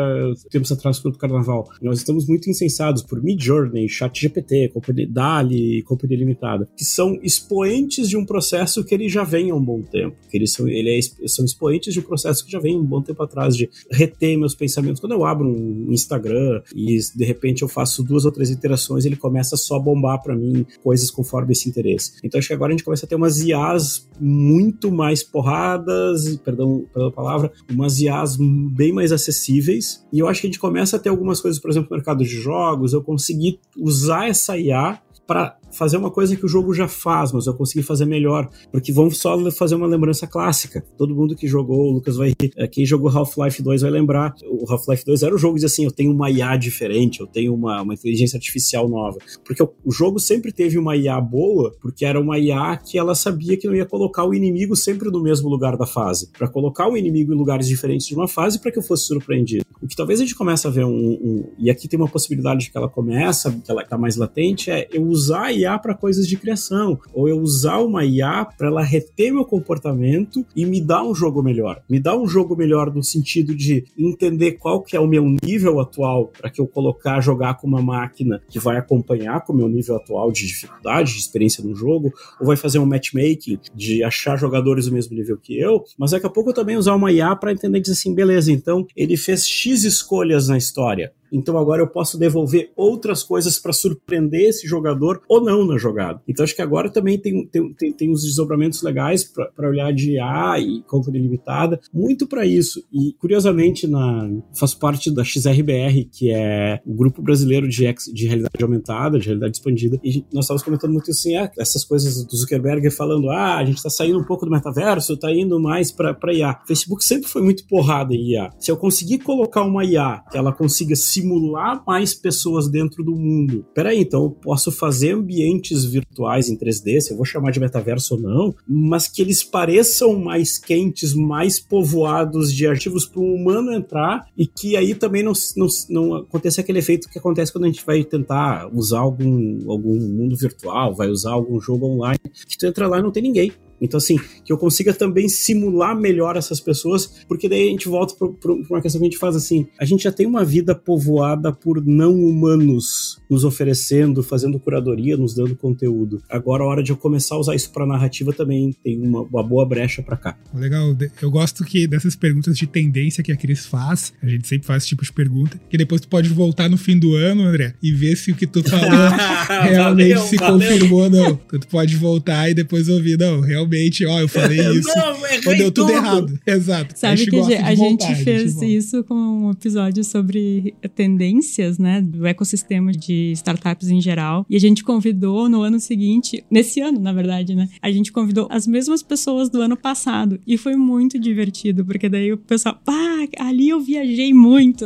tempos 0.50 0.72
atrás 0.72 0.98
do 1.00 1.12
carnaval, 1.12 1.68
nós 1.80 1.98
estamos 1.98 2.26
muito 2.26 2.50
incensados 2.50 3.02
por 3.02 3.22
Mid 3.22 3.42
Journey, 3.42 3.88
Chat 3.88 4.20
GPT, 4.20 4.70
Companhia 4.70 5.08
Dali 5.08 5.82
Companhia 5.82 6.18
Limitada, 6.18 6.68
que 6.76 6.84
são 6.84 7.18
expoentes 7.22 8.08
de 8.08 8.16
um 8.16 8.24
processo 8.24 8.84
que 8.84 8.94
ele 8.94 9.08
já 9.08 9.24
vem 9.24 9.50
há 9.50 9.54
um 9.54 9.64
bom 9.64 9.82
tempo, 9.82 10.16
que 10.28 10.36
eles 10.36 10.52
são, 10.52 10.65
ele 10.68 10.98
é, 10.98 11.28
são 11.28 11.44
expoentes 11.44 11.92
de 11.92 12.00
um 12.00 12.02
processo 12.02 12.44
que 12.44 12.50
já 12.50 12.58
vem 12.58 12.76
um 12.76 12.84
bom 12.84 13.02
tempo 13.02 13.22
atrás 13.22 13.56
de 13.56 13.68
reter 13.90 14.38
meus 14.38 14.54
pensamentos. 14.54 15.00
Quando 15.00 15.12
eu 15.12 15.24
abro 15.24 15.46
um 15.46 15.88
Instagram 15.90 16.62
e 16.74 16.98
de 17.14 17.24
repente 17.24 17.62
eu 17.62 17.68
faço 17.68 18.02
duas 18.02 18.24
ou 18.24 18.32
três 18.32 18.50
interações, 18.50 19.04
ele 19.04 19.16
começa 19.16 19.56
só 19.56 19.76
a 19.76 19.80
bombar 19.80 20.22
para 20.22 20.36
mim 20.36 20.66
coisas 20.82 21.10
conforme 21.10 21.52
esse 21.52 21.68
interesse. 21.68 22.12
Então 22.22 22.38
acho 22.38 22.48
que 22.48 22.54
agora 22.54 22.72
a 22.72 22.76
gente 22.76 22.84
começa 22.84 23.06
a 23.06 23.08
ter 23.08 23.14
umas 23.14 23.40
IAs 23.40 24.08
muito 24.20 24.90
mais 24.90 25.22
porradas, 25.22 26.36
perdão 26.36 26.84
pela 26.92 27.10
palavra, 27.10 27.52
umas 27.70 28.00
IAs 28.00 28.36
bem 28.36 28.92
mais 28.92 29.12
acessíveis. 29.12 30.04
E 30.12 30.18
eu 30.18 30.28
acho 30.28 30.40
que 30.40 30.46
a 30.46 30.50
gente 30.50 30.60
começa 30.60 30.96
a 30.96 30.98
ter 30.98 31.08
algumas 31.08 31.40
coisas, 31.40 31.60
por 31.60 31.70
exemplo, 31.70 31.88
no 31.90 31.96
mercado 31.96 32.24
de 32.24 32.30
jogos, 32.30 32.92
eu 32.92 33.02
consegui 33.02 33.58
usar 33.76 34.28
essa 34.28 34.56
IA 34.56 35.00
para 35.26 35.58
fazer 35.76 35.96
uma 35.96 36.10
coisa 36.10 36.34
que 36.36 36.44
o 36.44 36.48
jogo 36.48 36.72
já 36.72 36.88
faz, 36.88 37.32
mas 37.32 37.46
eu 37.46 37.54
consegui 37.54 37.82
fazer 37.82 38.06
melhor. 38.06 38.48
Porque 38.72 38.92
vamos 38.92 39.18
só 39.18 39.38
fazer 39.50 39.74
uma 39.74 39.86
lembrança 39.86 40.26
clássica. 40.26 40.84
Todo 40.96 41.14
mundo 41.14 41.36
que 41.36 41.46
jogou, 41.46 41.90
o 41.90 41.92
Lucas 41.92 42.16
vai. 42.16 42.34
É, 42.56 42.66
quem 42.66 42.84
jogou 42.84 43.10
Half-Life 43.10 43.62
2 43.62 43.82
vai 43.82 43.90
lembrar. 43.90 44.34
O 44.44 44.70
Half-Life 44.70 45.04
2 45.04 45.22
era 45.22 45.34
o 45.34 45.38
jogo 45.38 45.58
de 45.58 45.66
assim: 45.66 45.84
eu 45.84 45.90
tenho 45.90 46.12
uma 46.12 46.30
IA 46.30 46.56
diferente, 46.56 47.20
eu 47.20 47.26
tenho 47.26 47.54
uma, 47.54 47.82
uma 47.82 47.94
inteligência 47.94 48.36
artificial 48.36 48.88
nova. 48.88 49.18
Porque 49.44 49.62
o, 49.62 49.70
o 49.84 49.92
jogo 49.92 50.18
sempre 50.18 50.52
teve 50.52 50.78
uma 50.78 50.96
IA 50.96 51.20
boa, 51.20 51.74
porque 51.80 52.04
era 52.04 52.20
uma 52.20 52.38
IA 52.38 52.76
que 52.76 52.98
ela 52.98 53.14
sabia 53.14 53.56
que 53.56 53.66
não 53.66 53.74
ia 53.74 53.86
colocar 53.86 54.24
o 54.24 54.34
inimigo 54.34 54.74
sempre 54.74 55.10
no 55.10 55.22
mesmo 55.22 55.48
lugar 55.48 55.76
da 55.76 55.86
fase. 55.86 56.30
para 56.36 56.48
colocar 56.48 56.88
o 56.88 56.96
inimigo 56.96 57.32
em 57.32 57.36
lugares 57.36 57.68
diferentes 57.68 58.06
de 58.06 58.14
uma 58.14 58.28
fase 58.28 58.60
para 58.60 58.70
que 58.70 58.78
eu 58.78 58.82
fosse 58.82 59.06
surpreendido. 59.06 59.64
O 59.80 59.86
que 59.86 59.96
talvez 59.96 60.20
a 60.20 60.24
gente 60.24 60.34
comece 60.34 60.66
a 60.66 60.70
ver 60.70 60.84
um, 60.84 60.90
um. 60.90 61.44
e 61.58 61.70
aqui 61.70 61.86
tem 61.86 61.98
uma 61.98 62.08
possibilidade 62.08 62.70
que 62.70 62.76
ela 62.76 62.88
começa, 62.88 63.52
que 63.52 63.70
ela 63.70 63.84
tá 63.84 63.98
mais 63.98 64.16
latente, 64.16 64.70
é 64.70 64.88
eu 64.92 65.04
usar 65.06 65.46
a 65.46 65.52
IA 65.52 65.65
para 65.78 65.94
coisas 65.94 66.26
de 66.26 66.36
criação, 66.36 66.98
ou 67.12 67.28
eu 67.28 67.38
usar 67.38 67.78
uma 67.78 68.04
IA 68.04 68.44
para 68.44 68.68
ela 68.68 68.82
reter 68.82 69.32
meu 69.32 69.44
comportamento 69.44 70.44
e 70.54 70.66
me 70.66 70.80
dar 70.80 71.02
um 71.02 71.14
jogo 71.14 71.42
melhor. 71.42 71.82
Me 71.88 71.98
dar 71.98 72.16
um 72.16 72.28
jogo 72.28 72.54
melhor 72.54 72.92
no 72.94 73.02
sentido 73.02 73.54
de 73.54 73.84
entender 73.98 74.52
qual 74.52 74.82
que 74.82 74.96
é 74.96 75.00
o 75.00 75.06
meu 75.06 75.24
nível 75.42 75.80
atual 75.80 76.26
para 76.28 76.50
que 76.50 76.60
eu 76.60 76.66
colocar 76.66 77.20
jogar 77.20 77.54
com 77.54 77.66
uma 77.66 77.82
máquina 77.82 78.42
que 78.48 78.58
vai 78.58 78.76
acompanhar 78.76 79.44
com 79.44 79.52
o 79.52 79.56
meu 79.56 79.68
nível 79.68 79.96
atual 79.96 80.30
de 80.30 80.46
dificuldade, 80.46 81.12
de 81.12 81.18
experiência 81.18 81.64
no 81.64 81.74
jogo, 81.74 82.12
ou 82.40 82.46
vai 82.46 82.56
fazer 82.56 82.78
um 82.78 82.86
matchmaking 82.86 83.58
de 83.74 84.02
achar 84.02 84.36
jogadores 84.36 84.86
do 84.86 84.92
mesmo 84.92 85.16
nível 85.16 85.36
que 85.36 85.58
eu, 85.58 85.84
mas 85.98 86.10
daqui 86.10 86.26
a 86.26 86.30
pouco 86.30 86.50
eu 86.50 86.54
também 86.54 86.76
usar 86.76 86.94
uma 86.94 87.10
IA 87.10 87.34
para 87.34 87.52
entender 87.52 87.80
dizer 87.80 87.92
assim, 87.92 88.14
beleza, 88.14 88.52
então 88.52 88.86
ele 88.96 89.16
fez 89.16 89.46
X 89.46 89.84
escolhas 89.84 90.48
na 90.48 90.56
história 90.56 91.12
então 91.32 91.58
agora 91.58 91.82
eu 91.82 91.88
posso 91.88 92.18
devolver 92.18 92.70
outras 92.76 93.22
coisas 93.22 93.58
para 93.58 93.72
surpreender 93.72 94.48
esse 94.48 94.66
jogador 94.66 95.22
ou 95.28 95.42
não 95.42 95.66
na 95.66 95.78
jogada. 95.78 96.20
Então 96.28 96.44
acho 96.44 96.54
que 96.54 96.62
agora 96.62 96.90
também 96.90 97.18
tem, 97.18 97.46
tem, 97.46 97.72
tem, 97.74 97.92
tem 97.92 98.10
uns 98.10 98.22
desdobramentos 98.22 98.82
legais 98.82 99.24
para 99.24 99.68
olhar 99.68 99.92
de 99.92 100.18
A 100.18 100.58
e 100.58 100.82
compra 100.82 101.12
limitada, 101.12 101.80
muito 101.92 102.26
para 102.26 102.46
isso. 102.46 102.84
E 102.92 103.12
curiosamente, 103.18 103.86
na, 103.86 104.30
faço 104.58 104.78
parte 104.78 105.10
da 105.10 105.24
XRBR, 105.24 106.04
que 106.10 106.30
é 106.30 106.80
o 106.86 106.94
grupo 106.94 107.22
brasileiro 107.22 107.68
de, 107.68 107.84
ex, 107.84 108.04
de 108.12 108.26
realidade 108.26 108.62
aumentada, 108.62 109.18
de 109.18 109.26
realidade 109.26 109.56
expandida, 109.56 109.98
e 110.02 110.24
nós 110.32 110.44
estávamos 110.44 110.62
comentando 110.62 110.92
muito 110.92 111.10
assim, 111.10 111.36
ah, 111.36 111.50
essas 111.58 111.84
coisas 111.84 112.24
do 112.24 112.36
Zuckerberg 112.36 112.90
falando, 112.90 113.30
ah, 113.30 113.56
a 113.56 113.64
gente 113.64 113.76
está 113.76 113.90
saindo 113.90 114.18
um 114.18 114.24
pouco 114.24 114.44
do 114.44 114.50
metaverso, 114.50 115.14
está 115.14 115.32
indo 115.32 115.58
mais 115.60 115.90
para 115.90 116.32
IA. 116.32 116.60
Facebook 116.66 117.04
sempre 117.04 117.28
foi 117.28 117.42
muito 117.42 117.66
porrada 117.66 118.14
em 118.14 118.32
IA. 118.32 118.50
Se 118.58 118.70
eu 118.70 118.76
conseguir 118.76 119.18
colocar 119.18 119.62
uma 119.62 119.84
IA 119.84 120.22
que 120.30 120.36
ela 120.36 120.52
consiga 120.52 120.94
se 120.94 121.25
simular 121.26 121.82
mais 121.84 122.14
pessoas 122.14 122.68
dentro 122.68 123.02
do 123.02 123.16
mundo. 123.16 123.66
Peraí, 123.74 124.00
então 124.00 124.24
eu 124.24 124.30
posso 124.30 124.70
fazer 124.70 125.14
ambientes 125.14 125.84
virtuais 125.84 126.48
em 126.48 126.56
3D, 126.56 127.00
se 127.00 127.10
eu 127.10 127.16
vou 127.16 127.26
chamar 127.26 127.50
de 127.50 127.58
metaverso 127.58 128.14
ou 128.14 128.20
não, 128.20 128.54
mas 128.66 129.08
que 129.08 129.20
eles 129.20 129.42
pareçam 129.42 130.18
mais 130.18 130.58
quentes, 130.58 131.12
mais 131.12 131.58
povoados 131.58 132.52
de 132.52 132.66
arquivos 132.66 133.06
para 133.06 133.20
um 133.20 133.34
humano 133.34 133.72
entrar 133.72 134.26
e 134.36 134.46
que 134.46 134.76
aí 134.76 134.94
também 134.94 135.22
não, 135.22 135.32
não, 135.56 135.66
não 135.90 136.14
aconteça 136.16 136.60
aquele 136.60 136.78
efeito 136.78 137.08
que 137.08 137.18
acontece 137.18 137.52
quando 137.52 137.64
a 137.64 137.68
gente 137.68 137.84
vai 137.84 138.04
tentar 138.04 138.70
usar 138.72 139.00
algum, 139.00 139.70
algum 139.70 139.98
mundo 139.98 140.36
virtual, 140.36 140.94
vai 140.94 141.08
usar 141.08 141.32
algum 141.32 141.60
jogo 141.60 141.86
online, 141.86 142.20
que 142.48 142.56
tu 142.56 142.66
entra 142.66 142.86
lá 142.86 142.98
e 142.98 143.02
não 143.02 143.10
tem 143.10 143.22
ninguém 143.22 143.52
Então, 143.80 143.98
assim, 143.98 144.18
que 144.44 144.52
eu 144.52 144.58
consiga 144.58 144.92
também 144.92 145.28
simular 145.28 145.98
melhor 145.98 146.36
essas 146.36 146.60
pessoas, 146.60 147.06
porque 147.28 147.48
daí 147.48 147.68
a 147.68 147.70
gente 147.70 147.88
volta 147.88 148.14
para 148.14 148.52
uma 148.52 148.80
questão 148.80 149.00
que 149.00 149.06
a 149.06 149.10
gente 149.10 149.18
faz 149.18 149.36
assim: 149.36 149.66
a 149.78 149.84
gente 149.84 150.04
já 150.04 150.12
tem 150.12 150.26
uma 150.26 150.44
vida 150.44 150.74
povoada 150.74 151.52
por 151.52 151.84
não 151.84 152.14
humanos 152.14 153.20
nos 153.28 153.44
oferecendo, 153.44 154.22
fazendo 154.22 154.58
curadoria, 154.58 155.16
nos 155.16 155.34
dando 155.34 155.56
conteúdo. 155.56 156.22
Agora 156.28 156.62
a 156.62 156.66
hora 156.66 156.82
de 156.82 156.90
eu 156.90 156.96
começar 156.96 157.34
a 157.34 157.38
usar 157.38 157.54
isso 157.54 157.70
para 157.70 157.86
narrativa 157.86 158.32
também 158.32 158.74
tem 158.82 159.00
uma, 159.00 159.22
uma 159.22 159.42
boa 159.42 159.66
brecha 159.66 160.02
para 160.02 160.16
cá. 160.16 160.38
Legal, 160.54 160.96
eu 161.20 161.30
gosto 161.30 161.64
que 161.64 161.86
dessas 161.86 162.14
perguntas 162.16 162.56
de 162.56 162.66
tendência 162.66 163.22
que 163.22 163.32
a 163.32 163.36
Cris 163.36 163.66
faz, 163.66 164.12
a 164.22 164.28
gente 164.28 164.46
sempre 164.46 164.66
faz 164.66 164.82
esse 164.82 164.88
tipo 164.90 165.04
de 165.04 165.12
pergunta, 165.12 165.60
que 165.68 165.76
depois 165.76 166.00
tu 166.00 166.08
pode 166.08 166.28
voltar 166.28 166.68
no 166.68 166.76
fim 166.76 166.98
do 166.98 167.14
ano, 167.14 167.42
André, 167.42 167.74
e 167.82 167.92
ver 167.92 168.16
se 168.16 168.30
o 168.30 168.36
que 168.36 168.46
tu 168.46 168.62
falou 168.62 168.90
realmente 169.68 170.14
valeu, 170.14 170.22
se 170.22 170.36
valeu. 170.36 170.58
confirmou 170.58 171.02
ou 171.02 171.10
não. 171.10 171.36
Tu 171.36 171.66
pode 171.68 171.96
voltar 171.96 172.48
e 172.50 172.54
depois 172.54 172.88
ouvir, 172.88 173.18
não, 173.18 173.40
realmente, 173.40 173.65
ó, 174.06 174.20
eu 174.20 174.28
falei 174.28 174.60
isso. 174.76 174.88
não, 174.96 175.26
errei 175.26 175.40
Ou 175.46 175.56
deu 175.56 175.72
tudo, 175.72 175.86
tudo 175.86 175.92
errado. 175.92 176.40
Exato. 176.46 176.98
Sabe 176.98 177.26
que 177.26 177.36
a, 177.54 177.74
gente 177.74 178.14
fez 178.16 178.60
isso 178.62 179.04
com 179.04 179.14
um 179.14 179.50
episódio 179.50 180.02
sobre 180.04 180.74
tendências, 180.94 181.78
né, 181.78 182.00
do 182.00 182.26
ecossistema 182.26 182.92
de 182.92 183.32
startups 183.32 183.88
em 183.88 184.00
geral, 184.00 184.46
e 184.48 184.56
a 184.56 184.60
gente 184.60 184.82
convidou 184.82 185.48
no 185.48 185.62
ano 185.62 185.80
seguinte, 185.80 186.44
nesse 186.50 186.80
ano, 186.80 187.00
na 187.00 187.12
verdade, 187.12 187.54
né, 187.54 187.68
a 187.80 187.90
gente 187.90 188.12
convidou 188.12 188.48
as 188.50 188.66
mesmas 188.66 189.02
pessoas 189.02 189.48
do 189.48 189.60
ano 189.60 189.76
passado, 189.76 190.38
e 190.46 190.56
foi 190.56 190.76
muito 190.76 191.18
divertido, 191.18 191.84
porque 191.84 192.08
daí 192.08 192.32
o 192.32 192.38
pessoal, 192.38 192.80
pá, 192.84 193.16
ali 193.38 193.68
eu 193.68 193.80
viajei 193.80 194.32
muito. 194.32 194.84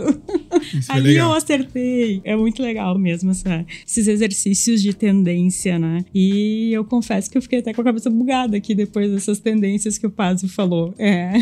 ali 0.89 1.09
legal. 1.09 1.31
eu 1.31 1.37
acertei. 1.37 2.21
É 2.25 2.37
muito 2.37 2.63
legal 2.63 2.99
mesmo 2.99 3.31
essa, 3.31 3.65
esses 3.87 4.09
exercícios 4.09 4.83
de 4.83 4.95
tendência, 4.95 5.79
né? 5.79 6.05
E 6.15 6.73
eu 6.73 6.85
confesso 6.85 7.31
que 7.31 7.37
eu 7.37 7.43
fiquei 7.43 7.59
até 7.59 7.73
com 7.73 7.81
a 7.81 7.85
cabeça 7.85 8.11
bugada 8.11 8.57
aqui 8.57 8.70
depois 8.75 9.11
dessas 9.11 9.39
tendências 9.39 9.99
que 9.99 10.07
o 10.07 10.11
Pazzi 10.11 10.49
falou. 10.49 10.95
É. 10.99 11.33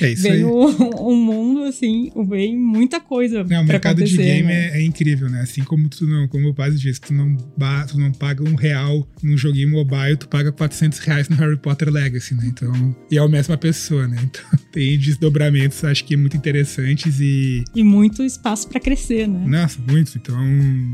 É 0.00 0.10
isso 0.10 0.22
veio 0.22 0.48
um, 0.48 1.12
um 1.12 1.16
mundo, 1.16 1.64
assim, 1.64 2.10
vem 2.28 2.56
muita 2.56 3.00
coisa. 3.00 3.44
Não, 3.44 3.62
o 3.62 3.64
mercado 3.66 4.02
de 4.02 4.16
game 4.16 4.48
né? 4.48 4.68
é, 4.68 4.80
é, 4.80 4.82
incrível, 4.82 5.28
né? 5.28 5.40
Assim 5.40 5.62
como 5.62 5.88
tu 5.88 6.06
não, 6.06 6.26
como 6.28 6.48
o 6.48 6.54
Pazzi 6.54 6.78
disse, 6.78 7.00
tu 7.00 7.14
não, 7.14 7.36
tu 7.36 7.98
não 7.98 8.12
paga 8.12 8.42
um 8.42 8.54
real 8.54 9.06
num 9.22 9.36
joguinho 9.36 9.70
mobile, 9.70 10.16
tu 10.16 10.28
paga 10.28 10.50
400 10.52 10.98
reais 11.00 11.28
no 11.28 11.36
Harry 11.36 11.56
Potter 11.56 11.90
Legacy, 11.90 12.34
né? 12.34 12.44
Então, 12.46 12.96
e 13.10 13.18
é 13.18 13.20
a 13.20 13.28
mesma 13.28 13.56
pessoa, 13.56 14.06
né? 14.06 14.16
Então, 14.26 14.58
tem 14.72 14.98
desdobramentos, 14.98 15.82
acho 15.84 16.04
que 16.04 16.16
muito 16.16 16.36
interessantes 16.36 17.20
e. 17.20 17.64
E 17.74 17.82
muito 17.82 18.22
espaço 18.22 18.68
para 18.68 18.80
crescer, 18.80 19.26
né? 19.26 19.44
Nossa, 19.46 19.78
muito. 19.88 20.12
Então, 20.16 20.36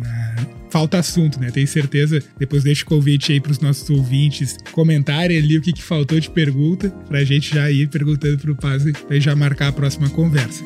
é, 0.04 0.46
falta 0.70 0.98
assunto, 0.98 1.38
né? 1.40 1.50
Tenho 1.50 1.66
certeza. 1.66 2.22
Depois 2.38 2.64
deixa 2.64 2.82
o 2.82 2.86
convite 2.86 3.32
aí 3.32 3.40
pros 3.40 3.60
nossos 3.60 3.88
ouvintes 3.90 4.56
comentarem 4.72 5.36
ali 5.36 5.51
o 5.58 5.62
que, 5.62 5.72
que 5.72 5.82
faltou 5.82 6.18
de 6.18 6.30
pergunta, 6.30 6.90
pra 7.08 7.24
gente 7.24 7.54
já 7.54 7.70
ir 7.70 7.88
perguntando 7.88 8.38
pro 8.38 8.56
Paz 8.56 8.84
e 8.86 9.20
já 9.20 9.34
marcar 9.34 9.68
a 9.68 9.72
próxima 9.72 10.08
conversa. 10.10 10.62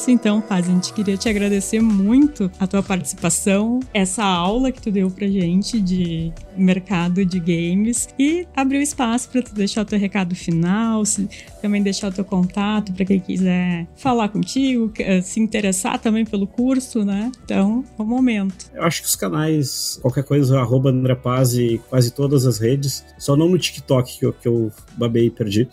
Isso, 0.00 0.10
então, 0.10 0.40
Paz, 0.40 0.66
a 0.66 0.72
gente 0.72 0.94
queria 0.94 1.14
te 1.14 1.28
agradecer 1.28 1.78
muito 1.78 2.50
a 2.58 2.66
tua 2.66 2.82
participação, 2.82 3.80
essa 3.92 4.24
aula 4.24 4.72
que 4.72 4.80
tu 4.80 4.90
deu 4.90 5.10
pra 5.10 5.26
gente 5.26 5.78
de 5.78 6.32
mercado 6.56 7.22
de 7.22 7.38
games 7.38 8.08
e 8.18 8.46
abrir 8.56 8.78
o 8.78 8.82
espaço 8.82 9.28
para 9.28 9.42
tu 9.42 9.54
deixar 9.54 9.82
o 9.82 9.84
teu 9.84 9.98
recado 9.98 10.34
final, 10.34 11.04
se, 11.04 11.28
também 11.60 11.82
deixar 11.82 12.08
o 12.08 12.12
teu 12.12 12.24
contato 12.24 12.94
para 12.94 13.04
quem 13.04 13.20
quiser 13.20 13.86
falar 13.94 14.30
contigo, 14.30 14.90
se 15.22 15.38
interessar 15.38 15.98
também 15.98 16.24
pelo 16.24 16.46
curso, 16.46 17.04
né? 17.04 17.30
Então, 17.44 17.84
é 17.98 18.02
o 18.02 18.06
momento. 18.06 18.70
Eu 18.72 18.84
acho 18.84 19.02
que 19.02 19.08
os 19.08 19.16
canais, 19.16 19.98
qualquer 20.00 20.24
coisa, 20.24 20.60
arroba 20.60 20.88
André 20.88 21.14
Paz 21.14 21.54
e 21.54 21.78
quase 21.90 22.10
todas 22.10 22.46
as 22.46 22.58
redes, 22.58 23.04
só 23.18 23.36
não 23.36 23.50
no 23.50 23.58
TikTok 23.58 24.18
que 24.18 24.24
eu, 24.24 24.32
que 24.32 24.48
eu 24.48 24.72
babei 24.96 25.26
e 25.26 25.30
perdi 25.30 25.68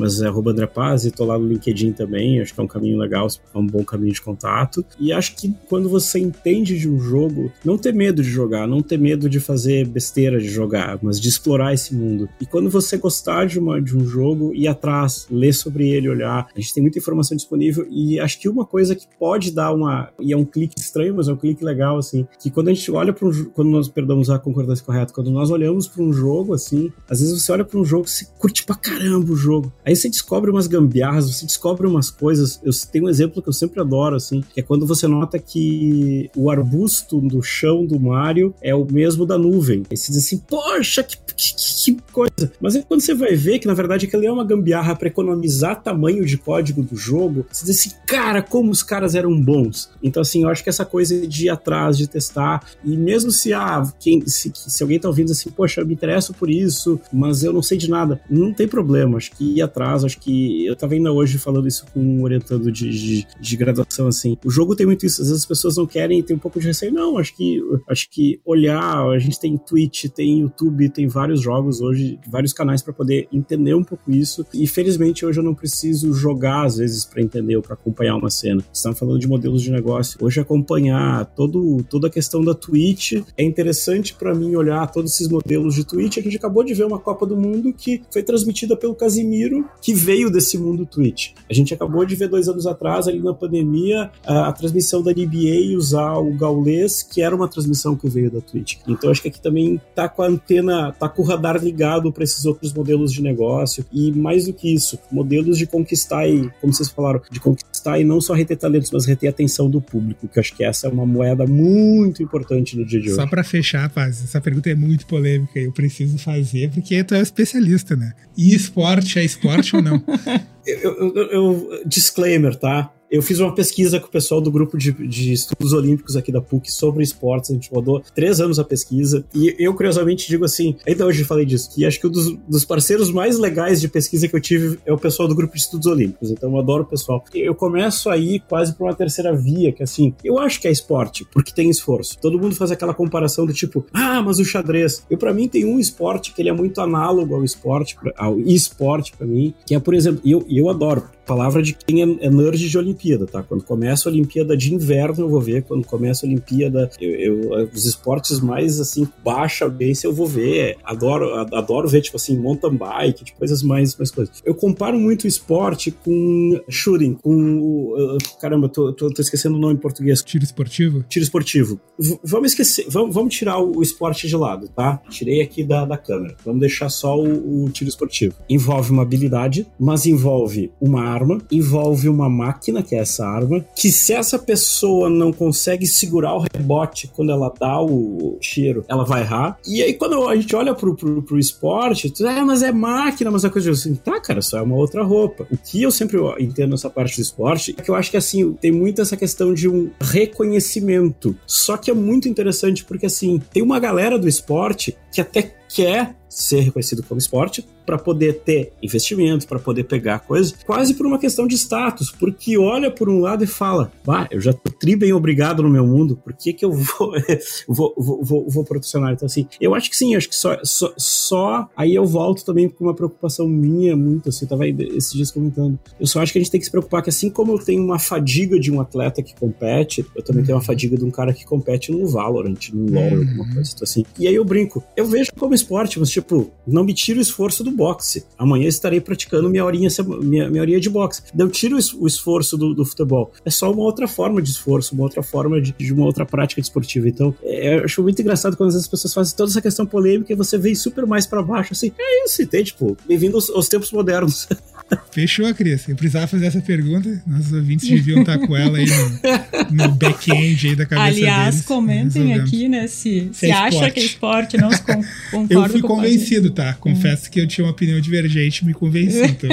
mas 0.00 0.20
é 0.22 0.26
arroba 0.26 0.50
André 0.50 0.66
Paz 0.66 1.04
e 1.04 1.10
tô 1.10 1.24
lá 1.24 1.38
no 1.38 1.46
LinkedIn 1.46 1.92
também, 1.92 2.40
acho 2.40 2.54
que 2.54 2.60
é 2.60 2.62
um 2.62 2.66
caminho 2.66 2.98
legal, 2.98 3.28
é 3.54 3.58
um 3.58 3.66
bom 3.66 3.84
caminho 3.84 4.12
de 4.12 4.20
contato. 4.20 4.84
E 4.98 5.12
acho 5.12 5.36
que 5.36 5.54
quando 5.68 5.88
você 5.88 6.18
entende 6.18 6.78
de 6.78 6.88
um 6.88 6.98
jogo, 6.98 7.52
não 7.64 7.76
ter 7.76 7.92
medo 7.92 8.22
de 8.22 8.30
jogar, 8.30 8.66
não 8.66 8.80
ter 8.80 8.98
medo 8.98 9.28
de 9.28 9.38
fazer 9.38 9.86
besteira 9.86 10.40
de 10.40 10.48
jogar, 10.48 10.98
mas 11.02 11.20
de 11.20 11.28
explorar 11.28 11.74
esse 11.74 11.94
mundo. 11.94 12.28
E 12.40 12.46
quando 12.46 12.70
você 12.70 12.96
gostar 12.96 13.46
de, 13.46 13.58
uma, 13.58 13.80
de 13.80 13.96
um 13.96 14.06
jogo, 14.06 14.54
ir 14.54 14.66
atrás, 14.66 15.26
ler 15.30 15.52
sobre 15.52 15.88
ele, 15.88 16.08
olhar. 16.08 16.48
A 16.54 16.60
gente 16.60 16.72
tem 16.72 16.82
muita 16.82 16.98
informação 16.98 17.36
disponível 17.36 17.86
e 17.90 18.18
acho 18.18 18.40
que 18.40 18.48
uma 18.48 18.64
coisa 18.64 18.94
que 18.94 19.06
pode 19.18 19.50
dar 19.50 19.72
uma. 19.72 20.10
E 20.18 20.32
é 20.32 20.36
um 20.36 20.44
clique 20.44 20.78
estranho, 20.78 21.14
mas 21.14 21.28
é 21.28 21.32
um 21.32 21.36
clique 21.36 21.64
legal, 21.64 21.98
assim, 21.98 22.26
que 22.38 22.50
quando 22.50 22.68
a 22.68 22.72
gente 22.72 22.90
olha 22.90 23.12
para 23.12 23.28
um 23.28 23.30
quando 23.54 23.70
nós, 23.70 23.88
perdão, 23.88 24.18
usar 24.18 24.36
a 24.36 24.38
concordância 24.38 24.84
correta, 24.84 25.12
quando 25.12 25.30
nós 25.30 25.50
olhamos 25.50 25.88
para 25.88 26.02
um 26.02 26.12
jogo, 26.12 26.54
assim, 26.54 26.92
às 27.08 27.20
vezes 27.20 27.42
você 27.42 27.52
olha 27.52 27.64
para 27.64 27.78
um 27.78 27.84
jogo 27.84 28.06
e 28.06 28.10
você 28.10 28.26
curte 28.38 28.64
pra 28.64 28.76
caramba 28.76 29.32
o 29.32 29.36
jogo. 29.36 29.72
Aí 29.84 29.89
você 29.94 30.08
descobre 30.08 30.50
umas 30.50 30.66
gambiarras, 30.66 31.30
você 31.30 31.46
descobre 31.46 31.86
umas 31.86 32.10
coisas. 32.10 32.60
Eu 32.62 32.72
tenho 32.90 33.06
um 33.06 33.08
exemplo 33.08 33.42
que 33.42 33.48
eu 33.48 33.52
sempre 33.52 33.80
adoro, 33.80 34.16
assim, 34.16 34.42
que 34.42 34.60
é 34.60 34.62
quando 34.62 34.86
você 34.86 35.06
nota 35.06 35.38
que 35.38 36.30
o 36.36 36.50
arbusto 36.50 37.20
do 37.20 37.42
chão 37.42 37.84
do 37.84 37.98
Mario 37.98 38.54
é 38.60 38.74
o 38.74 38.86
mesmo 38.90 39.24
da 39.26 39.38
nuvem. 39.38 39.82
Aí 39.90 39.96
você 39.96 40.12
diz 40.12 40.24
assim, 40.24 40.38
poxa, 40.38 41.02
que, 41.02 41.16
que, 41.16 41.54
que 41.54 41.96
coisa. 42.12 42.52
Mas 42.60 42.76
aí 42.76 42.84
quando 42.86 43.00
você 43.00 43.14
vai 43.14 43.34
ver 43.34 43.58
que 43.58 43.66
na 43.66 43.74
verdade 43.74 44.06
aquilo 44.06 44.24
é 44.24 44.32
uma 44.32 44.44
gambiarra 44.44 44.94
para 44.94 45.08
economizar 45.08 45.82
tamanho 45.82 46.24
de 46.24 46.36
código 46.36 46.82
do 46.82 46.96
jogo, 46.96 47.46
você 47.50 47.64
diz 47.64 47.78
assim, 47.78 47.90
cara, 48.06 48.42
como 48.42 48.70
os 48.70 48.82
caras 48.82 49.14
eram 49.14 49.40
bons. 49.40 49.90
Então, 50.02 50.20
assim, 50.22 50.42
eu 50.42 50.48
acho 50.48 50.62
que 50.62 50.68
essa 50.68 50.84
coisa 50.84 51.26
de 51.26 51.46
ir 51.46 51.48
atrás, 51.48 51.96
de 51.96 52.06
testar, 52.06 52.64
e 52.84 52.96
mesmo 52.96 53.30
se, 53.30 53.52
ah, 53.52 53.82
quem, 53.98 54.26
se, 54.26 54.52
se 54.54 54.82
alguém 54.82 54.98
tá 54.98 55.08
ouvindo 55.08 55.32
assim, 55.32 55.50
poxa, 55.50 55.80
eu 55.80 55.86
me 55.86 55.94
interesso 55.94 56.34
por 56.34 56.50
isso, 56.50 57.00
mas 57.12 57.42
eu 57.42 57.52
não 57.52 57.62
sei 57.62 57.78
de 57.78 57.88
nada, 57.88 58.20
não 58.28 58.52
tem 58.52 58.68
problema. 58.68 59.16
Acho 59.16 59.32
que 59.32 59.56
ir 59.56 59.62
atrás, 59.70 60.04
acho 60.04 60.18
que 60.18 60.66
eu 60.66 60.76
tava 60.76 60.94
ainda 60.94 61.12
hoje 61.12 61.38
falando 61.38 61.68
isso 61.68 61.86
com 61.92 62.00
um 62.00 62.22
orientando 62.22 62.70
de, 62.70 62.90
de, 62.90 63.26
de 63.40 63.56
graduação, 63.56 64.06
assim. 64.08 64.36
O 64.44 64.50
jogo 64.50 64.74
tem 64.74 64.86
muito 64.86 65.06
isso, 65.06 65.22
às 65.22 65.28
vezes 65.28 65.42
as 65.42 65.48
pessoas 65.48 65.76
não 65.76 65.86
querem, 65.86 66.22
tem 66.22 66.36
um 66.36 66.38
pouco 66.38 66.60
de 66.60 66.66
receio. 66.66 66.92
Não, 66.92 67.16
acho 67.16 67.34
que 67.34 67.60
acho 67.88 68.10
que 68.10 68.40
olhar, 68.44 69.06
a 69.08 69.18
gente 69.18 69.38
tem 69.40 69.56
Twitch, 69.56 70.06
tem 70.06 70.40
YouTube, 70.40 70.88
tem 70.90 71.06
vários 71.06 71.40
jogos 71.40 71.80
hoje, 71.80 72.18
vários 72.28 72.52
canais 72.52 72.82
para 72.82 72.92
poder 72.92 73.28
entender 73.32 73.74
um 73.74 73.84
pouco 73.84 74.10
isso. 74.10 74.44
E 74.52 74.66
felizmente 74.66 75.24
hoje 75.24 75.38
eu 75.38 75.44
não 75.44 75.54
preciso 75.54 76.12
jogar 76.12 76.66
às 76.66 76.76
vezes 76.76 77.04
para 77.04 77.22
entender 77.22 77.56
ou 77.56 77.62
para 77.62 77.74
acompanhar 77.74 78.16
uma 78.16 78.30
cena. 78.30 78.62
Estamos 78.72 78.98
falando 78.98 79.18
de 79.18 79.28
modelos 79.28 79.62
de 79.62 79.70
negócio. 79.70 80.18
Hoje 80.20 80.40
acompanhar 80.40 81.24
todo, 81.34 81.84
toda 81.88 82.08
a 82.08 82.10
questão 82.10 82.42
da 82.44 82.54
Twitch 82.54 83.12
é 83.36 83.44
interessante 83.44 84.14
para 84.14 84.34
mim 84.34 84.54
olhar 84.54 84.90
todos 84.90 85.12
esses 85.12 85.28
modelos 85.28 85.74
de 85.74 85.84
Twitch. 85.84 86.18
A 86.18 86.22
gente 86.22 86.36
acabou 86.36 86.64
de 86.64 86.74
ver 86.74 86.84
uma 86.84 86.98
Copa 86.98 87.26
do 87.26 87.36
Mundo 87.36 87.72
que 87.72 88.02
foi 88.12 88.22
transmitida 88.22 88.76
pelo 88.76 88.94
Casimiro, 88.94 89.59
que 89.80 89.94
veio 89.94 90.30
desse 90.30 90.58
mundo 90.58 90.86
Twitch. 90.86 91.32
A 91.48 91.54
gente 91.54 91.72
acabou 91.72 92.04
de 92.04 92.14
ver 92.14 92.28
dois 92.28 92.48
anos 92.48 92.66
atrás, 92.66 93.08
ali 93.08 93.20
na 93.20 93.34
pandemia, 93.34 94.10
a, 94.24 94.48
a 94.48 94.52
transmissão 94.52 95.02
da 95.02 95.12
NBA 95.12 95.76
usar 95.76 96.14
o 96.18 96.32
Gaulês, 96.34 97.02
que 97.02 97.22
era 97.22 97.34
uma 97.34 97.48
transmissão 97.48 97.96
que 97.96 98.08
veio 98.08 98.30
da 98.30 98.40
Twitch. 98.40 98.78
Então 98.86 99.10
acho 99.10 99.22
que 99.22 99.28
aqui 99.28 99.40
também 99.40 99.80
tá 99.94 100.08
com 100.08 100.22
a 100.22 100.26
antena, 100.26 100.92
tá 100.92 101.08
com 101.08 101.22
o 101.22 101.24
radar 101.24 101.62
ligado 101.62 102.12
para 102.12 102.24
esses 102.24 102.44
outros 102.44 102.72
modelos 102.72 103.12
de 103.12 103.22
negócio 103.22 103.84
e 103.92 104.12
mais 104.12 104.46
do 104.46 104.52
que 104.52 104.72
isso, 104.72 104.98
modelos 105.10 105.58
de 105.58 105.66
conquistar 105.66 106.26
e, 106.28 106.50
como 106.60 106.72
vocês 106.72 106.88
falaram, 106.88 107.20
de 107.30 107.40
conquistar 107.40 107.98
e 107.98 108.04
não 108.04 108.20
só 108.20 108.34
reter 108.34 108.56
talentos, 108.56 108.90
mas 108.90 109.06
reter 109.06 109.28
a 109.28 109.30
atenção 109.30 109.70
do 109.70 109.80
público, 109.80 110.28
que 110.28 110.38
acho 110.38 110.54
que 110.54 110.62
essa 110.62 110.86
é 110.86 110.90
uma 110.90 111.06
moeda 111.06 111.46
muito 111.46 112.22
importante 112.22 112.76
no 112.76 112.84
dia 112.84 113.00
de 113.00 113.08
hoje. 113.08 113.16
Só 113.16 113.26
para 113.26 113.42
fechar, 113.42 113.88
Paz, 113.90 114.22
essa 114.22 114.40
pergunta 114.40 114.68
é 114.70 114.74
muito 114.74 115.06
polêmica 115.06 115.58
e 115.58 115.64
eu 115.64 115.72
preciso 115.72 116.18
fazer 116.18 116.70
porque 116.70 117.02
tu 117.04 117.14
é 117.14 117.20
especialista, 117.20 117.96
né? 117.96 118.12
E 118.36 118.54
esporte 118.54 119.18
é 119.18 119.24
esporte 119.24 119.49
ou 119.76 119.82
não? 119.82 120.02
eu, 120.66 121.14
eu, 121.14 121.30
eu, 121.30 121.82
disclaimer, 121.84 122.56
tá? 122.56 122.92
Eu 123.10 123.22
fiz 123.22 123.40
uma 123.40 123.52
pesquisa 123.52 123.98
com 123.98 124.06
o 124.06 124.10
pessoal 124.10 124.40
do 124.40 124.52
grupo 124.52 124.78
de, 124.78 124.92
de, 124.92 125.32
estudos 125.32 125.72
olímpicos 125.72 126.14
aqui 126.14 126.30
da 126.30 126.40
PUC 126.40 126.70
sobre 126.70 127.02
esportes. 127.02 127.50
A 127.50 127.54
gente 127.54 127.68
rodou 127.68 128.00
três 128.14 128.40
anos 128.40 128.60
a 128.60 128.64
pesquisa. 128.64 129.24
E 129.34 129.56
eu, 129.58 129.74
curiosamente, 129.74 130.28
digo 130.28 130.44
assim, 130.44 130.76
ainda 130.86 131.04
hoje 131.04 131.24
falei 131.24 131.44
disso, 131.44 131.74
que 131.74 131.84
acho 131.84 131.98
que 131.98 132.06
um 132.06 132.10
dos, 132.10 132.36
dos, 132.48 132.64
parceiros 132.64 133.10
mais 133.10 133.36
legais 133.36 133.80
de 133.80 133.88
pesquisa 133.88 134.28
que 134.28 134.36
eu 134.36 134.40
tive 134.40 134.78
é 134.86 134.92
o 134.92 134.98
pessoal 134.98 135.26
do 135.26 135.34
grupo 135.34 135.54
de 135.54 135.60
estudos 135.60 135.88
olímpicos. 135.88 136.30
Então 136.30 136.52
eu 136.52 136.60
adoro 136.60 136.84
o 136.84 136.86
pessoal. 136.86 137.24
Eu 137.34 137.52
começo 137.52 138.08
aí 138.08 138.38
quase 138.38 138.74
por 138.74 138.84
uma 138.84 138.94
terceira 138.94 139.34
via, 139.34 139.72
que 139.72 139.82
assim, 139.82 140.14
eu 140.22 140.38
acho 140.38 140.60
que 140.60 140.68
é 140.68 140.70
esporte, 140.70 141.26
porque 141.32 141.52
tem 141.52 141.68
esforço. 141.68 142.16
Todo 142.20 142.38
mundo 142.38 142.54
faz 142.54 142.70
aquela 142.70 142.94
comparação 142.94 143.44
do 143.44 143.52
tipo, 143.52 143.84
ah, 143.92 144.22
mas 144.22 144.38
o 144.38 144.44
xadrez. 144.44 145.04
Eu, 145.10 145.18
para 145.18 145.34
mim, 145.34 145.48
tem 145.48 145.64
um 145.64 145.80
esporte 145.80 146.32
que 146.32 146.40
ele 146.40 146.48
é 146.48 146.52
muito 146.52 146.80
análogo 146.80 147.34
ao 147.34 147.42
esporte, 147.42 147.96
ao 148.16 148.38
esporte 148.38 149.12
para 149.16 149.26
mim, 149.26 149.52
que 149.66 149.74
é, 149.74 149.80
por 149.80 149.94
exemplo, 149.94 150.20
e 150.24 150.30
eu, 150.30 150.46
eu 150.48 150.68
adoro 150.68 151.02
palavra 151.26 151.62
de 151.62 151.74
quem 151.74 152.02
é, 152.02 152.26
é 152.26 152.30
nerd 152.30 152.68
de 152.68 152.76
Olimpíada 152.78 152.99
Olimpíada, 153.00 153.26
tá? 153.26 153.42
Quando 153.42 153.64
começa 153.64 154.08
a 154.08 154.12
Olimpíada 154.12 154.56
de 154.56 154.74
inverno 154.74 155.24
eu 155.24 155.28
vou 155.28 155.40
ver, 155.40 155.62
quando 155.62 155.84
começa 155.84 156.24
a 156.24 156.28
Olimpíada, 156.28 156.90
eu, 157.00 157.10
eu 157.10 157.70
os 157.72 157.86
esportes 157.86 158.40
mais 158.40 158.78
assim, 158.78 159.08
baixa 159.24 159.64
audiência 159.64 160.06
eu 160.06 160.12
vou 160.12 160.26
ver. 160.26 160.76
Adoro, 160.84 161.34
adoro 161.54 161.88
ver, 161.88 162.02
tipo 162.02 162.16
assim, 162.16 162.36
mountain 162.36 162.76
bike, 162.76 163.24
tipo, 163.24 163.38
coisas 163.38 163.62
mais, 163.62 163.96
mais 163.96 164.10
coisas. 164.10 164.42
Eu 164.44 164.54
comparo 164.54 164.98
muito 164.98 165.24
o 165.24 165.26
esporte 165.26 165.90
com 165.90 166.60
shooting, 166.68 167.14
com. 167.14 167.94
Uh, 167.94 168.18
caramba, 168.40 168.68
tô, 168.68 168.92
tô, 168.92 169.10
tô, 169.10 169.22
esquecendo 169.22 169.56
o 169.56 169.60
nome 169.60 169.74
em 169.74 169.78
português. 169.78 170.22
Tiro 170.22 170.44
esportivo? 170.44 171.04
Tiro 171.08 171.22
esportivo. 171.22 171.80
V 171.98 172.18
vamos 172.22 172.52
esquecer, 172.52 172.86
vamos, 172.88 173.14
vamos 173.14 173.34
tirar 173.34 173.58
o, 173.58 173.78
o, 173.78 173.82
esporte 173.82 174.28
de 174.28 174.36
lado, 174.36 174.68
tá? 174.68 175.00
Tirei 175.08 175.40
aqui 175.40 175.64
da, 175.64 175.84
da 175.84 175.96
câmera. 175.96 176.36
Vamos 176.44 176.60
deixar 176.60 176.88
só 176.88 177.18
o, 177.18 177.64
o 177.64 177.70
tiro 177.70 177.88
esportivo. 177.88 178.34
Envolve 178.48 178.90
uma 178.90 179.02
habilidade, 179.02 179.66
mas 179.78 180.06
envolve 180.06 180.70
uma 180.80 181.02
arma, 181.02 181.40
envolve 181.50 182.08
uma 182.08 182.28
máquina, 182.28 182.82
que 182.90 182.96
é 182.96 182.98
essa 182.98 183.24
arma, 183.24 183.64
que 183.76 183.92
se 183.92 184.12
essa 184.12 184.36
pessoa 184.36 185.08
não 185.08 185.32
consegue 185.32 185.86
segurar 185.86 186.34
o 186.34 186.44
rebote 186.52 187.08
quando 187.14 187.30
ela 187.30 187.54
dá 187.58 187.80
o 187.80 188.36
cheiro, 188.40 188.84
ela 188.88 189.04
vai 189.04 189.20
errar. 189.22 189.56
E 189.64 189.80
aí, 189.80 189.94
quando 189.94 190.28
a 190.28 190.34
gente 190.34 190.56
olha 190.56 190.74
pro, 190.74 190.96
pro, 190.96 191.22
pro 191.22 191.38
esporte, 191.38 192.10
tu, 192.10 192.26
é, 192.26 192.42
mas 192.42 192.64
é 192.64 192.72
máquina, 192.72 193.30
mas 193.30 193.44
é 193.44 193.48
coisa 193.48 193.70
assim, 193.70 193.94
tá, 193.94 194.20
cara, 194.20 194.42
só 194.42 194.58
é 194.58 194.62
uma 194.62 194.74
outra 194.74 195.04
roupa. 195.04 195.46
O 195.52 195.56
que 195.56 195.80
eu 195.80 195.90
sempre 195.92 196.18
entendo 196.40 196.70
nessa 196.70 196.90
parte 196.90 197.14
do 197.14 197.22
esporte 197.22 197.76
é 197.78 197.80
que 197.80 197.88
eu 197.88 197.94
acho 197.94 198.10
que, 198.10 198.16
assim, 198.16 198.54
tem 198.54 198.72
muito 198.72 199.00
essa 199.00 199.16
questão 199.16 199.54
de 199.54 199.68
um 199.68 199.88
reconhecimento. 200.00 201.36
Só 201.46 201.76
que 201.76 201.92
é 201.92 201.94
muito 201.94 202.28
interessante 202.28 202.84
porque, 202.84 203.06
assim, 203.06 203.40
tem 203.52 203.62
uma 203.62 203.78
galera 203.78 204.18
do 204.18 204.28
esporte 204.28 204.96
que 205.12 205.20
até 205.20 205.59
quer 205.74 206.16
ser 206.30 206.60
reconhecido 206.60 207.02
como 207.02 207.18
esporte, 207.18 207.66
para 207.84 207.98
poder 207.98 208.34
ter 208.44 208.72
investimento, 208.80 209.48
para 209.48 209.58
poder 209.58 209.82
pegar 209.82 210.20
coisas, 210.20 210.54
quase 210.64 210.94
por 210.94 211.04
uma 211.04 211.18
questão 211.18 211.44
de 211.44 211.56
status, 211.56 212.12
porque 212.12 212.56
olha 212.56 212.88
por 212.88 213.08
um 213.08 213.18
lado 213.18 213.42
e 213.42 213.48
fala, 213.48 213.90
bah, 214.04 214.28
eu 214.30 214.40
já 214.40 214.52
tô 214.52 214.70
tri 214.70 214.94
bem 214.94 215.12
obrigado 215.12 215.60
no 215.60 215.68
meu 215.68 215.84
mundo, 215.84 216.16
por 216.16 216.32
que 216.32 216.52
que 216.52 216.64
eu 216.64 216.72
vou, 216.72 217.12
vou, 217.66 217.94
vou, 217.98 218.22
vou, 218.22 218.48
vou 218.48 218.64
profissional? 218.64 219.12
Então, 219.12 219.26
assim, 219.26 219.48
eu 219.60 219.74
acho 219.74 219.90
que 219.90 219.96
sim, 219.96 220.14
acho 220.14 220.28
que 220.28 220.36
só, 220.36 220.56
só, 220.62 220.92
só 220.96 221.68
aí 221.76 221.92
eu 221.92 222.06
volto 222.06 222.44
também 222.44 222.68
com 222.68 222.84
uma 222.84 222.94
preocupação 222.94 223.48
minha 223.48 223.96
muito, 223.96 224.28
assim, 224.28 224.46
tava 224.46 224.62
aí 224.62 224.76
esses 224.94 225.12
dias 225.12 225.32
comentando, 225.32 225.76
eu 225.98 226.06
só 226.06 226.22
acho 226.22 226.32
que 226.32 226.38
a 226.38 226.42
gente 226.42 226.50
tem 226.50 226.60
que 226.60 226.66
se 226.66 226.70
preocupar 226.70 227.02
que 227.02 227.10
assim 227.10 227.28
como 227.28 227.52
eu 227.52 227.58
tenho 227.58 227.82
uma 227.82 227.98
fadiga 227.98 228.60
de 228.60 228.70
um 228.70 228.80
atleta 228.80 229.20
que 229.20 229.34
compete, 229.34 230.06
eu 230.14 230.22
também 230.22 230.44
tenho 230.44 230.56
uma 230.56 230.64
fadiga 230.64 230.96
de 230.96 231.04
um 231.04 231.10
cara 231.10 231.32
que 231.32 231.44
compete 231.44 231.90
no 231.90 232.06
Valorant, 232.06 232.70
no 232.72 232.88
LoL, 232.88 233.02
uhum. 233.02 233.18
alguma 233.18 233.54
coisa, 233.54 233.72
então, 233.74 233.82
assim, 233.82 234.04
e 234.16 234.28
aí 234.28 234.34
eu 234.34 234.44
brinco, 234.44 234.80
eu 234.96 235.06
vejo 235.06 235.32
como 235.36 235.54
esporte, 235.60 235.98
mas 235.98 236.10
tipo, 236.10 236.50
não 236.66 236.84
me 236.84 236.94
tira 236.94 237.18
o 237.18 237.22
esforço 237.22 237.62
do 237.62 237.70
boxe. 237.70 238.24
Amanhã 238.38 238.68
estarei 238.68 239.00
praticando 239.00 239.48
minha 239.48 239.64
horinha, 239.64 239.88
minha, 240.22 240.50
minha 240.50 240.62
horinha 240.62 240.80
de 240.80 240.90
boxe. 240.90 241.22
Eu 241.36 241.48
tiro 241.48 241.76
o 241.76 242.06
esforço 242.06 242.56
do, 242.56 242.74
do, 242.74 242.84
futebol. 242.84 243.32
É 243.44 243.50
só 243.50 243.70
uma 243.70 243.82
outra 243.82 244.08
forma 244.08 244.40
de 244.42 244.50
esforço, 244.50 244.94
uma 244.94 245.04
outra 245.04 245.22
forma 245.22 245.60
de, 245.60 245.72
de 245.72 245.92
uma 245.92 246.04
outra 246.04 246.24
prática 246.26 246.60
esportiva. 246.60 247.08
Então, 247.08 247.34
é, 247.42 247.78
eu 247.78 247.84
acho 247.84 248.02
muito 248.02 248.20
engraçado 248.20 248.56
quando 248.56 248.74
as 248.74 248.88
pessoas 248.88 249.14
fazem 249.14 249.36
toda 249.36 249.50
essa 249.50 249.62
questão 249.62 249.86
polêmica 249.86 250.32
e 250.32 250.36
você 250.36 250.58
vem 250.58 250.74
super 250.74 251.06
mais 251.06 251.26
para 251.26 251.42
baixo, 251.42 251.72
assim, 251.72 251.92
é 251.98 252.24
isso, 252.24 252.46
tem, 252.46 252.64
tipo, 252.64 252.96
bem-vindo 253.06 253.36
aos, 253.36 253.50
aos 253.50 253.68
tempos 253.68 253.92
modernos. 253.92 254.48
Fechou, 255.10 255.52
Cris. 255.54 255.88
Eu 255.88 255.96
precisava 255.96 256.26
fazer 256.26 256.46
essa 256.46 256.60
pergunta. 256.60 257.22
Nossos 257.26 257.52
ouvintes 257.52 257.88
deviam 257.88 258.20
estar 258.20 258.38
com 258.38 258.56
ela 258.56 258.78
aí 258.78 258.86
no, 258.86 259.84
no 259.84 259.94
back-end 259.94 260.68
aí 260.68 260.76
da 260.76 260.86
cabeça 260.86 261.08
Aliás, 261.08 261.54
deles. 261.56 261.66
comentem 261.66 262.34
aqui, 262.34 262.68
né, 262.68 262.86
se, 262.86 263.28
se, 263.32 263.34
se 263.34 263.46
é 263.46 263.52
acha 263.52 263.68
esporte. 263.68 263.92
que 263.92 264.00
é 264.00 264.04
esporte, 264.04 264.56
não 264.56 264.70
se 264.70 264.82
concorda 265.30 265.54
Eu 265.54 265.68
fui 265.68 265.80
convencido, 265.80 266.50
tá? 266.50 266.74
Confesso 266.74 267.26
hum. 267.26 267.30
que 267.30 267.40
eu 267.40 267.46
tinha 267.46 267.64
uma 267.64 267.72
opinião 267.72 268.00
divergente, 268.00 268.64
me 268.64 268.72
convenci, 268.72 269.22
então... 269.30 269.50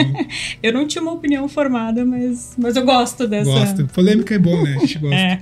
eu 0.62 0.74
não 0.74 0.88
tinha 0.88 1.02
uma 1.02 1.14
opinião 1.14 1.48
formada, 1.48 2.06
mas, 2.06 2.54
mas 2.58 2.76
eu 2.76 2.86
gosto 2.86 3.28
dessa... 3.28 3.50
Gosto. 3.50 3.88
Polêmica 3.88 4.36
é 4.36 4.40
bom, 4.40 4.64
né? 4.64 4.76
A 4.76 4.80
gente 4.80 5.00
gosta. 5.00 5.16
É. 5.16 5.40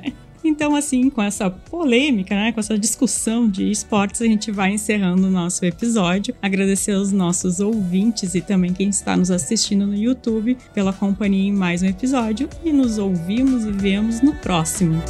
Então, 0.48 0.76
assim, 0.76 1.10
com 1.10 1.22
essa 1.22 1.50
polêmica, 1.50 2.36
né, 2.36 2.52
com 2.52 2.60
essa 2.60 2.78
discussão 2.78 3.50
de 3.50 3.70
esportes, 3.70 4.22
a 4.22 4.26
gente 4.26 4.52
vai 4.52 4.72
encerrando 4.72 5.28
o 5.28 5.32
nosso 5.32 5.66
episódio. 5.66 6.36
Agradecer 6.42 6.92
aos 6.92 7.12
nossos 7.12 7.60
ouvintes 7.60 8.36
e 8.36 8.42
também 8.42 8.72
quem 8.72 8.90
está 8.90 9.18
nos 9.18 9.32
assistindo 9.32 9.88
no 9.88 9.96
YouTube 9.96 10.58
pela 10.74 10.94
companhia 10.94 11.50
em 11.50 11.54
mais 11.54 11.82
um 11.82 11.88
episódio. 11.88 12.48
E 12.64 12.72
nos 12.72 12.98
ouvimos 12.98 13.66
e 13.66 13.72
vemos 13.72 14.22
no 14.22 14.36
próximo. 14.36 15.02